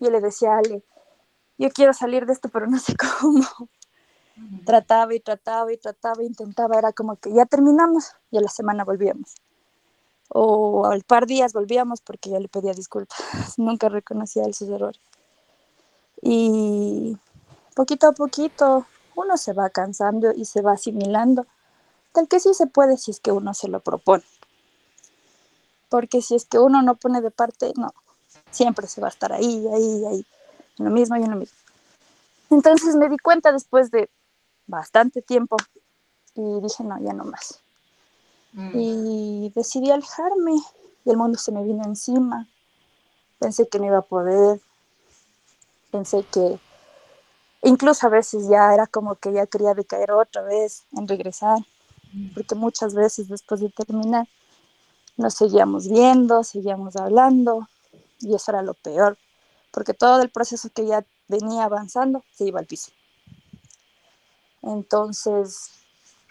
yo 0.00 0.10
le 0.10 0.20
decía 0.20 0.54
a 0.54 0.58
Ale, 0.58 0.84
yo 1.58 1.70
quiero 1.70 1.92
salir 1.92 2.26
de 2.26 2.32
esto, 2.32 2.48
pero 2.48 2.66
no 2.66 2.78
sé 2.78 2.94
cómo. 3.20 3.44
Trataba 4.64 5.14
y 5.14 5.20
trataba 5.20 5.72
y 5.72 5.76
trataba, 5.76 6.22
intentaba, 6.22 6.78
era 6.78 6.92
como 6.92 7.16
que 7.16 7.32
ya 7.32 7.46
terminamos 7.46 8.12
y 8.30 8.38
a 8.38 8.40
la 8.40 8.48
semana 8.48 8.84
volvíamos 8.84 9.34
o 10.34 10.86
al 10.86 11.02
par 11.02 11.26
días 11.26 11.52
volvíamos 11.52 12.00
porque 12.00 12.30
yo 12.30 12.38
le 12.38 12.48
pedía 12.48 12.72
disculpas, 12.72 13.18
nunca 13.58 13.88
reconocía 13.88 14.44
él 14.44 14.54
sus 14.54 14.68
errores. 14.68 15.00
Y 16.22 17.16
poquito 17.74 18.08
a 18.08 18.12
poquito 18.12 18.86
uno 19.14 19.36
se 19.36 19.52
va 19.52 19.68
cansando 19.70 20.32
y 20.32 20.46
se 20.46 20.62
va 20.62 20.72
asimilando, 20.72 21.46
tal 22.12 22.28
que 22.28 22.40
sí 22.40 22.54
se 22.54 22.66
puede 22.66 22.96
si 22.96 23.10
es 23.10 23.20
que 23.20 23.32
uno 23.32 23.52
se 23.54 23.68
lo 23.68 23.80
propone. 23.80 24.24
Porque 25.92 26.22
si 26.22 26.34
es 26.34 26.46
que 26.46 26.58
uno 26.58 26.80
no 26.80 26.94
pone 26.94 27.20
de 27.20 27.30
parte, 27.30 27.70
no, 27.76 27.92
siempre 28.50 28.86
se 28.86 29.02
va 29.02 29.08
a 29.08 29.10
estar 29.10 29.30
ahí, 29.30 29.68
ahí, 29.74 30.04
ahí, 30.06 30.26
en 30.78 30.86
lo 30.86 30.90
mismo 30.90 31.16
y 31.16 31.22
en 31.22 31.30
lo 31.32 31.36
mismo. 31.36 31.58
Entonces 32.48 32.96
me 32.96 33.10
di 33.10 33.18
cuenta 33.18 33.52
después 33.52 33.90
de 33.90 34.08
bastante 34.66 35.20
tiempo 35.20 35.58
y 36.34 36.62
dije, 36.62 36.82
no, 36.82 36.98
ya 36.98 37.12
no 37.12 37.24
más. 37.24 37.60
Mm. 38.54 38.70
Y 38.74 39.52
decidí 39.54 39.90
alejarme 39.90 40.54
y 41.04 41.10
el 41.10 41.18
mundo 41.18 41.36
se 41.36 41.52
me 41.52 41.62
vino 41.62 41.84
encima. 41.84 42.48
Pensé 43.38 43.68
que 43.68 43.78
no 43.78 43.84
iba 43.84 43.98
a 43.98 44.00
poder. 44.02 44.62
Pensé 45.90 46.24
que 46.32 46.58
incluso 47.64 48.06
a 48.06 48.10
veces 48.10 48.48
ya 48.48 48.72
era 48.72 48.86
como 48.86 49.16
que 49.16 49.30
ya 49.30 49.46
quería 49.46 49.74
decaer 49.74 50.12
otra 50.12 50.40
vez 50.40 50.84
en 50.92 51.06
regresar, 51.06 51.58
porque 52.32 52.54
muchas 52.54 52.94
veces 52.94 53.28
después 53.28 53.60
de 53.60 53.68
terminar 53.68 54.26
nos 55.16 55.34
seguíamos 55.34 55.88
viendo, 55.88 56.44
seguíamos 56.44 56.96
hablando 56.96 57.68
y 58.20 58.34
eso 58.34 58.52
era 58.52 58.62
lo 58.62 58.74
peor, 58.74 59.18
porque 59.70 59.94
todo 59.94 60.22
el 60.22 60.30
proceso 60.30 60.68
que 60.74 60.86
ya 60.86 61.04
venía 61.28 61.64
avanzando 61.64 62.22
se 62.32 62.44
iba 62.44 62.60
al 62.60 62.66
piso. 62.66 62.92
Entonces, 64.62 65.70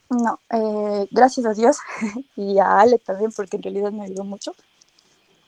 no, 0.10 0.40
eh, 0.50 1.08
gracias 1.12 1.46
a 1.46 1.54
Dios 1.54 1.78
y 2.36 2.60
a 2.60 2.80
Ale 2.80 2.98
también, 3.00 3.32
porque 3.32 3.58
en 3.58 3.64
realidad 3.64 3.92
me 3.92 4.04
ayudó 4.04 4.24
mucho. 4.24 4.54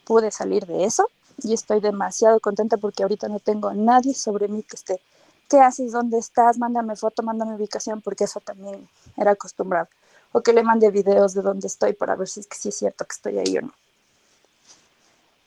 Pude 0.06 0.32
salir 0.32 0.66
de 0.66 0.84
eso 0.84 1.08
y 1.42 1.54
estoy 1.54 1.80
demasiado 1.80 2.40
contenta 2.40 2.78
porque 2.78 3.04
ahorita 3.04 3.28
no 3.30 3.40
tengo 3.40 3.70
a 3.70 3.74
nadie 3.74 4.14
sobre 4.14 4.48
mí 4.48 4.64
que 4.64 4.76
esté. 4.76 5.02
¿Qué 5.50 5.60
haces? 5.60 5.92
¿Dónde 5.92 6.18
estás? 6.18 6.58
Mándame 6.58 6.96
foto, 6.96 7.24
mándame 7.24 7.56
ubicación, 7.56 8.02
porque 8.02 8.24
eso 8.26 8.40
también 8.40 8.88
era 9.18 9.32
acostumbrado. 9.32 9.88
O 10.34 10.42
que 10.42 10.52
le 10.52 10.64
mande 10.64 10.92
videos 10.92 11.34
de 11.34 11.42
dónde 11.42 11.68
estoy 11.68 11.94
para 11.94 12.18
ver 12.18 12.28
si 12.28 12.42
es 12.42 12.48
que 12.48 12.58
sí 12.58 12.70
es 12.70 12.76
cierto 12.76 13.06
que 13.06 13.14
estoy 13.14 13.40
ahí 13.40 13.58
o 13.58 13.62
no. 13.62 13.74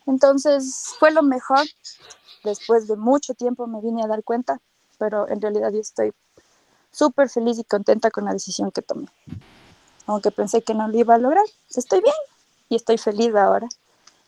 Entonces 0.06 0.94
fue 0.98 1.10
lo 1.10 1.22
mejor. 1.22 1.66
Después 2.44 2.86
de 2.86 2.96
mucho 2.96 3.34
tiempo 3.34 3.66
me 3.66 3.80
vine 3.82 4.04
a 4.04 4.06
dar 4.06 4.22
cuenta, 4.22 4.60
pero 4.98 5.28
en 5.28 5.42
realidad 5.42 5.72
yo 5.72 5.80
estoy 5.80 6.14
súper 6.92 7.28
feliz 7.28 7.58
y 7.58 7.64
contenta 7.64 8.10
con 8.10 8.24
la 8.24 8.32
decisión 8.32 8.70
que 8.70 8.80
tomé. 8.80 9.08
Aunque 10.06 10.30
pensé 10.30 10.62
que 10.62 10.72
no 10.72 10.88
lo 10.88 10.96
iba 10.96 11.16
a 11.16 11.18
lograr, 11.18 11.44
estoy 11.74 12.00
bien 12.00 12.14
y 12.68 12.76
estoy 12.76 12.96
feliz 12.96 13.34
ahora 13.34 13.68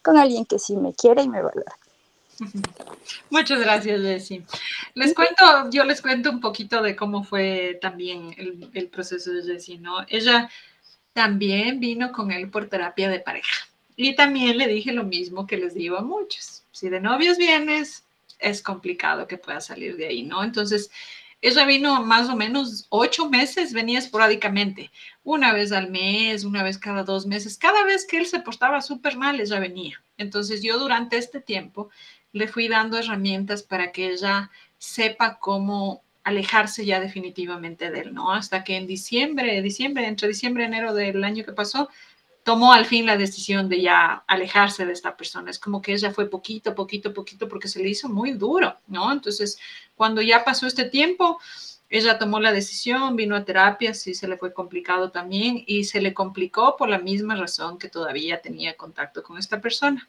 con 0.03 0.19
alguien 0.19 0.45
que 0.45 0.59
sí 0.59 0.77
me 0.77 0.93
quiere 0.93 1.23
y 1.23 1.29
me 1.29 1.43
valora. 1.43 1.79
Muchas 3.31 3.61
gracias, 3.61 4.01
Jessie. 4.01 4.45
Les 4.95 5.15
cuento, 5.15 5.71
yo 5.71 5.85
les 5.85 6.03
cuento 6.03 6.31
un 6.31 6.41
poquito 6.41 6.83
de 6.83 6.95
cómo 6.97 7.25
fue 7.25 7.79
también 7.81 8.35
el, 8.37 8.71
el 8.75 8.89
proceso 8.89 9.33
de 9.33 9.43
Jessie, 9.43 9.79
¿no? 9.79 10.05
Ella 10.09 10.51
también 11.13 11.81
vino 11.81 12.13
con 12.13 12.31
él 12.31 12.51
por 12.51 12.69
terapia 12.69 13.09
de 13.09 13.21
pareja. 13.21 13.67
Y 13.97 14.15
también 14.15 14.59
le 14.59 14.69
dije 14.69 14.93
lo 14.93 15.05
mismo 15.05 15.47
que 15.47 15.57
les 15.57 15.75
digo 15.75 15.97
a 15.97 16.03
muchos. 16.03 16.63
Si 16.71 16.89
de 16.89 17.01
novios 17.01 17.37
vienes, 17.37 18.05
es 18.39 18.63
complicado 18.63 19.27
que 19.27 19.39
puedas 19.39 19.67
salir 19.67 19.97
de 19.97 20.07
ahí, 20.07 20.23
¿no? 20.23 20.45
Entonces, 20.45 20.91
ella 21.41 21.65
vino 21.67 22.03
más 22.05 22.29
o 22.29 22.37
menos 22.37 22.87
ocho 22.89 23.29
meses, 23.29 23.73
venía 23.73 23.99
esporádicamente, 23.99 24.91
una 25.23 25.53
vez 25.53 25.71
al 25.71 25.91
mes, 25.91 26.45
una 26.45 26.63
vez 26.63 26.79
cada 26.79 27.05
dos 27.05 27.27
meses. 27.27 27.57
Cada 27.57 27.85
vez 27.85 28.07
que 28.07 28.19
él 28.19 28.27
se 28.27 28.41
portaba 28.41 28.81
súper 28.81 29.17
mal, 29.17 29.41
ella 29.41 29.61
venía. 29.61 30.03
Entonces 30.17 30.63
yo 30.63 30.79
durante 30.79 31.17
este 31.17 31.41
tiempo 31.41 31.91
le 32.33 32.49
fui 32.49 32.69
dando 32.69 32.99
herramientas 32.99 33.63
para 33.63 33.93
que 33.93 34.11
ella 34.11 34.51
sepa 34.79 35.39
cómo 35.39 36.03
alejarse 36.25 36.85
ya 36.85 37.01
definitivamente 37.01 37.91
de 37.91 38.01
él, 38.01 38.15
¿no? 38.15 38.33
Hasta 38.33 38.63
que 38.65 38.77
en 38.77 38.87
diciembre, 38.87 39.63
diciembre, 39.63 40.07
entre 40.07 40.29
diciembre 40.29 40.65
y 40.65 40.67
enero 40.67 40.93
del 40.93 41.25
año 41.25 41.45
que 41.45 41.53
pasó, 41.53 41.89
tomó 42.43 42.73
al 42.73 42.87
fin 42.87 43.07
la 43.07 43.17
decisión 43.17 43.69
de 43.69 43.83
ya 43.83 44.25
alejarse 44.27 44.87
de 44.87 44.93
esta 44.93 45.17
persona. 45.17 45.51
Es 45.51 45.59
como 45.59 45.83
que 45.83 45.93
ella 45.93 46.13
fue 46.13 46.31
poquito, 46.31 46.75
poquito, 46.75 47.13
poquito, 47.13 47.49
porque 47.49 47.69
se 47.69 47.83
le 47.83 47.89
hizo 47.89 48.09
muy 48.09 48.33
duro, 48.33 48.77
¿no? 48.87 49.13
Entonces, 49.13 49.59
cuando 49.97 50.23
ya 50.23 50.45
pasó 50.45 50.67
este 50.67 50.85
tiempo, 50.85 51.39
ella 51.91 52.19
tomó 52.19 52.41
la 52.41 52.53
decisión, 52.53 53.17
vino 53.17 53.35
a 53.35 53.45
terapia, 53.45 53.95
sí 53.95 54.15
se 54.15 54.29
le 54.29 54.37
fue 54.37 54.53
complicado 54.53 55.11
también 55.11 55.63
y 55.67 55.85
se 55.85 56.01
le 56.01 56.13
complicó 56.13 56.77
por 56.77 56.89
la 56.89 56.99
misma 56.99 57.37
razón 57.37 57.79
que 57.79 57.89
todavía 57.89 58.43
tenía 58.43 58.77
contacto 58.77 59.23
con 59.23 59.39
esta 59.39 59.61
persona. 59.61 60.09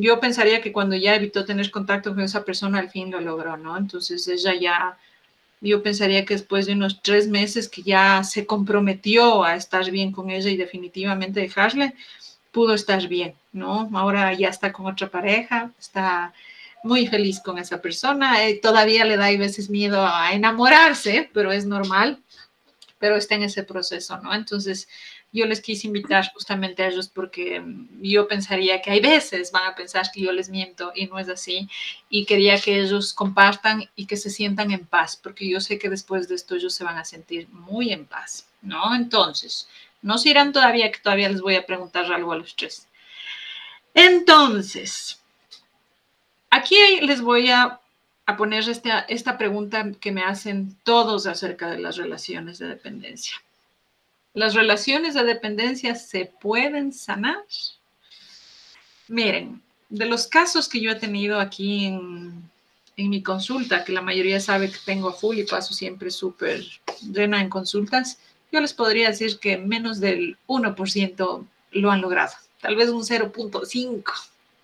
Yo 0.00 0.20
pensaría 0.20 0.60
que 0.60 0.72
cuando 0.72 0.94
ya 0.94 1.16
evitó 1.16 1.44
tener 1.44 1.70
contacto 1.70 2.14
con 2.14 2.22
esa 2.22 2.44
persona, 2.44 2.78
al 2.78 2.88
fin 2.88 3.10
lo 3.10 3.20
logró, 3.20 3.56
¿no? 3.56 3.76
Entonces 3.76 4.28
ella 4.28 4.54
ya 4.54 4.96
yo 5.60 5.82
pensaría 5.82 6.24
que 6.24 6.34
después 6.34 6.66
de 6.66 6.74
unos 6.74 7.02
tres 7.02 7.26
meses 7.26 7.68
que 7.68 7.82
ya 7.82 8.22
se 8.22 8.46
comprometió 8.46 9.42
a 9.42 9.56
estar 9.56 9.90
bien 9.90 10.12
con 10.12 10.30
ella 10.30 10.50
y 10.50 10.56
definitivamente 10.56 11.40
dejarle, 11.40 11.94
pudo 12.52 12.74
estar 12.74 13.08
bien, 13.08 13.34
¿no? 13.52 13.90
Ahora 13.94 14.32
ya 14.34 14.48
está 14.48 14.72
con 14.72 14.86
otra 14.86 15.08
pareja, 15.08 15.72
está 15.80 16.32
muy 16.84 17.08
feliz 17.08 17.40
con 17.40 17.58
esa 17.58 17.82
persona, 17.82 18.46
eh, 18.46 18.60
todavía 18.62 19.04
le 19.04 19.16
da 19.16 19.26
a 19.26 19.36
veces 19.36 19.68
miedo 19.68 20.06
a 20.06 20.32
enamorarse, 20.32 21.28
pero 21.34 21.50
es 21.50 21.66
normal, 21.66 22.20
pero 23.00 23.16
está 23.16 23.34
en 23.34 23.42
ese 23.42 23.64
proceso, 23.64 24.18
¿no? 24.22 24.32
Entonces, 24.32 24.88
yo 25.32 25.46
les 25.46 25.60
quise 25.60 25.86
invitar 25.86 26.30
justamente 26.32 26.82
a 26.82 26.88
ellos 26.88 27.08
porque 27.08 27.60
mm, 27.60 28.02
yo 28.02 28.26
pensaría 28.28 28.80
que 28.80 28.90
hay 28.90 29.00
veces 29.00 29.52
van 29.52 29.66
a 29.66 29.74
pensar 29.74 30.10
que 30.12 30.22
yo 30.22 30.32
les 30.32 30.48
miento 30.48 30.92
y 30.94 31.06
no 31.06 31.18
es 31.18 31.28
así. 31.28 31.68
Y 32.08 32.24
quería 32.24 32.58
que 32.58 32.80
ellos 32.80 33.12
compartan 33.12 33.88
y 33.94 34.06
que 34.06 34.16
se 34.16 34.30
sientan 34.30 34.70
en 34.70 34.86
paz, 34.86 35.16
porque 35.16 35.48
yo 35.48 35.60
sé 35.60 35.78
que 35.78 35.90
después 35.90 36.28
de 36.28 36.34
esto 36.34 36.56
ellos 36.56 36.74
se 36.74 36.84
van 36.84 36.96
a 36.98 37.04
sentir 37.04 37.48
muy 37.50 37.92
en 37.92 38.06
paz, 38.06 38.48
¿no? 38.62 38.94
Entonces, 38.94 39.68
no 40.02 40.18
se 40.18 40.30
irán 40.30 40.52
todavía, 40.52 40.90
que 40.90 41.00
todavía 41.00 41.28
les 41.28 41.40
voy 41.40 41.56
a 41.56 41.66
preguntar 41.66 42.10
algo 42.12 42.32
a 42.32 42.36
los 42.36 42.56
tres. 42.56 42.88
Entonces, 43.94 45.20
aquí 46.50 46.76
les 47.02 47.20
voy 47.20 47.50
a, 47.50 47.80
poner 48.36 48.68
esta, 48.68 49.00
esta 49.00 49.38
pregunta 49.38 49.90
que 50.00 50.12
me 50.12 50.22
hacen 50.22 50.76
todos 50.84 51.26
acerca 51.26 51.70
de 51.70 51.78
las 51.78 51.96
relaciones 51.96 52.58
de 52.58 52.68
dependencia. 52.68 53.34
¿Las 54.38 54.54
relaciones 54.54 55.14
de 55.14 55.24
dependencia 55.24 55.96
se 55.96 56.26
pueden 56.26 56.92
sanar? 56.92 57.42
Miren, 59.08 59.60
de 59.88 60.06
los 60.06 60.28
casos 60.28 60.68
que 60.68 60.80
yo 60.80 60.92
he 60.92 60.94
tenido 60.94 61.40
aquí 61.40 61.86
en, 61.86 62.48
mi 62.96 63.20
consulta, 63.20 63.82
que 63.82 63.90
la 63.90 64.00
mayoría 64.00 64.38
sabe 64.38 64.70
que 64.70 64.78
tengo 64.84 65.08
a 65.08 65.12
full 65.12 65.38
y 65.38 65.42
paso 65.42 65.74
siempre 65.74 66.12
súper 66.12 66.64
llena 67.02 67.40
en 67.40 67.48
consultas, 67.48 68.20
yo 68.52 68.60
les 68.60 68.72
podría 68.72 69.08
decir 69.08 69.40
que 69.40 69.58
menos 69.58 69.98
del 69.98 70.38
1% 70.46 71.46
lo 71.72 71.90
han 71.90 72.00
logrado, 72.00 72.34
tal 72.60 72.76
vez 72.76 72.90
un 72.90 73.02
0.5. 73.02 74.04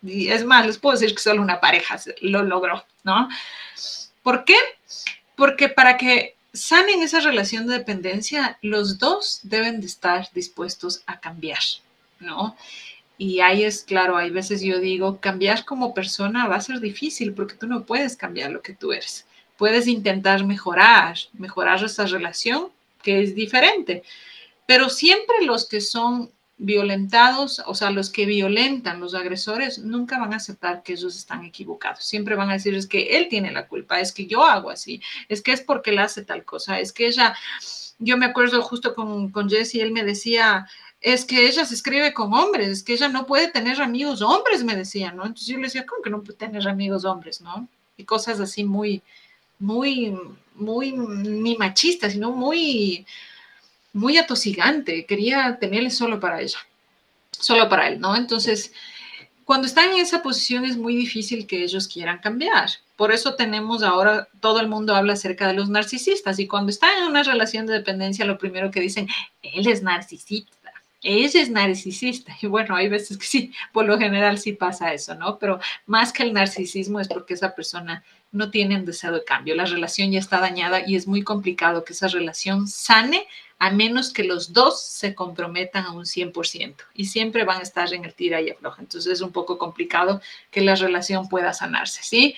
Y 0.05 0.29
es 0.29 0.45
más, 0.45 0.66
les 0.68 0.79
puedo 0.79 0.97
decir 0.97 1.16
que 1.16 1.20
solo 1.20 1.43
una 1.43 1.59
pareja 1.59 2.01
lo 2.20 2.45
logró, 2.45 2.85
¿no? 3.03 3.29
¿Por 4.22 4.45
qué? 4.45 4.57
Porque 5.35 5.68
para 5.68 5.97
que 5.97 6.37
sanen 6.55 7.03
esa 7.03 7.21
relación 7.21 7.67
de 7.67 7.79
dependencia, 7.79 8.59
los 8.63 8.99
dos 8.99 9.41
deben 9.43 9.81
de 9.81 9.87
estar 9.87 10.29
dispuestos 10.33 11.03
a 11.07 11.21
cambiar, 11.21 11.59
¿no? 12.21 12.57
Y 13.19 13.41
ahí 13.41 13.65
es 13.65 13.83
claro, 13.83 14.17
hay 14.17 14.31
veces 14.31 14.63
yo 14.63 14.79
digo, 14.81 15.21
cambiar 15.21 15.65
como 15.65 15.95
persona 15.95 16.49
va 16.49 16.57
a 16.57 16.61
ser 16.61 16.81
difícil 16.81 17.35
porque 17.35 17.57
tú 17.57 17.67
no 17.67 17.85
puedes 17.85 18.17
cambiar 18.17 18.51
lo 18.51 18.63
que 18.63 18.73
tú 18.73 18.93
eres. 18.93 19.27
Puedes 19.57 19.87
intentar 19.87 20.45
mejorar, 20.45 21.17
mejorar 21.33 21.85
esa 21.85 22.07
relación 22.07 22.69
que 23.03 23.23
es 23.23 23.35
diferente, 23.35 24.03
pero 24.67 24.89
siempre 24.89 25.45
los 25.45 25.69
que 25.69 25.81
son 25.81 26.31
violentados, 26.57 27.63
o 27.67 27.75
sea, 27.75 27.91
los 27.91 28.11
que 28.11 28.27
violentan, 28.27 29.01
los 29.01 29.15
agresores, 29.15 29.79
nunca 29.79 30.19
van 30.19 30.33
a 30.33 30.37
aceptar 30.37 30.83
que 30.83 30.93
ellos 30.93 31.17
están 31.17 31.45
equivocados. 31.45 32.05
Siempre 32.05 32.37
van 32.37 32.51
a 32.51 32.55
decir, 32.55 32.75
es 32.75 32.87
que 32.87 33.17
él 33.17 33.29
tiene 33.29 33.51
la 33.51 33.67
culpa, 33.67 34.01
es 34.01 34.13
que 34.13 34.27
yo 34.27 34.45
hago 34.45 34.71
así, 34.71 35.01
es 35.29 35.43
que 35.43 35.53
es 35.53 35.61
porque 35.61 35.91
él 35.91 35.99
hace 35.99 36.25
tal 36.25 36.45
cosa, 36.45 36.79
es 36.79 36.93
que 36.93 37.09
ella, 37.09 37.35
yo 37.99 38.17
me 38.17 38.27
acuerdo 38.27 38.63
justo 38.63 38.95
con, 38.95 39.31
con 39.31 39.51
Jesse, 39.51 39.77
él 39.77 39.93
me 39.93 40.05
decía, 40.05 40.67
es 41.01 41.25
que 41.25 41.47
ella 41.47 41.65
se 41.65 41.75
escribe 41.75 42.15
con 42.15 42.33
hombres, 42.33 42.69
es 42.69 42.83
que 42.83 42.95
ella 42.95 43.09
no 43.09 43.27
puede 43.27 43.49
tener 43.49 43.83
amigos 43.83 44.23
hombres, 44.23 44.65
me 44.65 44.77
decía, 44.77 45.13
¿no? 45.13 45.23
Entonces 45.23 45.49
yo 45.49 45.57
le 45.57 45.65
decía, 45.65 45.85
¿cómo 45.87 46.03
que 46.03 46.11
no 46.11 46.23
puede 46.23 46.39
tener 46.39 46.67
amigos 46.69 47.05
hombres, 47.05 47.41
¿no? 47.41 47.69
Y 47.97 48.05
cosas 48.05 48.41
así 48.41 48.65
muy, 48.65 49.03
muy, 49.59 50.17
muy, 50.55 50.93
ni 50.93 51.57
machistas, 51.57 52.13
sino 52.13 52.31
muy 52.31 53.05
muy 53.95 54.18
atosigante, 54.18 55.07
quería 55.07 55.57
tenerle 55.59 55.88
solo 55.88 56.20
para 56.20 56.42
ella, 56.42 56.59
solo 57.30 57.68
para 57.68 57.88
él, 57.88 58.01
¿no? 58.01 58.14
Entonces, 58.16 58.72
cuando 59.45 59.66
están 59.66 59.92
en 59.92 59.99
esa 59.99 60.22
posición 60.22 60.64
es 60.64 60.76
muy 60.76 60.97
difícil 60.97 61.47
que 61.47 61.62
ellos 61.62 61.86
quieran 61.86 62.18
cambiar. 62.18 62.68
Por 62.97 63.12
eso 63.12 63.34
tenemos 63.34 63.82
ahora, 63.82 64.28
todo 64.40 64.61
el 64.61 64.68
mundo 64.68 64.95
habla 64.95 65.14
acerca 65.14 65.47
de 65.47 65.55
los 65.55 65.70
narcisistas 65.70 66.38
y 66.38 66.49
cuando 66.49 66.70
están 66.70 66.90
en 66.99 67.05
una 67.05 67.22
relación 67.22 67.66
de 67.66 67.74
dependencia, 67.74 68.24
lo 68.24 68.38
primero 68.38 68.70
que 68.70 68.80
dicen, 68.80 69.09
él 69.42 69.68
es 69.68 69.82
narcisista, 69.82 70.72
ella 71.03 71.40
es 71.40 71.51
narcisista. 71.51 72.36
Y 72.40 72.47
bueno, 72.47 72.74
hay 72.74 72.88
veces 72.88 73.16
que 73.18 73.26
sí, 73.26 73.53
por 73.72 73.84
lo 73.84 73.99
general 73.99 74.38
sí 74.38 74.53
pasa 74.53 74.92
eso, 74.92 75.14
¿no? 75.14 75.38
Pero 75.38 75.61
más 75.86 76.12
que 76.12 76.24
el 76.24 76.32
narcisismo 76.32 76.99
es 76.99 77.09
porque 77.09 77.34
esa 77.34 77.55
persona 77.55 78.03
no 78.32 78.51
tiene 78.51 78.76
un 78.76 78.84
deseo 78.84 79.12
de 79.12 79.24
cambio, 79.24 79.55
la 79.55 79.66
relación 79.66 80.11
ya 80.11 80.18
está 80.18 80.40
dañada 80.40 80.82
y 80.84 80.97
es 80.97 81.07
muy 81.07 81.22
complicado 81.22 81.84
que 81.84 81.92
esa 81.92 82.09
relación 82.09 82.66
sane 82.66 83.28
a 83.59 83.71
menos 83.71 84.13
que 84.13 84.25
los 84.25 84.53
dos 84.53 84.83
se 84.83 85.15
comprometan 85.15 85.85
a 85.85 85.93
un 85.93 86.05
100% 86.05 86.75
y 86.95 87.07
siempre 87.07 87.45
van 87.45 87.61
a 87.61 87.63
estar 87.63 87.93
en 87.93 88.05
el 88.05 88.15
tira 88.15 88.41
y 88.41 88.51
afloja. 88.51 88.83
Entonces 88.83 89.13
es 89.13 89.21
un 89.21 89.33
poco 89.33 89.59
complicado 89.59 90.21
que 90.51 90.61
la 90.61 90.75
relación 90.75 91.29
pueda 91.29 91.53
sanarse, 91.53 92.03
¿sí? 92.03 92.37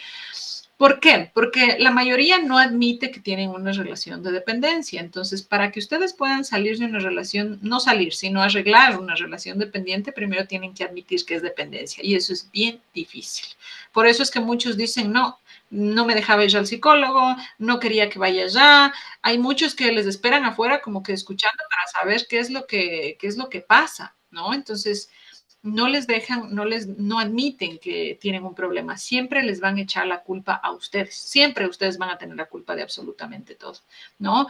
¿Por 0.76 1.00
qué? 1.00 1.30
Porque 1.32 1.76
la 1.78 1.90
mayoría 1.90 2.38
no 2.38 2.58
admite 2.58 3.10
que 3.10 3.20
tienen 3.20 3.48
una 3.48 3.72
relación 3.72 4.22
de 4.22 4.30
dependencia. 4.30 5.00
Entonces, 5.00 5.42
para 5.42 5.72
que 5.72 5.80
ustedes 5.80 6.12
puedan 6.12 6.44
salir 6.44 6.78
de 6.78 6.84
una 6.84 6.98
relación, 6.98 7.58
no 7.62 7.80
salir, 7.80 8.12
sino 8.12 8.42
arreglar 8.42 8.98
una 8.98 9.14
relación 9.14 9.58
dependiente, 9.58 10.12
primero 10.12 10.46
tienen 10.46 10.74
que 10.74 10.84
admitir 10.84 11.24
que 11.24 11.36
es 11.36 11.42
dependencia. 11.42 12.04
Y 12.04 12.14
eso 12.14 12.34
es 12.34 12.50
bien 12.50 12.78
difícil. 12.92 13.46
Por 13.90 14.06
eso 14.06 14.22
es 14.22 14.30
que 14.30 14.40
muchos 14.40 14.76
dicen, 14.76 15.12
no, 15.12 15.38
no 15.70 16.04
me 16.04 16.14
dejaba 16.14 16.44
ir 16.44 16.56
al 16.56 16.66
psicólogo, 16.66 17.36
no 17.58 17.80
quería 17.80 18.08
que 18.08 18.18
vaya 18.18 18.44
allá. 18.44 18.94
Hay 19.22 19.38
muchos 19.38 19.74
que 19.74 19.92
les 19.92 20.06
esperan 20.06 20.44
afuera 20.44 20.80
como 20.80 21.02
que 21.02 21.12
escuchando 21.12 21.62
para 21.70 21.86
saber 21.88 22.26
qué 22.28 22.38
es 22.38 22.50
lo 22.50 22.66
que, 22.66 23.16
qué 23.20 23.26
es 23.26 23.36
lo 23.36 23.48
que 23.48 23.60
pasa, 23.60 24.14
¿no? 24.30 24.54
Entonces, 24.54 25.10
no 25.62 25.88
les 25.88 26.06
dejan, 26.06 26.54
no 26.54 26.64
les, 26.64 26.86
no 26.86 27.18
admiten 27.18 27.78
que 27.78 28.16
tienen 28.20 28.44
un 28.44 28.54
problema. 28.54 28.96
Siempre 28.96 29.42
les 29.42 29.60
van 29.60 29.76
a 29.76 29.82
echar 29.82 30.06
la 30.06 30.22
culpa 30.22 30.54
a 30.54 30.70
ustedes. 30.70 31.14
Siempre 31.16 31.66
ustedes 31.66 31.98
van 31.98 32.10
a 32.10 32.18
tener 32.18 32.36
la 32.36 32.46
culpa 32.46 32.76
de 32.76 32.82
absolutamente 32.82 33.56
todo, 33.56 33.80
¿no? 34.18 34.46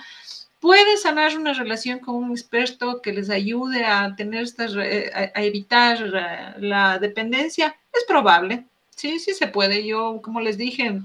Puede 0.61 0.97
sanar 0.97 1.37
una 1.37 1.53
relación 1.53 2.01
con 2.01 2.17
un 2.17 2.31
experto 2.33 3.01
que 3.01 3.13
les 3.13 3.31
ayude 3.31 3.85
a 3.85 4.15
tener 4.17 4.43
estas, 4.43 4.75
a, 4.75 5.43
evitar 5.43 6.01
la 6.59 6.99
dependencia. 6.99 7.77
Es 7.93 8.05
probable, 8.05 8.67
sí, 8.97 9.21
sí 9.21 9.35
se 9.35 9.47
puede. 9.47 9.87
Yo, 9.87 10.21
como 10.23 10.41
les 10.41 10.59
dije, 10.59 11.01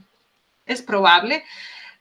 es 0.66 0.82
probable, 0.82 1.44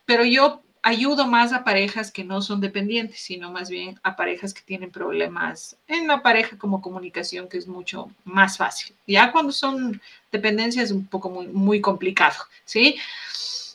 pero 0.07 0.24
yo 0.24 0.62
ayudo 0.82 1.26
más 1.26 1.53
a 1.53 1.64
parejas 1.64 2.11
que 2.11 2.24
no 2.24 2.41
son 2.41 2.61
dependientes, 2.61 3.20
sino 3.20 3.51
más 3.51 3.68
bien 3.68 4.01
a 4.03 4.16
parejas 4.16 4.55
que 4.55 4.62
tienen 4.62 4.91
problemas 4.91 5.76
en 5.86 6.07
la 6.07 6.22
pareja 6.22 6.57
como 6.57 6.80
comunicación, 6.80 7.49
que 7.49 7.59
es 7.59 7.68
mucho 7.68 8.11
más 8.24 8.57
fácil. 8.57 8.95
Ya 9.07 9.30
cuando 9.30 9.53
son 9.53 10.01
dependencias 10.32 10.86
es 10.86 10.93
un 10.93 11.07
poco 11.07 11.28
muy, 11.28 11.49
muy 11.49 11.80
complicado, 11.80 12.36
¿sí? 12.64 12.97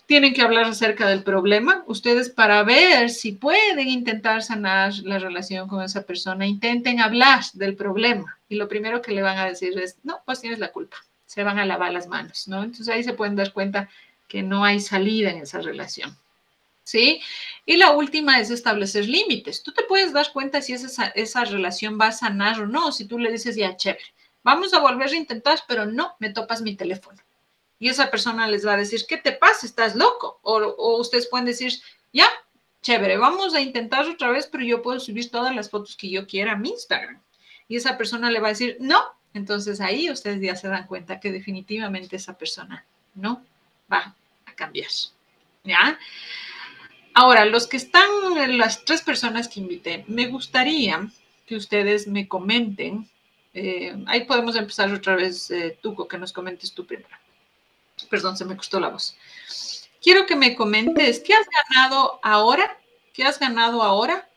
Tienen 0.07 0.33
que 0.33 0.41
hablar 0.41 0.65
acerca 0.65 1.07
del 1.07 1.23
problema. 1.23 1.83
Ustedes 1.87 2.29
para 2.29 2.63
ver 2.63 3.09
si 3.09 3.31
pueden 3.31 3.87
intentar 3.87 4.43
sanar 4.43 4.93
la 5.03 5.19
relación 5.19 5.67
con 5.67 5.83
esa 5.83 6.03
persona, 6.03 6.45
intenten 6.45 6.99
hablar 6.99 7.43
del 7.53 7.75
problema. 7.75 8.37
Y 8.47 8.55
lo 8.55 8.67
primero 8.67 9.01
que 9.01 9.13
le 9.13 9.23
van 9.23 9.37
a 9.37 9.45
decir 9.45 9.77
es, 9.79 9.97
no, 10.03 10.21
pues 10.25 10.41
tienes 10.41 10.59
la 10.59 10.71
culpa. 10.71 10.97
Se 11.25 11.43
van 11.43 11.59
a 11.59 11.65
lavar 11.65 11.91
las 11.91 12.07
manos, 12.07 12.47
¿no? 12.47 12.63
Entonces 12.63 12.89
ahí 12.89 13.03
se 13.03 13.13
pueden 13.13 13.35
dar 13.35 13.53
cuenta 13.53 13.89
que 14.27 14.43
no 14.43 14.63
hay 14.63 14.79
salida 14.79 15.31
en 15.31 15.37
esa 15.37 15.59
relación. 15.61 16.17
¿sí? 16.85 17.21
Y 17.65 17.75
la 17.75 17.91
última 17.91 18.39
es 18.39 18.49
establecer 18.51 19.09
límites. 19.09 19.61
Tú 19.63 19.73
te 19.73 19.83
puedes 19.83 20.13
dar 20.13 20.31
cuenta 20.31 20.61
si 20.61 20.73
esa, 20.73 21.07
esa 21.09 21.43
relación 21.43 21.99
va 21.99 22.07
a 22.07 22.11
sanar 22.13 22.61
o 22.61 22.67
no, 22.67 22.93
si 22.93 23.05
tú 23.05 23.19
le 23.19 23.31
dices, 23.31 23.57
ya, 23.57 23.75
chévere, 23.75 24.05
vamos 24.43 24.73
a 24.73 24.79
volver 24.79 25.09
a 25.09 25.15
intentar, 25.15 25.59
pero 25.67 25.85
no, 25.85 26.15
me 26.19 26.29
topas 26.29 26.61
mi 26.61 26.75
teléfono. 26.75 27.21
Y 27.77 27.89
esa 27.89 28.09
persona 28.09 28.47
les 28.47 28.65
va 28.65 28.73
a 28.73 28.77
decir, 28.77 29.05
¿qué 29.07 29.17
te 29.17 29.33
pasa? 29.33 29.65
¿Estás 29.65 29.95
loco? 29.95 30.39
O, 30.43 30.57
o 30.57 30.99
ustedes 31.01 31.27
pueden 31.27 31.45
decir, 31.45 31.73
ya, 32.13 32.27
chévere, 32.81 33.17
vamos 33.17 33.53
a 33.53 33.61
intentar 33.61 34.07
otra 34.07 34.29
vez, 34.29 34.47
pero 34.47 34.63
yo 34.63 34.81
puedo 34.81 34.99
subir 34.99 35.29
todas 35.29 35.53
las 35.53 35.69
fotos 35.69 35.97
que 35.97 36.09
yo 36.09 36.25
quiera 36.27 36.53
a 36.53 36.57
mi 36.57 36.69
Instagram. 36.69 37.21
Y 37.67 37.77
esa 37.77 37.97
persona 37.97 38.29
le 38.29 38.39
va 38.39 38.47
a 38.47 38.51
decir, 38.51 38.77
no. 38.79 39.03
Entonces 39.35 39.81
ahí 39.81 40.09
ustedes 40.09 40.41
ya 40.41 40.55
se 40.55 40.69
dan 40.69 40.87
cuenta 40.87 41.19
que 41.19 41.29
definitivamente 41.29 42.15
esa 42.15 42.37
persona 42.37 42.85
no 43.15 43.43
va 43.91 44.15
a 44.45 44.53
cambiar. 44.53 44.87
¿Ya? 45.65 45.99
Ahora, 47.13 47.45
los 47.45 47.67
que 47.67 47.75
están, 47.75 48.07
las 48.57 48.85
tres 48.85 49.01
personas 49.01 49.49
que 49.49 49.59
invité, 49.59 50.05
me 50.07 50.27
gustaría 50.27 51.09
que 51.45 51.57
ustedes 51.57 52.07
me 52.07 52.29
comenten. 52.29 53.09
Eh, 53.53 53.93
ahí 54.07 54.23
podemos 54.23 54.55
empezar 54.55 54.91
otra 54.93 55.17
vez, 55.17 55.51
eh, 55.51 55.77
Tuco, 55.81 56.07
que 56.07 56.17
nos 56.17 56.31
comentes 56.31 56.73
tú 56.73 56.85
primero. 56.85 57.17
Perdón, 58.09 58.37
se 58.37 58.45
me 58.45 58.55
costó 58.55 58.79
la 58.79 58.89
voz. 58.89 59.17
Quiero 60.01 60.25
que 60.25 60.37
me 60.37 60.55
comentes, 60.55 61.19
¿qué 61.19 61.33
has 61.33 61.47
ganado 61.47 62.21
ahora? 62.23 62.77
¿Qué 63.13 63.23
has 63.25 63.37
ganado 63.37 63.83
ahora? 63.83 64.29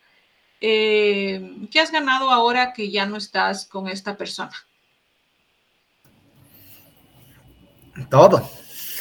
Eh, 0.61 1.69
¿Qué 1.71 1.79
has 1.79 1.93
ganado 1.93 2.31
ahora 2.31 2.73
que 2.73 2.91
ya 2.91 3.07
no 3.07 3.17
estás 3.17 3.65
con 3.65 3.87
esta 3.87 4.17
persona? 4.17 4.53
Todo. 8.11 8.49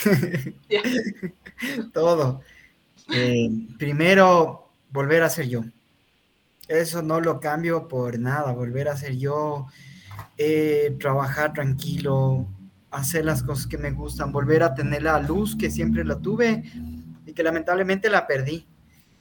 Todo. 1.94 2.42
Eh, 3.14 3.50
primero, 3.78 4.70
volver 4.92 5.24
a 5.24 5.30
ser 5.30 5.48
yo. 5.48 5.64
Eso 6.68 7.02
no 7.02 7.22
lo 7.22 7.40
cambio 7.40 7.88
por 7.88 8.20
nada, 8.20 8.52
volver 8.52 8.90
a 8.90 8.98
ser 8.98 9.18
yo, 9.18 9.68
eh, 10.38 10.96
trabajar 11.00 11.54
tranquilo, 11.54 12.48
hacer 12.92 13.24
las 13.24 13.42
cosas 13.42 13.68
que 13.68 13.78
me 13.78 13.92
gustan, 13.92 14.32
volver 14.32 14.64
a 14.64 14.74
tener 14.74 15.04
la 15.04 15.20
luz 15.20 15.56
que 15.56 15.70
siempre 15.70 16.04
la 16.04 16.20
tuve 16.20 16.64
y 17.26 17.34
que 17.34 17.44
lamentablemente 17.44 18.10
la 18.10 18.28
perdí 18.28 18.68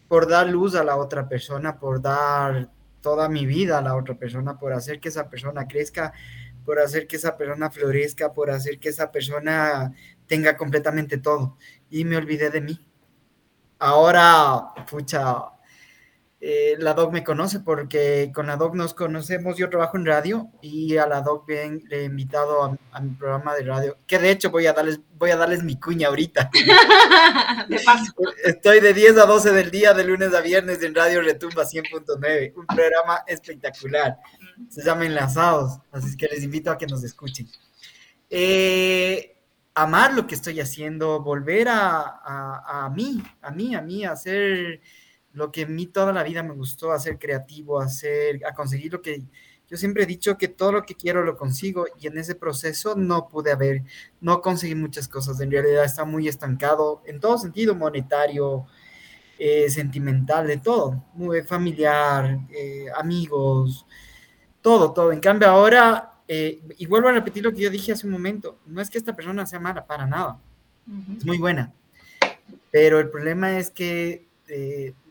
por 0.09 0.29
dar 0.29 0.49
luz 0.49 0.75
a 0.75 0.85
la 0.85 0.97
otra 0.97 1.29
persona, 1.29 1.79
por 1.79 2.01
dar 2.01 2.71
toda 3.01 3.29
mi 3.29 3.47
vida 3.47 3.79
a 3.79 3.83
la 3.83 3.95
otra 3.95 4.17
persona, 4.17 4.59
por 4.59 4.73
hacer 4.73 4.99
que 4.99 5.11
esa 5.11 5.31
persona 5.31 5.69
crezca, 5.69 6.13
por 6.67 6.81
hacer 6.81 7.07
que 7.07 7.17
esa 7.17 7.37
persona 7.39 7.71
florezca, 7.71 8.35
por 8.35 8.51
hacer 8.51 8.79
que 8.79 8.91
esa 8.91 9.11
persona 9.11 9.95
tenga 10.27 10.57
completamente 10.57 11.17
todo. 11.17 11.57
Y 11.89 12.05
me 12.05 12.17
olvidé 12.17 12.51
de 12.51 12.61
mí. 12.61 12.87
Ahora, 13.79 14.75
pucha, 14.91 15.37
eh, 16.39 16.77
la 16.79 16.93
doc 16.93 17.13
me 17.13 17.25
conoce 17.25 17.61
porque 17.61 18.31
con 18.35 18.47
la 18.47 18.57
doc 18.57 18.75
nos 18.75 18.93
conocemos, 18.93 19.57
yo 19.57 19.71
trabajo 19.71 19.97
en 19.97 20.05
radio 20.05 20.51
y 20.61 20.99
a 20.99 21.07
la 21.07 21.23
doc 21.23 21.47
bien, 21.47 21.83
le 21.89 22.03
he 22.03 22.05
invitado 22.05 22.79
a, 22.93 23.01
mi 23.01 23.11
programa 23.15 23.55
de 23.55 23.65
radio, 23.65 23.97
que 24.07 24.19
de 24.19 24.31
hecho 24.31 24.51
voy 24.51 24.67
a 24.67 24.75
darles, 24.75 25.01
voy 25.17 25.31
a 25.31 25.37
darles 25.37 25.63
mi 25.63 25.81
cuña 25.81 26.09
ahorita. 26.09 26.51
de 27.69 27.81
paso. 27.81 28.13
Estoy 28.45 28.81
de 28.81 28.93
10 28.93 29.17
a 29.17 29.25
12 29.25 29.53
del 29.53 29.71
día, 29.71 29.95
de 29.95 30.05
lunes 30.05 30.35
a 30.35 30.43
viernes 30.43 30.83
en 30.83 30.95
Radio 30.95 31.23
Retumba 31.23 31.65
100.9, 31.65 32.53
un 32.55 32.67
programa 32.67 33.25
espectacular. 33.27 34.19
Se 34.69 34.85
llama 34.85 35.07
Enlazados, 35.07 35.79
así 35.91 36.17
que 36.19 36.27
les 36.27 36.43
invito 36.43 36.71
a 36.71 36.77
que 36.77 36.87
nos 36.87 37.03
escuchen. 37.03 37.49
Eh, 38.29 39.37
amar 39.75 40.13
lo 40.13 40.27
que 40.27 40.35
estoy 40.35 40.61
haciendo, 40.61 41.23
volver 41.23 41.69
a, 41.71 42.91
mí, 42.95 43.23
a 43.41 43.51
mí, 43.51 43.75
a 43.75 43.81
mí, 43.81 44.05
a 44.05 44.13
hacer 44.13 44.81
lo 45.37 45.53
que 45.53 45.63
a 45.63 45.67
mí 45.67 45.87
toda 45.87 46.13
la 46.15 46.23
vida 46.23 46.43
me 46.43 46.55
gustó, 46.55 46.93
a 46.93 46.99
ser 46.99 47.19
creativo, 47.19 47.81
a, 47.81 47.85
hacer, 47.85 48.41
a 48.47 48.55
conseguir 48.55 48.95
lo 48.95 49.03
que 49.03 49.23
yo 49.69 49.77
siempre 49.77 50.05
he 50.05 50.07
dicho 50.07 50.39
que 50.39 50.49
todo 50.49 50.73
lo 50.73 50.83
que 50.85 50.95
quiero 50.95 51.25
lo 51.25 51.37
consigo 51.37 51.87
y 52.01 52.07
en 52.07 52.17
ese 52.19 52.37
proceso 52.37 52.95
no 52.95 53.29
pude 53.29 53.53
haber, 53.53 53.83
no 54.21 54.41
conseguí 54.41 54.75
muchas 54.75 55.09
cosas, 55.09 55.41
en 55.41 55.51
realidad 55.51 55.85
está 55.85 56.05
muy 56.05 56.27
estancado 56.27 57.03
en 57.05 57.21
todo 57.21 57.37
sentido, 57.37 57.75
monetario, 57.75 58.65
eh, 59.39 59.69
sentimental, 59.69 60.47
de 60.47 60.57
todo, 60.57 61.05
muy 61.13 61.43
familiar, 61.43 62.39
eh, 62.51 62.87
amigos, 62.97 63.85
todo, 64.63 64.93
todo. 64.93 65.13
En 65.13 65.21
cambio 65.21 65.49
ahora, 65.49 66.15
eh, 66.27 66.63
y 66.79 66.87
vuelvo 66.87 67.09
a 67.09 67.13
repetir 67.13 67.45
lo 67.45 67.53
que 67.53 67.61
yo 67.61 67.71
dije 67.71 67.93
hace 67.93 68.07
un 68.07 68.13
momento, 68.13 68.61
no 68.65 68.81
es 68.81 68.89
que 68.89 68.97
esta 68.97 69.15
persona 69.15 69.45
sea 69.45 69.61
mala, 69.61 69.87
para 69.87 70.07
nada, 70.07 70.39
es 71.19 71.27
muy 71.27 71.37
buena, 71.37 71.75
pero 72.71 73.01
el 73.01 73.11
problema 73.11 73.59
es 73.59 73.71
que 73.71 74.27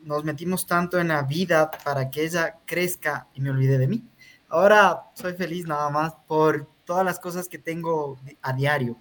nos 0.02 0.24
metimos 0.24 0.66
tanto 0.66 0.98
en 0.98 1.08
la 1.08 1.22
vida 1.22 1.70
para 1.84 2.10
que 2.10 2.24
ella 2.24 2.58
crezca 2.64 3.28
y 3.34 3.40
me 3.40 3.50
olvidé 3.50 3.78
de 3.78 3.88
mí. 3.88 4.04
Ahora 4.48 5.04
soy 5.14 5.34
feliz 5.34 5.66
nada 5.66 5.90
más 5.90 6.14
por 6.26 6.68
todas 6.84 7.04
las 7.04 7.18
cosas 7.18 7.48
que 7.48 7.58
tengo 7.58 8.18
a 8.42 8.52
diario. 8.52 8.96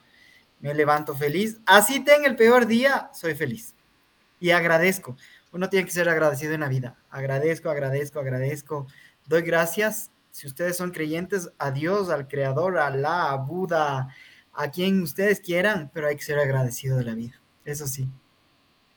Me 0.59 0.73
levanto 0.73 1.15
feliz. 1.15 1.59
Así 1.65 2.03
tenga 2.03 2.27
el 2.27 2.35
peor 2.35 2.65
día, 2.65 3.09
soy 3.13 3.35
feliz. 3.35 3.75
Y 4.39 4.51
agradezco. 4.51 5.15
Uno 5.51 5.69
tiene 5.69 5.85
que 5.85 5.91
ser 5.91 6.09
agradecido 6.09 6.53
en 6.53 6.61
la 6.61 6.67
vida. 6.67 6.97
Agradezco, 7.09 7.69
agradezco, 7.69 8.19
agradezco. 8.19 8.87
Doy 9.25 9.43
gracias. 9.43 10.11
Si 10.31 10.47
ustedes 10.47 10.75
son 10.75 10.91
creyentes, 10.91 11.49
a 11.57 11.71
Dios, 11.71 12.09
al 12.09 12.27
Creador, 12.27 12.77
a 12.77 12.87
Alá, 12.87 13.31
a 13.31 13.37
Buda, 13.37 14.09
a 14.51 14.71
quien 14.71 15.01
ustedes 15.01 15.39
quieran, 15.39 15.89
pero 15.93 16.07
hay 16.07 16.17
que 16.17 16.23
ser 16.23 16.39
agradecido 16.39 16.97
de 16.97 17.05
la 17.05 17.13
vida. 17.13 17.39
Eso 17.63 17.87
sí. 17.87 18.09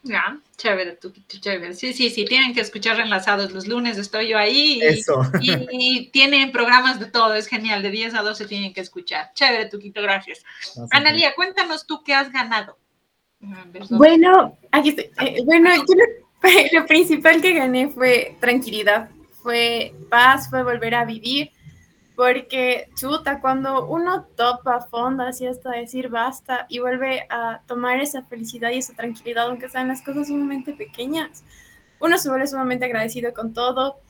Ya, 0.05 0.39
chévere, 0.57 0.93
tú, 0.93 1.13
chévere. 1.27 1.75
Sí, 1.75 1.93
sí, 1.93 2.09
sí, 2.11 2.25
tienen 2.25 2.55
que 2.55 2.61
escuchar 2.61 3.01
enlazados 3.01 3.51
los 3.53 3.67
lunes, 3.67 3.99
estoy 3.99 4.29
yo 4.29 4.39
ahí. 4.39 4.79
Y, 4.79 4.83
Eso. 4.83 5.23
Y, 5.41 6.11
tienen 6.11 6.53
programas 6.53 7.01
de 7.01 7.07
todo, 7.07 7.35
es 7.35 7.49
genial, 7.49 7.83
de 7.83 7.91
10 7.91 8.15
a 8.15 8.23
12 8.23 8.47
tienen 8.47 8.73
que 8.73 8.81
escuchar. 8.81 9.33
Chévere, 9.35 9.67
Tuquito, 9.67 10.01
gracias. 10.01 10.45
Analia, 10.91 11.35
cuéntanos 11.35 11.87
tú 11.87 12.03
qué 12.05 12.15
has 12.15 12.31
ganado. 12.33 12.79
Bueno, 13.91 14.57
aquí 14.71 14.91
estoy. 14.91 15.11
Eh, 15.21 15.43
bueno, 15.45 15.71
lo 16.73 16.87
principal 16.87 17.41
que 17.41 17.55
gané 17.55 17.89
fue 17.89 18.37
tranquilidad, 18.41 19.11
fue 19.43 19.95
paz, 20.09 20.49
fue 20.49 20.63
volver 20.63 20.95
a 20.95 21.05
vivir 21.05 21.51
porque 22.19 22.89
chuta, 22.97 23.41
cuando 23.41 23.87
uno 23.87 24.25
topa 24.35 24.81
fondo 24.81 25.23
así 25.23 25.47
hasta 25.47 25.71
decir 25.71 26.09
basta 26.09 26.67
y 26.69 26.81
vuelve 26.81 27.25
a 27.31 27.63
tomar 27.69 28.01
esa 28.01 28.25
felicidad 28.25 28.71
y 28.73 28.79
esa 28.79 28.93
tranquilidad, 28.93 29.47
aunque 29.47 29.69
sean 29.69 29.87
las 29.87 30.03
cosas 30.03 30.27
sumamente 30.27 30.73
pequeñas, 30.73 31.45
uno 32.01 32.19
se 32.19 32.29
vuelve 32.29 32.49
sumamente 32.49 32.87
agradecido 32.87 33.33
con 33.33 33.55
todo 33.55 34.01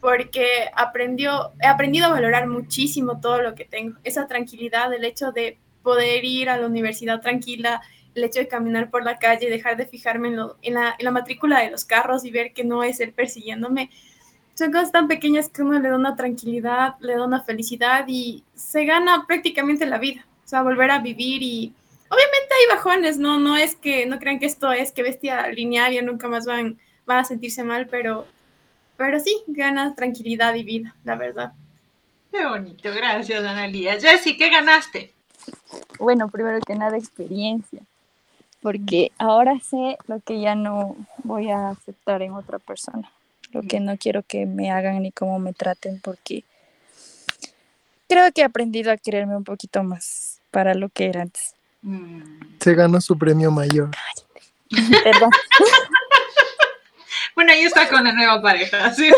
porque 0.00 0.70
aprendió, 0.76 1.50
he 1.60 1.66
aprendido 1.66 2.06
a 2.06 2.10
valorar 2.10 2.46
muchísimo 2.46 3.18
todo 3.20 3.42
lo 3.42 3.56
que 3.56 3.64
tengo, 3.64 3.98
esa 4.04 4.28
tranquilidad, 4.28 4.94
el 4.94 5.04
hecho 5.04 5.32
de 5.32 5.58
poder 5.82 6.24
ir 6.24 6.50
a 6.50 6.56
la 6.56 6.68
universidad 6.68 7.20
tranquila, 7.20 7.82
el 8.14 8.22
hecho 8.22 8.38
de 8.38 8.46
caminar 8.46 8.90
por 8.90 9.02
la 9.02 9.18
calle, 9.18 9.50
dejar 9.50 9.76
de 9.76 9.86
fijarme 9.86 10.28
en, 10.28 10.36
la, 10.36 10.54
en 10.62 11.04
la 11.04 11.10
matrícula 11.10 11.58
de 11.58 11.72
los 11.72 11.84
carros 11.84 12.24
y 12.24 12.30
ver 12.30 12.52
que 12.52 12.62
no 12.62 12.84
es 12.84 13.00
él 13.00 13.12
persiguiéndome, 13.12 13.90
son 14.60 14.72
cosas 14.72 14.92
tan 14.92 15.08
pequeñas 15.08 15.48
que 15.48 15.62
uno 15.62 15.78
le 15.78 15.88
da 15.88 15.96
una 15.96 16.16
tranquilidad, 16.16 16.96
le 17.00 17.14
da 17.14 17.24
una 17.24 17.40
felicidad 17.40 18.04
y 18.06 18.44
se 18.54 18.84
gana 18.84 19.24
prácticamente 19.26 19.86
la 19.86 19.96
vida. 19.96 20.26
O 20.44 20.48
sea, 20.48 20.60
volver 20.60 20.90
a 20.90 20.98
vivir 20.98 21.42
y 21.42 21.72
obviamente 22.08 22.54
hay 22.54 22.76
bajones, 22.76 23.16
¿no? 23.16 23.38
No 23.38 23.56
es 23.56 23.74
que, 23.74 24.04
no 24.04 24.18
crean 24.18 24.38
que 24.38 24.44
esto 24.44 24.70
es 24.70 24.92
que 24.92 25.02
bestia 25.02 25.48
lineal 25.48 25.94
y 25.94 26.02
nunca 26.02 26.28
más 26.28 26.44
van, 26.44 26.78
van 27.06 27.20
a 27.20 27.24
sentirse 27.24 27.64
mal, 27.64 27.86
pero, 27.86 28.26
pero 28.98 29.18
sí, 29.18 29.34
gana 29.46 29.94
tranquilidad 29.94 30.54
y 30.54 30.62
vida, 30.62 30.94
la 31.04 31.16
verdad. 31.16 31.52
Qué 32.30 32.44
bonito, 32.44 32.92
gracias, 32.94 33.42
Analia. 33.42 33.98
Jessy, 33.98 34.36
¿qué 34.36 34.50
ganaste? 34.50 35.14
Bueno, 35.98 36.28
primero 36.28 36.60
que 36.66 36.74
nada, 36.74 36.98
experiencia, 36.98 37.80
porque 38.60 39.10
ahora 39.16 39.58
sé 39.60 39.96
lo 40.06 40.20
que 40.20 40.38
ya 40.38 40.54
no 40.54 40.96
voy 41.24 41.50
a 41.50 41.70
aceptar 41.70 42.20
en 42.20 42.34
otra 42.34 42.58
persona 42.58 43.10
lo 43.52 43.62
que 43.62 43.80
no 43.80 43.96
quiero 43.96 44.22
que 44.22 44.46
me 44.46 44.70
hagan 44.70 45.02
ni 45.02 45.12
cómo 45.12 45.38
me 45.38 45.52
traten, 45.52 46.00
porque 46.00 46.44
creo 48.08 48.30
que 48.32 48.42
he 48.42 48.44
aprendido 48.44 48.92
a 48.92 48.96
quererme 48.96 49.36
un 49.36 49.44
poquito 49.44 49.82
más 49.82 50.40
para 50.50 50.74
lo 50.74 50.88
que 50.88 51.06
era 51.06 51.22
antes. 51.22 51.54
Mm. 51.82 52.22
Se 52.60 52.74
ganó 52.74 53.00
su 53.00 53.16
premio 53.16 53.50
mayor. 53.50 53.90
Perdón. 55.02 55.30
bueno, 57.34 57.52
ahí 57.52 57.62
está 57.62 57.88
con 57.88 58.04
la 58.04 58.12
nueva 58.12 58.40
pareja, 58.42 58.92
¿sí? 58.94 59.10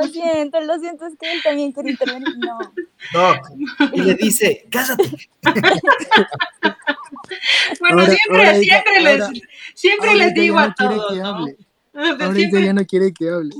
Lo 0.00 0.08
siento, 0.08 0.60
lo 0.60 0.78
siento, 0.78 1.06
es 1.06 1.14
que 1.18 1.32
él 1.32 1.42
también 1.42 1.72
quiere 1.72 1.90
intervenir. 1.90 2.36
No. 2.38 2.58
No, 3.12 3.34
y 3.92 4.00
le 4.00 4.14
dice, 4.14 4.64
cásate. 4.70 5.28
bueno, 7.80 8.06
siempre, 8.06 8.60
siempre, 8.60 9.00
les, 9.02 9.24
siempre 9.74 10.14
les 10.14 10.34
digo 10.34 10.58
a 10.58 10.74
todos, 10.74 11.16
¿no? 11.16 11.46
Ahorita 12.20 12.60
ya 12.60 12.72
no 12.72 12.84
quiere 12.84 13.12
que 13.12 13.28
hable. 13.30 13.50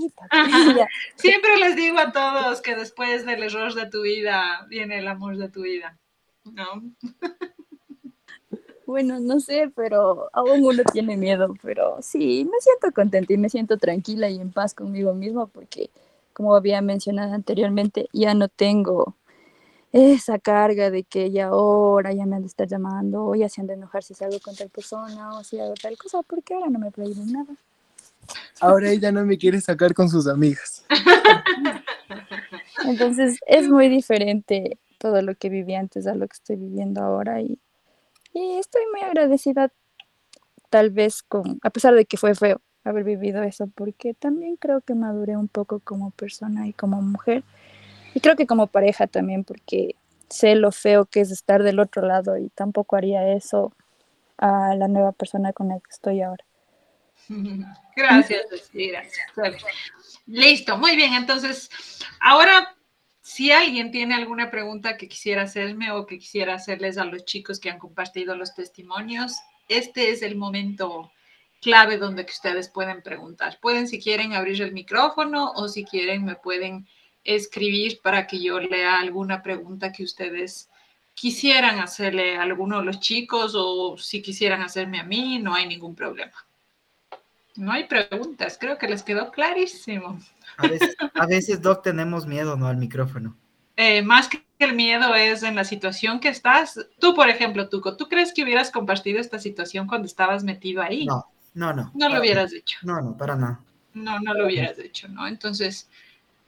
Siempre 1.15 1.57
les 1.59 1.77
digo 1.77 1.99
a 1.99 2.13
todos 2.13 2.61
que 2.61 2.75
después 2.75 3.25
del 3.25 3.43
error 3.43 3.75
de 3.75 3.89
tu 3.89 4.03
vida 4.03 4.67
viene 4.69 4.99
el 4.99 5.09
amor 5.09 5.37
de 5.37 5.49
tu 5.49 5.63
vida, 5.63 5.99
¿no? 6.45 6.83
Bueno, 8.87 9.19
no 9.19 9.41
sé, 9.41 9.73
pero 9.75 10.29
aún 10.35 10.63
uno 10.63 10.83
tiene 10.93 11.17
miedo, 11.17 11.55
pero 11.63 11.97
sí, 12.03 12.45
me 12.45 12.61
siento 12.61 12.93
contenta 12.95 13.33
y 13.33 13.39
me 13.39 13.49
siento 13.49 13.79
tranquila 13.79 14.29
y 14.29 14.39
en 14.39 14.53
paz 14.53 14.75
conmigo 14.75 15.15
mismo 15.15 15.47
porque, 15.47 15.89
como 16.35 16.55
había 16.55 16.83
mencionado 16.83 17.33
anteriormente, 17.33 18.11
ya 18.13 18.35
no 18.35 18.49
tengo 18.49 19.17
esa 19.91 20.39
carga 20.39 20.91
de 20.91 21.03
que 21.03 21.31
ya 21.31 21.47
ahora 21.47 22.13
ya 22.13 22.27
me 22.27 22.37
han 22.37 22.43
de 22.43 22.49
estar 22.49 22.69
llamando 22.69 23.25
o 23.25 23.35
ya 23.35 23.49
se 23.49 23.63
han 23.63 23.69
de 23.69 23.75
enojar 23.75 24.03
si 24.03 24.13
salgo 24.13 24.39
con 24.41 24.55
tal 24.55 24.69
persona 24.69 25.39
o 25.39 25.45
si 25.45 25.59
hago 25.59 25.73
tal 25.81 25.97
cosa, 25.97 26.21
porque 26.23 26.53
ahora 26.53 26.69
no 26.69 26.79
me 26.79 26.91
prohíben 26.91 27.33
nada. 27.33 27.57
Ahora 28.61 28.91
ella 28.91 29.13
no 29.13 29.25
me 29.25 29.39
quiere 29.39 29.61
sacar 29.61 29.95
con 29.95 30.09
sus 30.09 30.27
amigas. 30.27 30.85
Entonces 32.87 33.39
es 33.47 33.69
muy 33.69 33.89
diferente 33.89 34.79
todo 34.99 35.23
lo 35.23 35.35
que 35.35 35.49
viví 35.49 35.75
antes 35.75 36.07
a 36.07 36.15
lo 36.15 36.27
que 36.29 36.35
estoy 36.35 36.57
viviendo 36.57 37.03
ahora 37.03 37.41
y, 37.41 37.59
y 38.33 38.59
estoy 38.59 38.83
muy 38.93 39.03
agradecida 39.03 39.73
tal 40.71 40.91
vez 40.91 41.23
con, 41.23 41.59
a 41.63 41.71
pesar 41.71 41.95
de 41.95 42.05
que 42.05 42.17
fue 42.17 42.35
feo 42.35 42.61
haber 42.85 43.05
vivido 43.05 43.43
eso, 43.43 43.67
porque 43.75 44.15
también 44.15 44.57
creo 44.57 44.81
que 44.83 44.95
maduré 44.95 45.37
un 45.37 45.49
poco 45.49 45.81
como 45.81 46.11
persona 46.11 46.69
y 46.69 46.73
como 46.73 47.01
mujer 47.01 47.43
y 48.15 48.21
creo 48.21 48.37
que 48.37 48.47
como 48.47 48.67
pareja 48.69 49.07
también, 49.07 49.45
porque 49.45 49.97
sé 50.29 50.55
lo 50.55 50.71
feo 50.73 51.05
que 51.05 51.21
es 51.21 51.31
estar 51.31 51.63
del 51.63 51.81
otro 51.81 52.07
lado 52.07 52.39
y 52.39 52.49
tampoco 52.51 52.97
haría 52.97 53.29
eso 53.33 53.73
a 54.39 54.75
la 54.77 54.89
nueva 54.89 55.13
persona 55.13 55.53
con 55.53 55.69
la 55.69 55.77
que 55.77 55.91
estoy 55.91 56.23
ahora. 56.23 56.45
Gracias, 57.97 58.47
gracias. 58.73 59.65
Listo, 60.27 60.77
muy 60.79 60.97
bien. 60.97 61.15
Entonces, 61.15 61.71
ahora, 62.21 62.75
si 63.23 63.53
alguien 63.53 63.91
tiene 63.91 64.15
alguna 64.15 64.51
pregunta 64.51 64.97
que 64.97 65.09
quisiera 65.09 65.43
hacerme 65.43 65.91
o 65.93 66.07
que 66.07 66.19
quisiera 66.19 66.55
hacerles 66.55 66.99
a 66.99 67.05
los 67.05 67.25
chicos 67.25 67.61
que 67.61 67.71
han 67.71 67.79
compartido 67.79 68.37
los 68.37 68.55
testimonios, 68.55 69.35
este 69.69 70.11
es 70.11 70.23
el 70.23 70.37
momento 70.37 71.11
clave 71.61 71.97
donde 71.97 72.27
que 72.27 72.33
ustedes 72.33 72.69
pueden 72.69 73.03
preguntar. 73.03 73.59
Pueden, 73.61 73.89
si 73.89 73.99
quieren, 73.99 74.35
abrir 74.35 74.61
el 74.61 74.73
micrófono 74.73 75.53
o 75.53 75.69
si 75.69 75.85
quieren, 75.85 76.25
me 76.25 76.37
pueden 76.37 76.87
escribir 77.25 78.01
para 78.03 78.27
que 78.27 78.43
yo 78.43 78.61
lea 78.61 78.99
alguna 78.99 79.43
pregunta 79.43 79.91
que 79.91 80.05
ustedes 80.05 80.69
quisieran 81.15 81.79
hacerle 81.79 82.37
a 82.37 82.43
alguno 82.43 82.81
de 82.81 82.85
los 82.85 83.01
chicos 83.01 83.55
o 83.57 83.97
si 83.97 84.21
quisieran 84.21 84.63
hacerme 84.63 85.01
a 85.01 85.05
mí, 85.05 85.39
no 85.39 85.55
hay 85.55 85.67
ningún 85.67 85.95
problema. 85.95 86.35
No 87.57 87.73
hay 87.73 87.85
preguntas, 87.85 88.59
creo 88.61 88.79
que 88.79 88.89
les 88.89 89.03
quedó 89.03 89.31
clarísimo. 89.31 90.19
A 91.15 91.27
veces, 91.27 91.63
Doc, 91.63 91.83
tenemos 91.83 92.27
miedo, 92.27 92.57
¿no? 92.57 92.67
Al 92.67 92.77
micrófono. 92.77 93.37
Eh, 93.77 94.03
más 94.03 94.29
que 94.29 94.45
el 94.59 94.75
miedo 94.75 95.15
es 95.15 95.43
en 95.43 95.57
la 95.57 95.65
situación 95.65 96.21
que 96.21 96.29
estás. 96.29 96.87
Tú, 96.99 97.15
por 97.15 97.29
ejemplo, 97.29 97.69
Tuco, 97.69 97.97
¿tú 97.97 98.09
crees 98.09 98.33
que 98.33 98.45
hubieras 98.45 98.71
compartido 98.71 99.21
esta 99.21 99.39
situación 99.39 99.87
cuando 99.87 100.07
estabas 100.07 100.45
metido 100.45 100.83
ahí? 100.83 101.07
No, 101.07 101.27
no, 101.55 101.73
no. 101.73 101.91
No 101.95 102.09
lo 102.09 102.21
hubieras 102.21 102.53
hecho. 102.53 102.79
No, 102.83 103.01
no, 103.01 103.17
para 103.17 103.37
nada. 103.37 103.61
No, 103.95 104.19
no 104.21 104.35
lo 104.35 104.47
hubieras 104.47 104.79
hecho, 104.79 105.09
¿no? 105.09 105.27
Entonces, 105.27 105.89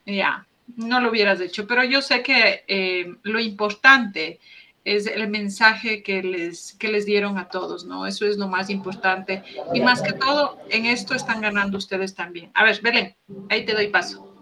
ya, 0.04 0.46
no 0.76 1.00
lo 1.00 1.10
hubieras 1.10 1.40
hecho. 1.40 1.66
Pero 1.66 1.84
yo 1.84 2.02
sé 2.02 2.22
que 2.22 2.64
eh, 2.66 3.16
lo 3.22 3.40
importante 3.40 4.40
es 4.86 5.08
el 5.08 5.28
mensaje 5.28 6.04
que 6.04 6.22
les, 6.22 6.72
que 6.74 6.86
les 6.86 7.04
dieron 7.04 7.38
a 7.38 7.48
todos, 7.48 7.84
¿no? 7.84 8.06
Eso 8.06 8.24
es 8.24 8.38
lo 8.38 8.46
más 8.46 8.70
importante. 8.70 9.42
Y 9.74 9.80
más 9.80 10.00
que 10.00 10.12
todo, 10.12 10.58
en 10.70 10.86
esto 10.86 11.16
están 11.16 11.40
ganando 11.40 11.76
ustedes 11.76 12.14
también. 12.14 12.52
A 12.54 12.62
ver, 12.62 12.80
Belén, 12.80 13.12
ahí 13.50 13.64
te 13.64 13.74
doy 13.74 13.88
paso. 13.88 14.32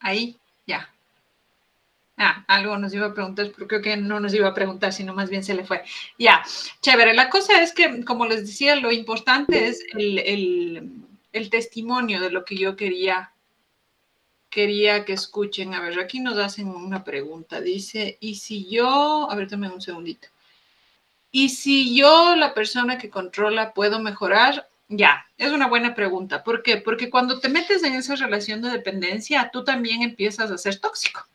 Ahí, 0.00 0.36
ya. 0.66 0.90
Ah, 2.18 2.44
algo 2.48 2.76
nos 2.76 2.92
iba 2.92 3.06
a 3.06 3.14
preguntar, 3.14 3.50
pero 3.54 3.66
creo 3.66 3.80
que 3.80 3.96
no 3.96 4.20
nos 4.20 4.34
iba 4.34 4.46
a 4.46 4.54
preguntar, 4.54 4.92
sino 4.92 5.14
más 5.14 5.30
bien 5.30 5.42
se 5.42 5.54
le 5.54 5.64
fue. 5.64 5.82
Ya, 6.18 6.42
chévere. 6.82 7.14
La 7.14 7.30
cosa 7.30 7.62
es 7.62 7.72
que, 7.72 8.04
como 8.04 8.26
les 8.26 8.42
decía, 8.42 8.76
lo 8.76 8.92
importante 8.92 9.68
es 9.68 9.82
el 9.94 10.18
el 10.18 11.07
testimonio 11.50 12.20
de 12.20 12.30
lo 12.30 12.44
que 12.44 12.56
yo 12.56 12.76
quería 12.76 13.32
quería 14.50 15.04
que 15.04 15.12
escuchen. 15.12 15.74
A 15.74 15.80
ver, 15.80 15.98
aquí 16.00 16.20
nos 16.20 16.38
hacen 16.38 16.68
una 16.68 17.04
pregunta. 17.04 17.60
Dice, 17.60 18.18
¿y 18.20 18.36
si 18.36 18.68
yo, 18.68 19.30
a 19.30 19.34
ver, 19.34 19.48
dame 19.48 19.68
un 19.68 19.80
segundito. 19.80 20.28
¿Y 21.30 21.50
si 21.50 21.94
yo, 21.94 22.34
la 22.36 22.54
persona 22.54 22.98
que 22.98 23.10
controla, 23.10 23.74
puedo 23.74 24.00
mejorar? 24.00 24.66
Ya, 24.88 25.26
es 25.36 25.52
una 25.52 25.68
buena 25.68 25.94
pregunta. 25.94 26.42
¿Por 26.42 26.62
qué? 26.62 26.78
Porque 26.78 27.10
cuando 27.10 27.40
te 27.40 27.50
metes 27.50 27.82
en 27.84 27.94
esa 27.94 28.16
relación 28.16 28.62
de 28.62 28.70
dependencia, 28.70 29.50
tú 29.52 29.62
también 29.64 30.02
empiezas 30.02 30.50
a 30.50 30.58
ser 30.58 30.80
tóxico 30.80 31.26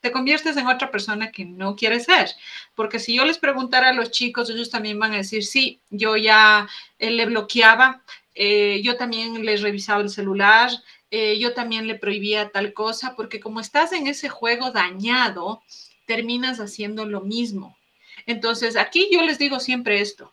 te 0.00 0.12
conviertes 0.12 0.56
en 0.56 0.66
otra 0.66 0.90
persona 0.90 1.30
que 1.30 1.44
no 1.44 1.76
quieres 1.76 2.04
ser. 2.04 2.30
Porque 2.74 2.98
si 2.98 3.14
yo 3.16 3.24
les 3.24 3.38
preguntara 3.38 3.90
a 3.90 3.92
los 3.92 4.10
chicos, 4.10 4.50
ellos 4.50 4.70
también 4.70 4.98
van 4.98 5.12
a 5.12 5.18
decir, 5.18 5.44
sí, 5.44 5.80
yo 5.90 6.16
ya 6.16 6.68
eh, 6.98 7.10
le 7.10 7.26
bloqueaba, 7.26 8.02
eh, 8.42 8.80
yo 8.82 8.96
también 8.96 9.44
les 9.44 9.60
revisaba 9.60 10.00
el 10.00 10.08
celular, 10.08 10.70
eh, 11.10 11.38
yo 11.38 11.52
también 11.52 11.86
le 11.86 11.96
prohibía 11.96 12.48
tal 12.48 12.72
cosa, 12.72 13.14
porque 13.14 13.38
como 13.38 13.60
estás 13.60 13.92
en 13.92 14.06
ese 14.06 14.30
juego 14.30 14.70
dañado, 14.70 15.60
terminas 16.06 16.58
haciendo 16.58 17.04
lo 17.04 17.20
mismo. 17.20 17.76
Entonces, 18.24 18.76
aquí 18.76 19.10
yo 19.12 19.20
les 19.20 19.38
digo 19.38 19.60
siempre 19.60 20.00
esto. 20.00 20.32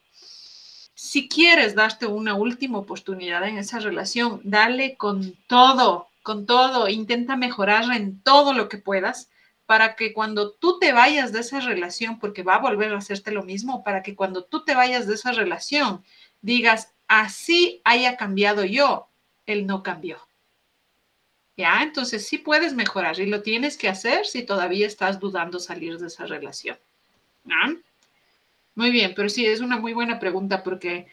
Si 0.93 1.27
quieres 1.27 1.75
darte 1.75 2.05
una 2.05 2.33
última 2.35 2.77
oportunidad 2.77 3.45
en 3.45 3.57
esa 3.57 3.79
relación, 3.79 4.39
dale 4.45 4.95
con 4.95 5.35
todo, 5.47 6.07
con 6.23 6.45
todo, 6.45 6.87
intenta 6.87 7.35
mejorar 7.35 7.91
en 7.93 8.21
todo 8.21 8.53
lo 8.53 8.69
que 8.69 8.77
puedas 8.77 9.29
para 9.65 9.97
que 9.97 10.13
cuando 10.13 10.51
tú 10.51 10.79
te 10.79 10.93
vayas 10.93 11.33
de 11.33 11.41
esa 11.41 11.59
relación, 11.59 12.19
porque 12.19 12.41
va 12.41 12.55
a 12.55 12.61
volver 12.61 12.93
a 12.93 12.99
hacerte 12.99 13.31
lo 13.31 13.43
mismo, 13.43 13.83
para 13.83 14.01
que 14.01 14.15
cuando 14.15 14.45
tú 14.45 14.63
te 14.63 14.75
vayas 14.75 15.07
de 15.07 15.15
esa 15.15 15.33
relación, 15.33 16.05
digas, 16.41 16.93
así 17.07 17.81
haya 17.83 18.17
cambiado 18.17 18.65
yo, 18.65 19.07
él 19.45 19.65
no 19.65 19.83
cambió. 19.83 20.19
¿Ya? 21.55 21.81
Entonces 21.81 22.27
sí 22.27 22.37
puedes 22.37 22.73
mejorar 22.73 23.19
y 23.19 23.25
lo 23.25 23.41
tienes 23.41 23.77
que 23.77 23.89
hacer 23.89 24.25
si 24.25 24.43
todavía 24.43 24.85
estás 24.85 25.19
dudando 25.19 25.59
salir 25.59 25.97
de 25.97 26.07
esa 26.07 26.25
relación. 26.25 26.77
Muy 28.75 28.91
bien, 28.91 29.13
pero 29.15 29.27
sí, 29.27 29.45
es 29.45 29.59
una 29.59 29.77
muy 29.77 29.93
buena 29.93 30.19
pregunta 30.19 30.61
porque 30.63 31.07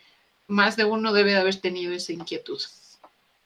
más 0.48 0.76
de 0.76 0.84
uno 0.84 1.12
debe 1.12 1.32
de 1.32 1.38
haber 1.38 1.60
tenido 1.60 1.94
esa 1.94 2.12
inquietud. 2.12 2.60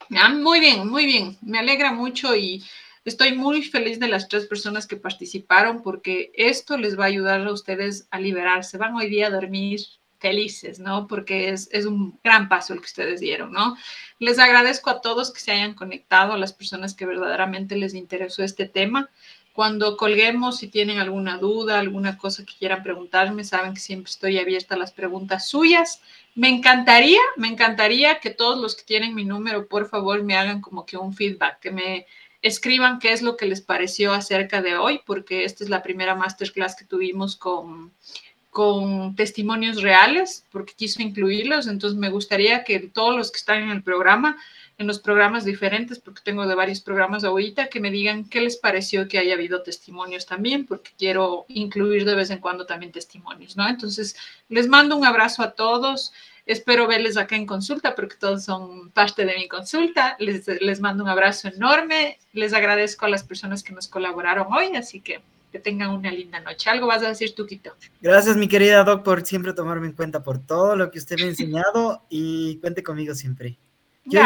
Muy 0.09 0.59
bien, 0.59 0.88
muy 0.88 1.07
bien. 1.07 1.38
Me 1.42 1.59
alegra 1.59 1.92
mucho 1.92 2.34
y 2.34 2.64
Estoy 3.09 3.34
muy 3.34 3.62
feliz 3.62 3.99
de 3.99 4.07
las 4.07 4.28
tres 4.28 4.44
personas 4.44 4.86
que 4.86 4.96
participaron 4.96 5.82
porque 5.82 6.30
esto 6.34 6.76
les 6.76 6.99
va 6.99 7.05
a 7.05 7.07
ayudar 7.07 7.40
a 7.40 7.53
ustedes 7.53 8.07
a 8.11 8.20
liberarse. 8.20 8.76
Van 8.76 8.94
hoy 8.94 9.09
día 9.09 9.28
a 9.28 9.30
dormir 9.30 9.80
felices, 10.18 10.78
¿no? 10.78 11.06
Porque 11.06 11.50
es, 11.50 11.68
es, 11.72 11.86
un 11.86 12.18
gran 12.22 12.48
paso 12.48 12.72
el 12.72 12.80
que 12.80 12.86
ustedes 12.86 13.20
dieron, 13.20 13.52
¿no? 13.52 13.76
Les 14.18 14.38
agradezco 14.38 14.90
a 14.90 15.00
todos 15.00 15.32
que 15.32 15.40
se 15.40 15.52
hayan 15.52 15.74
conectado, 15.74 16.32
a 16.32 16.38
las 16.38 16.52
personas 16.52 16.94
que 16.94 17.06
verdaderamente 17.06 17.76
les 17.76 17.94
interesó 17.94 18.42
este 18.42 18.66
tema. 18.66 19.10
Cuando 19.52 19.96
colguemos, 19.96 20.58
si 20.58 20.68
tienen 20.68 20.98
alguna 20.98 21.38
duda, 21.38 21.80
alguna 21.80 22.16
cosa 22.16 22.44
que 22.44 22.54
quieran 22.56 22.82
preguntarme, 22.82 23.42
saben 23.42 23.74
que 23.74 23.80
siempre 23.80 24.10
estoy 24.10 24.38
abierta 24.38 24.76
a 24.76 24.78
las 24.78 24.92
preguntas 24.92 25.48
suyas. 25.48 26.00
Me 26.34 26.48
encantaría, 26.48 27.20
me 27.36 27.48
encantaría 27.48 28.20
que 28.20 28.30
todos 28.30 28.58
los 28.60 28.76
que 28.76 28.84
tienen 28.84 29.16
mi 29.16 29.24
número, 29.24 29.66
por 29.66 29.88
favor, 29.88 30.22
me 30.22 30.36
hagan 30.36 30.60
como 30.60 30.86
que 30.86 30.96
un 30.96 31.12
feedback, 31.12 31.58
que 31.58 31.72
me 31.72 32.06
escriban 32.40 33.00
qué 33.00 33.12
es 33.12 33.20
lo 33.22 33.36
que 33.36 33.46
les 33.46 33.60
pareció 33.60 34.12
acerca 34.12 34.62
de 34.62 34.76
hoy, 34.76 35.00
porque 35.04 35.44
esta 35.44 35.64
es 35.64 35.70
la 35.70 35.82
primera 35.82 36.14
masterclass 36.14 36.76
que 36.76 36.84
tuvimos 36.84 37.34
con, 37.34 37.92
con 38.51 39.14
testimonios 39.14 39.82
reales, 39.82 40.44
porque 40.51 40.74
quiso 40.74 41.03
incluirlos. 41.03 41.66
Entonces, 41.66 41.99
me 41.99 42.11
gustaría 42.11 42.64
que 42.64 42.80
todos 42.80 43.16
los 43.16 43.30
que 43.30 43.38
están 43.38 43.62
en 43.62 43.70
el 43.70 43.82
programa, 43.82 44.36
en 44.78 44.86
los 44.86 45.01
programas 45.01 45.44
diferentes, 45.44 45.99
porque 45.99 46.22
tengo 46.24 46.46
de 46.46 46.55
varios 46.55 46.80
programas 46.80 47.24
ahorita, 47.24 47.68
que 47.68 47.80
me 47.80 47.90
digan 47.90 48.24
qué 48.24 48.40
les 48.40 48.57
pareció 48.57 49.09
que 49.09 49.18
haya 49.18 49.34
habido 49.34 49.62
testimonios 49.62 50.24
también, 50.24 50.66
porque 50.66 50.92
quiero 50.96 51.44
incluir 51.49 52.05
de 52.05 52.14
vez 52.14 52.30
en 52.30 52.38
cuando 52.38 52.64
también 52.64 52.92
testimonios, 52.92 53.57
¿no? 53.57 53.68
Entonces, 53.68 54.16
les 54.49 54.68
mando 54.68 54.96
un 54.96 55.05
abrazo 55.05 55.42
a 55.42 55.53
todos. 55.53 56.12
Espero 56.46 56.86
verles 56.86 57.18
acá 57.18 57.36
en 57.36 57.44
consulta 57.44 57.94
porque 57.94 58.16
todos 58.16 58.44
son 58.44 58.90
parte 58.90 59.26
de 59.26 59.36
mi 59.36 59.49
consulta. 59.49 60.16
Les, 60.18 60.46
les 60.62 60.80
mando 60.80 61.05
un 61.05 61.11
abrazo 61.11 61.49
enorme. 61.49 62.18
Les 62.32 62.55
agradezco 62.55 63.05
a 63.05 63.11
las 63.11 63.22
personas 63.22 63.62
que 63.62 63.74
nos 63.74 63.88
colaboraron 63.88 64.46
hoy, 64.51 64.74
así 64.74 65.01
que 65.01 65.20
que 65.59 65.62
tengan 65.62 65.90
una 65.90 66.11
linda 66.11 66.40
noche. 66.40 66.70
¿Algo 66.70 66.86
vas 66.86 67.02
a 67.02 67.09
decir 67.09 67.34
tú, 67.34 67.46
Quito? 67.46 67.74
Gracias, 68.00 68.36
mi 68.36 68.48
querida 68.48 68.84
Doc, 68.84 69.02
por 69.02 69.24
siempre 69.26 69.52
tomarme 69.52 69.88
en 69.88 69.92
cuenta 69.92 70.22
por 70.22 70.38
todo 70.38 70.76
lo 70.76 70.90
que 70.90 70.98
usted 70.98 71.16
me 71.16 71.24
ha 71.24 71.28
enseñado 71.28 72.02
y 72.09 72.59
cuente 72.59 72.82
conmigo 72.82 73.14
siempre. 73.14 73.59
Yo 74.04 74.20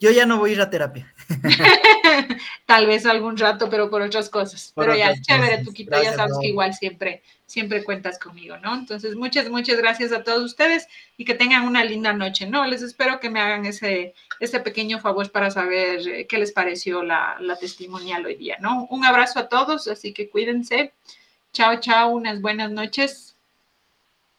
yo 0.00 0.12
ya 0.12 0.26
no 0.26 0.38
voy 0.38 0.50
a 0.50 0.52
ir 0.52 0.60
a 0.60 0.70
terapia. 0.70 1.12
Tal 2.66 2.86
vez 2.86 3.04
algún 3.04 3.36
rato, 3.36 3.68
pero 3.68 3.90
por 3.90 4.00
otras 4.00 4.30
cosas. 4.30 4.72
pero 4.76 4.94
ya, 4.94 5.12
chévere, 5.20 5.64
Tuquito, 5.64 6.00
ya 6.00 6.14
sabes 6.14 6.38
que 6.40 6.48
igual 6.48 6.72
siempre, 6.72 7.22
siempre 7.48 7.82
cuentas 7.82 8.18
conmigo, 8.18 8.58
¿no? 8.58 8.74
Entonces, 8.74 9.16
muchas, 9.16 9.48
muchas 9.48 9.78
gracias 9.78 10.12
a 10.12 10.22
todos 10.22 10.44
ustedes 10.44 10.86
y 11.16 11.24
que 11.24 11.34
tengan 11.34 11.66
una 11.66 11.82
linda 11.82 12.12
noche, 12.12 12.46
¿no? 12.46 12.66
Les 12.66 12.82
espero 12.82 13.20
que 13.20 13.30
me 13.30 13.40
hagan 13.40 13.64
ese, 13.64 14.14
ese 14.38 14.60
pequeño 14.60 15.00
favor 15.00 15.32
para 15.32 15.50
saber 15.50 16.06
eh, 16.06 16.26
qué 16.26 16.38
les 16.38 16.52
pareció 16.52 17.02
la, 17.02 17.38
la 17.40 17.56
testimonial 17.56 18.26
hoy 18.26 18.36
día, 18.36 18.58
¿no? 18.60 18.86
Un 18.90 19.04
abrazo 19.04 19.40
a 19.40 19.48
todos, 19.48 19.88
así 19.88 20.12
que 20.12 20.28
cuídense. 20.28 20.92
Chao, 21.54 21.80
chao, 21.80 22.10
unas 22.10 22.42
buenas 22.42 22.70
noches. 22.70 23.27